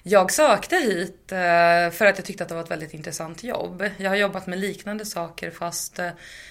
Jag 0.04 0.32
sökte 0.32 0.76
hit 0.76 1.32
eh, 1.32 1.92
för 1.92 2.06
att 2.06 2.18
jag 2.18 2.26
tyckte 2.26 2.44
att 2.44 2.50
det 2.50 2.56
var 2.56 2.64
ett 2.64 2.72
väldigt 2.72 2.94
intressant 2.94 3.44
jobb. 3.44 3.84
Jag 3.98 4.10
har 4.10 4.16
jobbat 4.16 4.48
med 4.48 4.60
liknande 4.60 5.06
saker 5.06 5.52
fast 5.52 6.00
eh, 6.00 6.10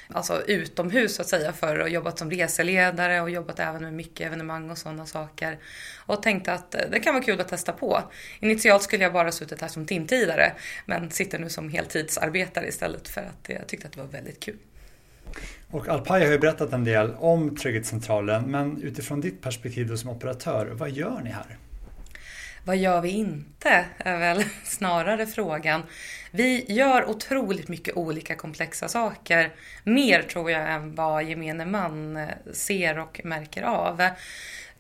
alltså 0.09 0.43
utomhus 0.47 1.15
så 1.15 1.23
att 1.23 1.29
säga 1.29 1.53
förr 1.53 1.79
och 1.79 1.89
jobbat 1.89 2.19
som 2.19 2.31
reseledare 2.31 3.21
och 3.21 3.31
jobbat 3.31 3.61
även 3.61 3.83
med 3.83 3.93
mycket 3.93 4.27
evenemang 4.27 4.71
och 4.71 4.79
sådana 4.79 5.07
saker. 5.07 5.59
Och 6.07 6.23
tänkte 6.23 6.53
att 6.53 6.75
eh, 6.75 6.81
det 6.91 7.01
kan 7.01 7.15
vara 7.15 7.25
kul 7.25 7.41
att 7.41 7.49
testa 7.49 7.73
på. 7.73 8.03
Initialt 8.41 8.83
skulle 8.83 9.05
jag 9.05 9.13
bara 9.13 9.33
suttit 9.33 9.61
här 9.61 9.69
som 9.69 9.87
timtidare 9.87 10.53
men 10.87 11.11
sitter 11.11 11.39
nu 11.39 11.49
som 11.49 11.69
heltidsarbetare 11.69 12.69
istället 12.69 13.09
för 13.09 13.21
att 13.21 13.49
jag 13.49 13.67
tyckte 13.67 13.87
att 13.87 13.93
det 13.93 14.01
var 14.01 14.09
väldigt 14.09 14.41
kul. 14.41 14.59
Och 15.71 15.89
Alpaya 15.89 16.25
har 16.25 16.33
ju 16.33 16.39
berättat 16.39 16.73
en 16.73 16.85
del 16.85 17.15
om 17.15 17.57
Trygghetscentralen 17.57 18.43
men 18.43 18.83
utifrån 18.83 19.21
ditt 19.21 19.43
perspektiv 19.43 19.89
då 19.89 19.97
som 19.97 20.11
operatör, 20.11 20.67
vad 20.67 20.91
gör 20.91 21.21
ni 21.25 21.31
här? 21.31 21.59
Vad 22.65 22.77
gör 22.77 23.01
vi 23.01 23.09
inte? 23.09 23.85
är 23.99 24.19
väl 24.19 24.45
snarare 24.65 25.27
frågan. 25.27 25.83
Vi 26.31 26.65
gör 26.73 27.09
otroligt 27.09 27.69
mycket 27.69 27.97
olika 27.97 28.35
komplexa 28.35 28.89
saker. 28.89 29.53
Mer 29.85 30.23
tror 30.23 30.51
jag 30.51 30.71
än 30.71 30.95
vad 30.95 31.25
gemene 31.25 31.67
man 31.67 32.17
eh, 32.17 32.29
ser 32.53 32.99
och 32.99 33.21
märker 33.25 33.63
av. 33.63 34.09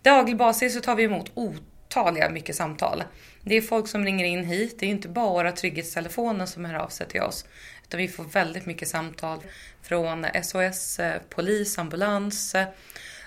Daglig 0.02 0.36
basis 0.36 0.74
så 0.74 0.80
tar 0.80 0.94
vi 0.94 1.04
emot 1.04 1.32
otaliga 1.34 2.30
mycket 2.30 2.56
samtal. 2.56 3.02
Det 3.42 3.54
är 3.54 3.60
folk 3.60 3.88
som 3.88 4.04
ringer 4.04 4.24
in 4.24 4.44
hit. 4.44 4.76
Det 4.80 4.86
är 4.86 4.90
inte 4.90 5.08
bara 5.08 5.52
trygghetstelefonen 5.52 6.46
som 6.46 6.64
hör 6.64 6.74
av 6.74 6.88
sig 6.88 7.08
till 7.08 7.22
oss. 7.22 7.44
Utan 7.82 7.98
vi 7.98 8.08
får 8.08 8.24
väldigt 8.24 8.66
mycket 8.66 8.88
samtal 8.88 9.38
från 9.82 10.26
SOS, 10.42 10.98
eh, 10.98 11.20
polis, 11.28 11.78
ambulans 11.78 12.54
eh, 12.54 12.66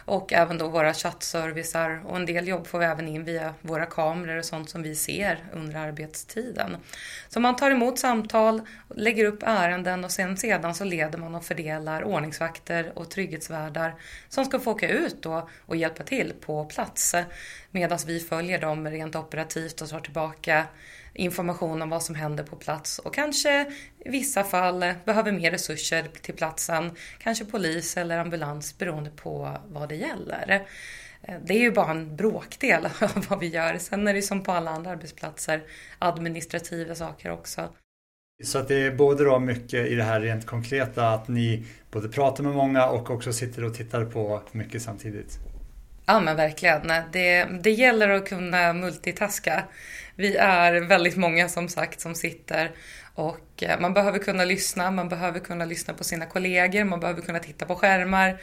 och 0.06 0.34
även 0.34 0.58
då 0.58 0.68
våra 0.68 0.94
chattservicar 0.94 2.02
och 2.06 2.16
en 2.16 2.26
del 2.26 2.48
jobb 2.48 2.68
får 2.68 2.80
vi 2.80 2.86
även 2.86 3.08
in 3.08 3.24
via 3.24 3.54
våra 3.62 3.86
kameror 3.86 4.38
och 4.38 4.46
sånt 4.46 4.70
som 4.70 4.84
vi 4.84 4.96
ser 4.96 5.46
under 5.54 5.76
arbetstiden. 5.76 6.78
Så 7.30 7.40
man 7.40 7.56
tar 7.56 7.72
emot 7.72 8.00
samtal, 8.00 8.62
lägger 8.96 9.26
upp 9.26 9.44
ärenden 9.44 10.04
och 10.04 10.12
sen 10.12 10.38
sedan 10.38 10.76
så 10.76 10.84
leder 10.84 11.18
man 11.18 11.36
och 11.36 11.46
fördelar 11.46 12.04
ordningsvakter 12.04 12.92
och 12.96 13.12
trygghetsvärdar 13.12 13.96
som 14.30 14.46
ska 14.46 14.60
få 14.60 14.72
åka 14.72 14.90
ut 14.90 15.22
då 15.22 15.50
och 15.66 15.76
hjälpa 15.76 16.04
till 16.04 16.34
på 16.42 16.66
plats 16.66 17.16
medan 17.72 18.00
vi 18.08 18.20
följer 18.20 18.62
dem 18.62 18.88
rent 18.88 19.16
operativt 19.16 19.82
och 19.82 19.90
tar 19.90 20.00
tillbaka 20.00 20.66
information 21.14 21.82
om 21.82 21.90
vad 21.90 22.04
som 22.04 22.16
händer 22.16 22.44
på 22.44 22.56
plats 22.56 23.00
och 23.00 23.14
kanske 23.14 23.72
i 24.06 24.10
vissa 24.10 24.44
fall 24.44 24.86
behöver 25.06 25.32
mer 25.32 25.52
resurser 25.52 26.08
till 26.22 26.34
platsen, 26.34 26.92
kanske 27.20 27.46
polis 27.46 27.98
eller 27.98 28.18
ambulans 28.18 28.78
beroende 28.78 29.10
på 29.10 29.58
vad 29.68 29.90
det 29.90 29.96
gäller. 29.96 30.68
Eh, 31.22 31.36
det 31.46 31.54
är 31.54 31.60
ju 31.60 31.72
bara 31.72 31.92
en 31.92 32.16
bråkdel 32.16 32.86
av 33.02 33.26
vad 33.30 33.40
vi 33.40 33.48
gör. 33.48 33.78
Sen 33.78 34.08
är 34.08 34.14
det 34.14 34.22
som 34.22 34.44
på 34.44 34.52
alla 34.52 34.72
andra 34.72 34.92
arbetsplatser 34.92 35.64
administrativa 36.00 36.96
saker 36.96 37.32
också. 37.32 37.70
Så 38.44 38.58
att 38.58 38.68
det 38.68 38.76
är 38.76 38.96
både 38.96 39.24
då 39.24 39.40
mycket 39.40 39.88
i 39.88 39.96
det 39.96 40.04
här 40.04 40.22
rent 40.22 40.46
konkreta 40.46 41.10
att 41.10 41.28
ni 41.28 41.66
både 41.92 42.10
pratar 42.10 42.44
med 42.44 42.54
många 42.54 42.88
och 42.88 43.10
också 43.10 43.34
sitter 43.34 43.64
och 43.64 43.74
tittar 43.74 44.06
på 44.06 44.42
mycket 44.52 44.82
samtidigt? 44.82 45.40
Ja 46.06 46.20
men 46.20 46.36
verkligen. 46.36 46.92
Det, 47.12 47.44
det 47.64 47.72
gäller 47.72 48.10
att 48.10 48.30
kunna 48.30 48.74
multitaska. 48.74 49.64
Vi 50.16 50.36
är 50.36 50.82
väldigt 50.82 51.18
många 51.18 51.50
som 51.50 51.70
sagt 51.70 52.02
som 52.02 52.16
sitter 52.16 52.72
och 53.16 53.64
eh, 53.64 53.80
man 53.80 53.94
behöver 53.94 54.20
kunna 54.20 54.46
lyssna, 54.46 54.92
man 54.92 55.10
behöver 55.10 55.40
kunna 55.40 55.66
lyssna 55.66 55.94
på 55.94 56.04
sina 56.04 56.26
kollegor, 56.26 56.84
man 56.84 57.00
behöver 57.00 57.22
kunna 57.22 57.40
titta 57.40 57.66
på 57.66 57.76
skärmar, 57.76 58.38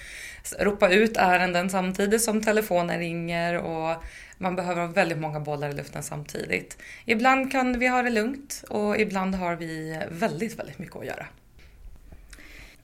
ropa 0.59 0.89
ut 0.89 1.17
ärenden 1.17 1.71
samtidigt 1.71 2.23
som 2.23 2.43
telefonen 2.43 2.99
ringer 2.99 3.59
och 3.59 4.03
man 4.39 4.57
behöver 4.57 4.81
ha 4.81 4.89
väldigt 4.89 5.19
många 5.19 5.41
bollar 5.41 5.69
i 5.69 5.73
luften 5.73 6.03
samtidigt. 6.03 6.79
Ibland 7.05 7.53
kan 7.53 7.79
vi 7.79 7.89
ha 7.89 8.03
det 8.03 8.11
lugnt 8.11 8.65
och 8.69 8.99
ibland 8.99 9.35
har 9.35 9.57
vi 9.57 10.01
väldigt, 10.11 10.59
väldigt 10.59 10.79
mycket 10.79 10.97
att 10.97 11.07
göra. 11.07 11.27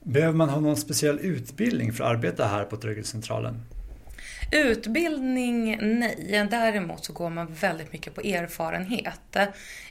Behöver 0.03 0.33
man 0.33 0.49
ha 0.49 0.59
någon 0.59 0.77
speciell 0.77 1.19
utbildning 1.19 1.93
för 1.93 2.03
att 2.03 2.09
arbeta 2.09 2.45
här 2.45 2.63
på 2.63 2.77
Trygghetscentralen? 2.77 3.61
Utbildning, 4.51 5.77
nej. 5.81 6.47
Däremot 6.49 7.05
så 7.05 7.13
går 7.13 7.29
man 7.29 7.47
väldigt 7.53 7.93
mycket 7.93 8.15
på 8.15 8.21
erfarenhet. 8.21 9.37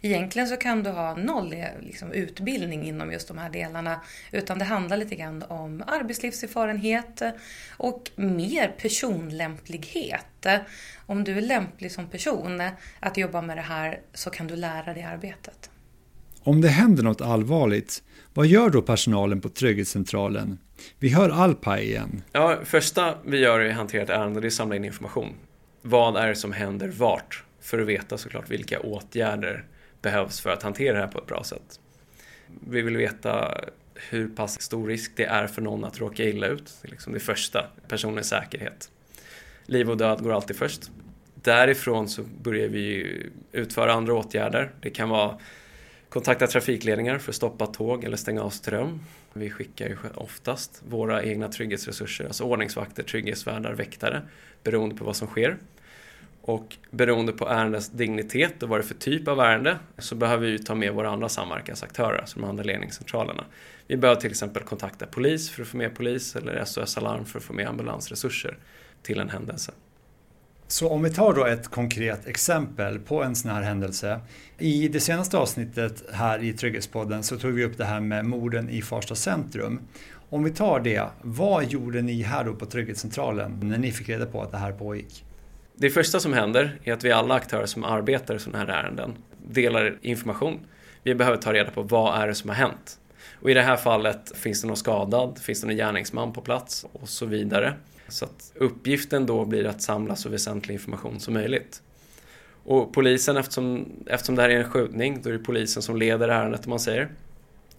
Egentligen 0.03 0.49
så 0.49 0.57
kan 0.57 0.83
du 0.83 0.91
ha 0.91 1.17
noll 1.17 1.55
liksom, 1.81 2.13
utbildning 2.13 2.83
inom 2.83 3.13
just 3.13 3.29
de 3.29 3.39
här 3.39 3.51
delarna. 3.51 4.01
Utan 4.33 4.59
det 4.59 4.65
handlar 4.65 4.97
lite 4.97 5.15
grann 5.15 5.43
om 5.43 5.85
arbetslivserfarenhet 5.87 7.23
och 7.77 8.11
mer 8.17 8.69
personlämplighet. 8.69 10.47
Om 11.07 11.25
du 11.25 11.39
är 11.39 11.43
lämplig 11.43 11.93
som 11.93 12.09
person 12.09 12.63
att 13.01 13.17
jobba 13.17 13.43
med 13.43 13.57
det 13.57 13.63
här 13.63 14.01
så 14.15 14.31
kan 14.31 14.47
du 14.47 14.57
lära 14.57 14.95
dig 14.95 15.03
arbetet. 15.03 15.71
Om 16.43 16.61
det 16.61 16.69
händer 16.69 17.03
något 17.03 17.21
allvarligt, 17.21 18.03
vad 18.37 18.47
gör 18.47 18.71
då 18.71 18.83
personalen 18.83 19.41
på 19.41 19.49
Trygghetscentralen? 19.49 20.59
Vi 20.99 21.09
hör 21.09 21.31
Alpa 21.31 21.81
igen. 21.81 22.23
Ja, 22.33 22.59
första 22.65 23.15
vi 23.25 23.39
gör 23.39 23.61
i 23.61 23.71
hantera 23.71 24.03
ett 24.03 24.11
ärende, 24.11 24.41
det 24.41 24.45
är 24.45 24.47
att 24.47 24.53
samla 24.53 24.77
in 24.77 24.85
information. 24.85 25.35
Vad 25.83 26.17
är 26.17 26.29
det 26.29 26.35
som 26.35 26.53
händer 26.53 26.89
vart? 26.89 27.45
För 27.61 27.79
att 27.79 27.87
veta 27.87 28.19
såklart 28.19 28.51
vilka 28.51 28.81
åtgärder 28.81 29.65
behövs 30.03 30.41
för 30.41 30.51
att 30.51 30.63
hantera 30.63 30.95
det 30.95 31.01
här 31.01 31.07
på 31.07 31.19
ett 31.19 31.27
bra 31.27 31.45
sätt. 31.45 31.81
Vi 32.69 32.83
vill 32.83 32.97
veta 32.97 33.61
hur 33.95 34.29
pass 34.29 34.63
stor 34.63 34.89
risk 34.89 35.13
det 35.17 35.25
är 35.25 35.47
för 35.47 35.63
någon 35.63 35.85
att 35.85 36.01
råka 36.01 36.25
illa 36.25 36.47
ut. 36.47 36.73
Det 36.83 36.89
är 36.89 36.91
liksom 36.91 37.13
det 37.13 37.21
första, 37.21 37.67
personens 37.89 38.29
säkerhet. 38.29 38.91
Liv 39.67 39.91
och 39.91 39.97
död 39.97 40.23
går 40.23 40.33
alltid 40.33 40.57
först. 40.57 40.91
Därifrån 41.35 42.09
så 42.09 42.23
börjar 42.43 42.69
vi 42.69 43.17
utföra 43.53 43.93
andra 43.93 44.15
åtgärder. 44.15 44.73
Det 44.81 44.91
kan 44.91 45.09
vara 45.09 45.39
kontakta 46.09 46.47
trafikledningar 46.47 47.19
för 47.19 47.33
att 47.33 47.37
stoppa 47.37 47.67
tåg 47.67 48.05
eller 48.05 48.17
stänga 48.17 48.43
av 48.43 48.51
ström. 48.51 49.01
Vi 49.33 49.51
skickar 49.51 49.89
ju 49.89 49.97
oftast 50.15 50.83
våra 50.89 51.23
egna 51.23 51.49
trygghetsresurser, 51.49 52.25
alltså 52.25 52.45
ordningsvakter, 52.45 53.03
trygghetsvärdar, 53.03 53.73
väktare, 53.73 54.23
beroende 54.63 54.95
på 54.95 55.05
vad 55.05 55.17
som 55.17 55.29
sker. 55.29 55.57
Och 56.43 56.77
beroende 56.91 57.33
på 57.33 57.49
ärendets 57.49 57.89
dignitet 57.89 58.63
och 58.63 58.69
vad 58.69 58.81
det 58.81 58.85
är 58.85 58.87
för 58.87 58.95
typ 58.95 59.29
av 59.29 59.41
ärende 59.41 59.79
så 59.99 60.15
behöver 60.15 60.47
vi 60.47 60.59
ta 60.59 60.75
med 60.75 60.93
våra 60.93 61.11
andra 61.11 61.29
samverkansaktörer, 61.29 62.19
alltså 62.19 62.41
de 62.41 62.49
andra 62.49 62.65
ledningscentralerna. 62.65 63.45
Vi 63.87 63.97
behöver 63.97 64.21
till 64.21 64.31
exempel 64.31 64.63
kontakta 64.63 65.07
polis 65.07 65.51
för 65.51 65.63
att 65.63 65.69
få 65.69 65.77
med 65.77 65.95
polis 65.95 66.37
eller 66.37 66.65
SOS 66.65 66.97
Alarm 66.97 67.25
för 67.25 67.39
att 67.39 67.45
få 67.45 67.53
med 67.53 67.69
ambulansresurser 67.69 68.59
till 69.03 69.21
en 69.21 69.29
händelse. 69.29 69.73
Så 70.69 70.89
om 70.89 71.03
vi 71.03 71.11
tar 71.11 71.35
då 71.35 71.45
ett 71.45 71.69
konkret 71.69 72.27
exempel 72.27 72.99
på 72.99 73.23
en 73.23 73.37
sån 73.37 73.51
här 73.51 73.63
händelse. 73.63 74.21
I 74.59 74.89
det 74.89 75.01
senaste 75.01 75.39
avsnittet 75.39 76.03
här 76.13 76.45
i 76.45 76.53
Trygghetspodden 76.53 77.23
så 77.23 77.39
tog 77.39 77.53
vi 77.53 77.65
upp 77.65 77.79
det 77.79 77.85
här 77.85 78.01
med 78.01 78.25
morden 78.25 78.69
i 78.69 78.83
Farsta 78.83 79.15
centrum. 79.15 79.81
Om 80.31 80.45
vi 80.45 80.51
tar 80.51 80.81
det, 80.81 81.05
vad 81.23 81.65
gjorde 81.65 82.03
ni 82.03 82.23
här 82.23 82.45
då 82.45 82.55
på 82.55 82.67
Trygghetscentralen 82.67 83.61
när 83.63 83.79
ni 83.79 83.93
fick 83.93 84.09
reda 84.09 84.27
på 84.27 84.43
att 84.43 84.53
det 84.53 84.59
här 84.59 84.73
pågick? 84.73 85.25
Det 85.75 85.91
första 85.91 86.21
som 86.21 86.33
händer 86.33 86.81
är 86.85 86.93
att 86.93 87.05
vi 87.05 87.13
alla 87.13 87.35
aktörer 87.35 87.67
som 87.67 87.85
arbetar 87.85 88.35
i 88.35 88.39
sådana 88.39 88.59
här 88.59 88.85
ärenden 88.85 89.15
delar 89.49 89.99
information. 90.03 90.61
Vi 91.03 91.15
behöver 91.15 91.39
ta 91.39 91.53
reda 91.53 91.71
på 91.71 91.83
vad 91.83 92.23
är 92.23 92.27
det 92.27 92.35
som 92.35 92.51
har 92.51 92.57
hänt. 92.57 92.99
Och 93.43 93.51
i 93.51 93.55
det 93.55 93.63
här 93.63 93.77
fallet, 93.77 94.33
finns 94.37 94.63
det 94.63 94.69
någon 94.69 94.77
skadad? 94.77 95.39
Finns 95.39 95.61
det 95.61 95.67
någon 95.67 95.77
gärningsman 95.77 96.33
på 96.33 96.41
plats? 96.41 96.87
Och 96.93 97.09
så 97.09 97.27
vidare. 97.27 97.75
Så 98.09 98.25
att 98.25 98.53
uppgiften 98.55 99.27
då 99.27 99.45
blir 99.45 99.67
att 99.67 99.83
samla 99.83 100.17
så 100.17 100.29
väsentlig 100.29 100.75
information 100.75 101.21
som 101.21 101.35
möjligt. 101.35 101.83
Och 102.65 102.93
polisen, 102.93 103.37
eftersom, 103.37 103.93
eftersom 104.07 104.35
det 104.35 104.43
här 104.43 104.51
är 104.51 104.59
en 104.59 104.71
skjutning, 104.71 105.23
då 105.23 105.29
är 105.29 105.33
det 105.33 105.39
polisen 105.39 105.83
som 105.83 105.97
leder 105.97 106.29
ärendet 106.29 106.67
om 106.67 106.71
man 106.71 106.81
säger. 106.81 107.09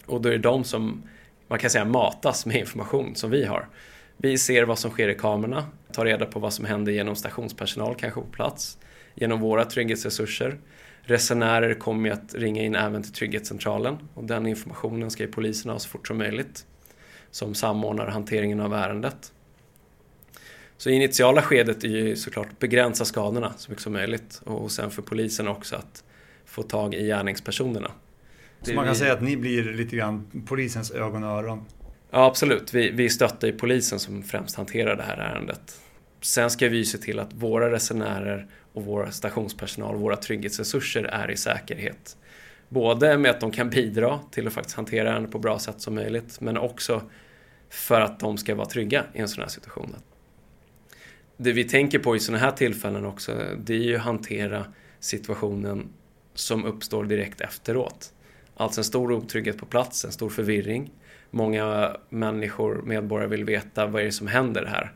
Och 0.06 0.20
då 0.20 0.28
är 0.28 0.32
det 0.32 0.38
de 0.38 0.64
som, 0.64 1.02
man 1.48 1.58
kan 1.58 1.70
säga 1.70 1.84
matas 1.84 2.46
med 2.46 2.56
information 2.56 3.14
som 3.14 3.30
vi 3.30 3.44
har. 3.44 3.68
Vi 4.16 4.38
ser 4.38 4.64
vad 4.64 4.78
som 4.78 4.90
sker 4.90 5.08
i 5.08 5.14
kamerorna, 5.14 5.66
tar 5.92 6.04
reda 6.04 6.26
på 6.26 6.40
vad 6.40 6.52
som 6.52 6.64
händer 6.64 6.92
genom 6.92 7.16
stationspersonal 7.16 7.94
kanske 7.94 8.20
på 8.20 8.26
plats, 8.26 8.78
genom 9.14 9.40
våra 9.40 9.64
trygghetsresurser. 9.64 10.58
Resenärer 11.02 11.74
kommer 11.74 12.10
att 12.10 12.34
ringa 12.34 12.62
in 12.62 12.74
även 12.74 13.02
till 13.02 13.12
Trygghetscentralen 13.12 13.98
och 14.14 14.24
den 14.24 14.46
informationen 14.46 15.10
ska 15.10 15.22
ju 15.22 15.32
polisen 15.32 15.70
ha 15.70 15.78
så 15.78 15.88
fort 15.88 16.06
som 16.08 16.18
möjligt 16.18 16.66
som 17.30 17.54
samordnar 17.54 18.06
hanteringen 18.06 18.60
av 18.60 18.74
ärendet. 18.74 19.32
Så 20.78 20.90
initiala 20.90 21.42
skedet 21.42 21.84
är 21.84 21.88
ju 21.88 22.16
såklart 22.16 22.58
begränsa 22.58 23.04
skadorna 23.04 23.52
så 23.56 23.70
mycket 23.70 23.82
som 23.82 23.92
möjligt 23.92 24.40
och 24.44 24.70
sen 24.70 24.90
för 24.90 25.02
polisen 25.02 25.48
också 25.48 25.76
att 25.76 26.04
få 26.44 26.62
tag 26.62 26.94
i 26.94 27.06
gärningspersonerna. 27.06 27.90
Så 28.62 28.74
man 28.74 28.84
kan 28.84 28.96
säga 28.96 29.12
att 29.12 29.22
ni 29.22 29.36
blir 29.36 29.64
lite 29.64 29.96
grann 29.96 30.44
polisens 30.46 30.90
ögon 30.90 31.24
och 31.24 31.30
öron? 31.30 31.64
Ja 32.10 32.26
absolut, 32.26 32.74
vi, 32.74 32.90
vi 32.90 33.10
stöttar 33.10 33.48
ju 33.48 33.52
polisen 33.52 33.98
som 33.98 34.22
främst 34.22 34.56
hanterar 34.56 34.96
det 34.96 35.02
här 35.02 35.16
ärendet. 35.16 35.80
Sen 36.20 36.50
ska 36.50 36.68
vi 36.68 36.84
se 36.84 36.98
till 36.98 37.18
att 37.18 37.32
våra 37.32 37.72
resenärer 37.72 38.46
och 38.72 38.84
vår 38.84 39.08
stationspersonal 39.10 39.96
våra 39.96 40.16
trygghetsresurser 40.16 41.04
är 41.04 41.30
i 41.30 41.36
säkerhet. 41.36 42.16
Både 42.68 43.18
med 43.18 43.30
att 43.30 43.40
de 43.40 43.50
kan 43.50 43.70
bidra 43.70 44.20
till 44.30 44.46
att 44.46 44.52
faktiskt 44.52 44.76
hantera 44.76 45.12
ärendet 45.12 45.32
på 45.32 45.38
bra 45.38 45.58
sätt 45.58 45.80
som 45.80 45.94
möjligt 45.94 46.40
men 46.40 46.58
också 46.58 47.02
för 47.70 48.00
att 48.00 48.20
de 48.20 48.38
ska 48.38 48.54
vara 48.54 48.68
trygga 48.68 49.04
i 49.14 49.18
en 49.18 49.28
sån 49.28 49.42
här 49.42 49.50
situation 49.50 49.96
det 51.40 51.52
vi 51.52 51.64
tänker 51.64 51.98
på 51.98 52.16
i 52.16 52.20
sådana 52.20 52.44
här 52.44 52.52
tillfällen 52.52 53.04
också, 53.04 53.42
det 53.64 53.74
är 53.74 53.78
ju 53.78 53.96
att 53.96 54.02
hantera 54.02 54.64
situationen 55.00 55.88
som 56.34 56.64
uppstår 56.64 57.04
direkt 57.04 57.40
efteråt. 57.40 58.12
Alltså 58.56 58.80
en 58.80 58.84
stor 58.84 59.12
otrygghet 59.12 59.58
på 59.58 59.66
plats, 59.66 60.04
en 60.04 60.12
stor 60.12 60.28
förvirring. 60.28 60.90
Många 61.30 61.96
människor, 62.08 62.82
medborgare 62.82 63.28
vill 63.28 63.44
veta 63.44 63.86
vad 63.86 64.02
är 64.02 64.06
det 64.06 64.12
som 64.12 64.26
händer 64.26 64.64
här? 64.64 64.92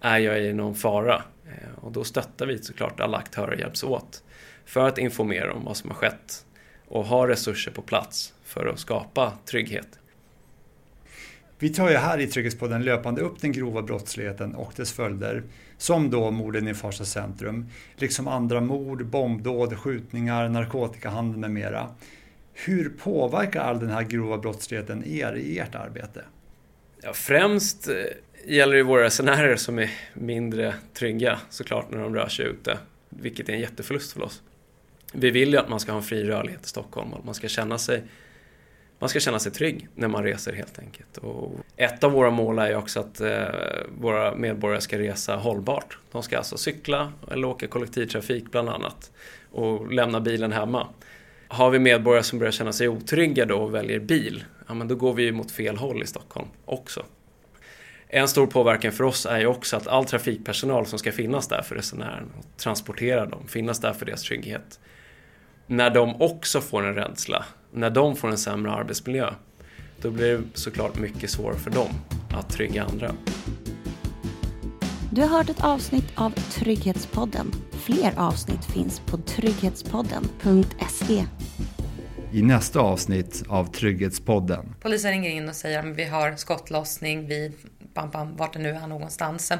Är 0.00 0.18
jag 0.18 0.42
i 0.42 0.52
någon 0.52 0.74
fara? 0.74 1.22
Eh, 1.46 1.84
och 1.84 1.92
då 1.92 2.04
stöttar 2.04 2.46
vi 2.46 2.58
såklart 2.58 3.00
alla 3.00 3.18
aktörer 3.18 3.56
hjälps 3.56 3.84
åt 3.84 4.22
för 4.64 4.88
att 4.88 4.98
informera 4.98 5.52
om 5.52 5.64
vad 5.64 5.76
som 5.76 5.90
har 5.90 5.96
skett 5.96 6.46
och 6.86 7.04
ha 7.04 7.28
resurser 7.28 7.72
på 7.72 7.82
plats 7.82 8.34
för 8.44 8.66
att 8.66 8.78
skapa 8.78 9.32
trygghet. 9.44 9.98
Vi 11.62 11.68
tar 11.68 11.90
ju 11.90 11.96
här 11.96 12.18
i 12.18 12.26
Trygghetspodden 12.26 12.84
löpande 12.84 13.20
upp 13.20 13.40
den 13.40 13.52
grova 13.52 13.82
brottsligheten 13.82 14.54
och 14.54 14.72
dess 14.76 14.92
följder, 14.92 15.42
som 15.76 16.10
då 16.10 16.30
morden 16.30 16.68
i 16.68 16.74
Farsta 16.74 17.04
centrum, 17.04 17.66
liksom 17.96 18.28
andra 18.28 18.60
mord, 18.60 19.06
bombdåd, 19.06 19.78
skjutningar, 19.78 20.48
narkotikahandel 20.48 21.38
med 21.38 21.50
mera. 21.50 21.88
Hur 22.52 22.88
påverkar 22.88 23.60
all 23.60 23.80
den 23.80 23.90
här 23.90 24.02
grova 24.02 24.38
brottsligheten 24.38 25.04
er 25.06 25.34
i 25.34 25.58
ert 25.58 25.74
arbete? 25.74 26.24
Ja, 27.02 27.12
främst 27.12 27.88
eh, 27.88 27.94
gäller 28.46 28.76
det 28.76 28.82
våra 28.82 29.04
resenärer 29.04 29.56
som 29.56 29.78
är 29.78 29.90
mindre 30.14 30.74
trygga 30.94 31.38
såklart 31.50 31.90
när 31.90 31.98
de 31.98 32.14
rör 32.14 32.28
sig 32.28 32.46
ute, 32.46 32.78
vilket 33.08 33.48
är 33.48 33.52
en 33.52 33.60
jätteförlust 33.60 34.12
för 34.12 34.22
oss. 34.22 34.42
Vi 35.12 35.30
vill 35.30 35.52
ju 35.52 35.58
att 35.58 35.68
man 35.68 35.80
ska 35.80 35.92
ha 35.92 35.98
en 35.98 36.04
fri 36.04 36.24
rörlighet 36.24 36.64
i 36.64 36.68
Stockholm 36.68 37.12
och 37.12 37.18
att 37.18 37.24
man 37.24 37.34
ska 37.34 37.48
känna 37.48 37.78
sig 37.78 38.02
man 39.02 39.08
ska 39.08 39.20
känna 39.20 39.38
sig 39.38 39.52
trygg 39.52 39.88
när 39.94 40.08
man 40.08 40.24
reser 40.24 40.52
helt 40.52 40.78
enkelt. 40.78 41.18
Och 41.18 41.52
ett 41.76 42.04
av 42.04 42.12
våra 42.12 42.30
mål 42.30 42.58
är 42.58 42.68
ju 42.68 42.76
också 42.76 43.00
att 43.00 43.20
eh, 43.20 43.44
våra 44.00 44.34
medborgare 44.34 44.80
ska 44.80 44.98
resa 44.98 45.36
hållbart. 45.36 45.98
De 46.12 46.22
ska 46.22 46.38
alltså 46.38 46.56
cykla 46.56 47.12
eller 47.30 47.48
åka 47.48 47.68
kollektivtrafik 47.68 48.50
bland 48.50 48.68
annat 48.68 49.10
och 49.52 49.92
lämna 49.92 50.20
bilen 50.20 50.52
hemma. 50.52 50.88
Har 51.48 51.70
vi 51.70 51.78
medborgare 51.78 52.22
som 52.22 52.38
börjar 52.38 52.52
känna 52.52 52.72
sig 52.72 52.88
otrygga 52.88 53.46
då 53.46 53.56
och 53.56 53.74
väljer 53.74 54.00
bil, 54.00 54.44
ja 54.68 54.74
men 54.74 54.88
då 54.88 54.94
går 54.94 55.14
vi 55.14 55.22
ju 55.22 55.32
mot 55.32 55.50
fel 55.50 55.76
håll 55.76 56.02
i 56.02 56.06
Stockholm 56.06 56.48
också. 56.64 57.04
En 58.08 58.28
stor 58.28 58.46
påverkan 58.46 58.92
för 58.92 59.04
oss 59.04 59.26
är 59.26 59.38
ju 59.38 59.46
också 59.46 59.76
att 59.76 59.86
all 59.86 60.04
trafikpersonal 60.04 60.86
som 60.86 60.98
ska 60.98 61.12
finnas 61.12 61.48
där 61.48 61.62
för 61.62 61.74
resenären 61.74 62.30
och 62.38 62.44
transportera 62.56 63.26
dem, 63.26 63.48
finnas 63.48 63.80
där 63.80 63.92
för 63.92 64.06
deras 64.06 64.22
trygghet. 64.22 64.80
När 65.66 65.90
de 65.90 66.22
också 66.22 66.60
får 66.60 66.86
en 66.86 66.94
rädsla 66.94 67.44
när 67.72 67.90
de 67.90 68.16
får 68.16 68.28
en 68.28 68.38
sämre 68.38 68.72
arbetsmiljö, 68.72 69.34
då 70.00 70.10
blir 70.10 70.38
det 70.38 70.42
såklart 70.54 70.98
mycket 70.98 71.30
svårare 71.30 71.58
för 71.58 71.70
dem 71.70 71.90
att 72.30 72.50
trygga 72.50 72.84
andra. 72.84 73.14
Du 75.12 75.20
har 75.20 75.28
hört 75.28 75.50
ett 75.50 75.64
avsnitt 75.64 76.04
av 76.14 76.30
Trygghetspodden. 76.30 77.52
Fler 77.72 78.12
avsnitt 78.16 78.64
finns 78.64 79.00
på 79.00 79.16
trygghetspodden.se. 79.16 81.24
I 82.32 82.42
nästa 82.42 82.80
avsnitt 82.80 83.42
av 83.48 83.72
Trygghetspodden. 83.72 84.74
Polisen 84.80 85.10
ringer 85.10 85.30
in 85.30 85.48
och 85.48 85.54
säger 85.54 85.78
att 85.78 85.96
vi 85.96 86.04
har 86.04 86.36
skottlossning 86.36 87.26
vid 87.26 87.52
bam, 87.94 88.10
bam, 88.10 88.36
vart 88.36 88.52
det 88.52 88.58
nu 88.58 88.70
är 88.70 88.86
någonstans. 88.86 89.52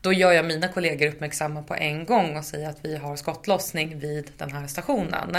Då 0.00 0.12
gör 0.12 0.32
jag 0.32 0.46
mina 0.46 0.68
kollegor 0.68 1.08
uppmärksamma 1.08 1.62
på 1.62 1.74
en 1.74 2.04
gång 2.04 2.36
och 2.36 2.44
säger 2.44 2.68
att 2.68 2.78
vi 2.82 2.96
har 2.96 3.16
skottlossning 3.16 3.98
vid 3.98 4.30
den 4.36 4.52
här 4.52 4.66
stationen. 4.66 5.36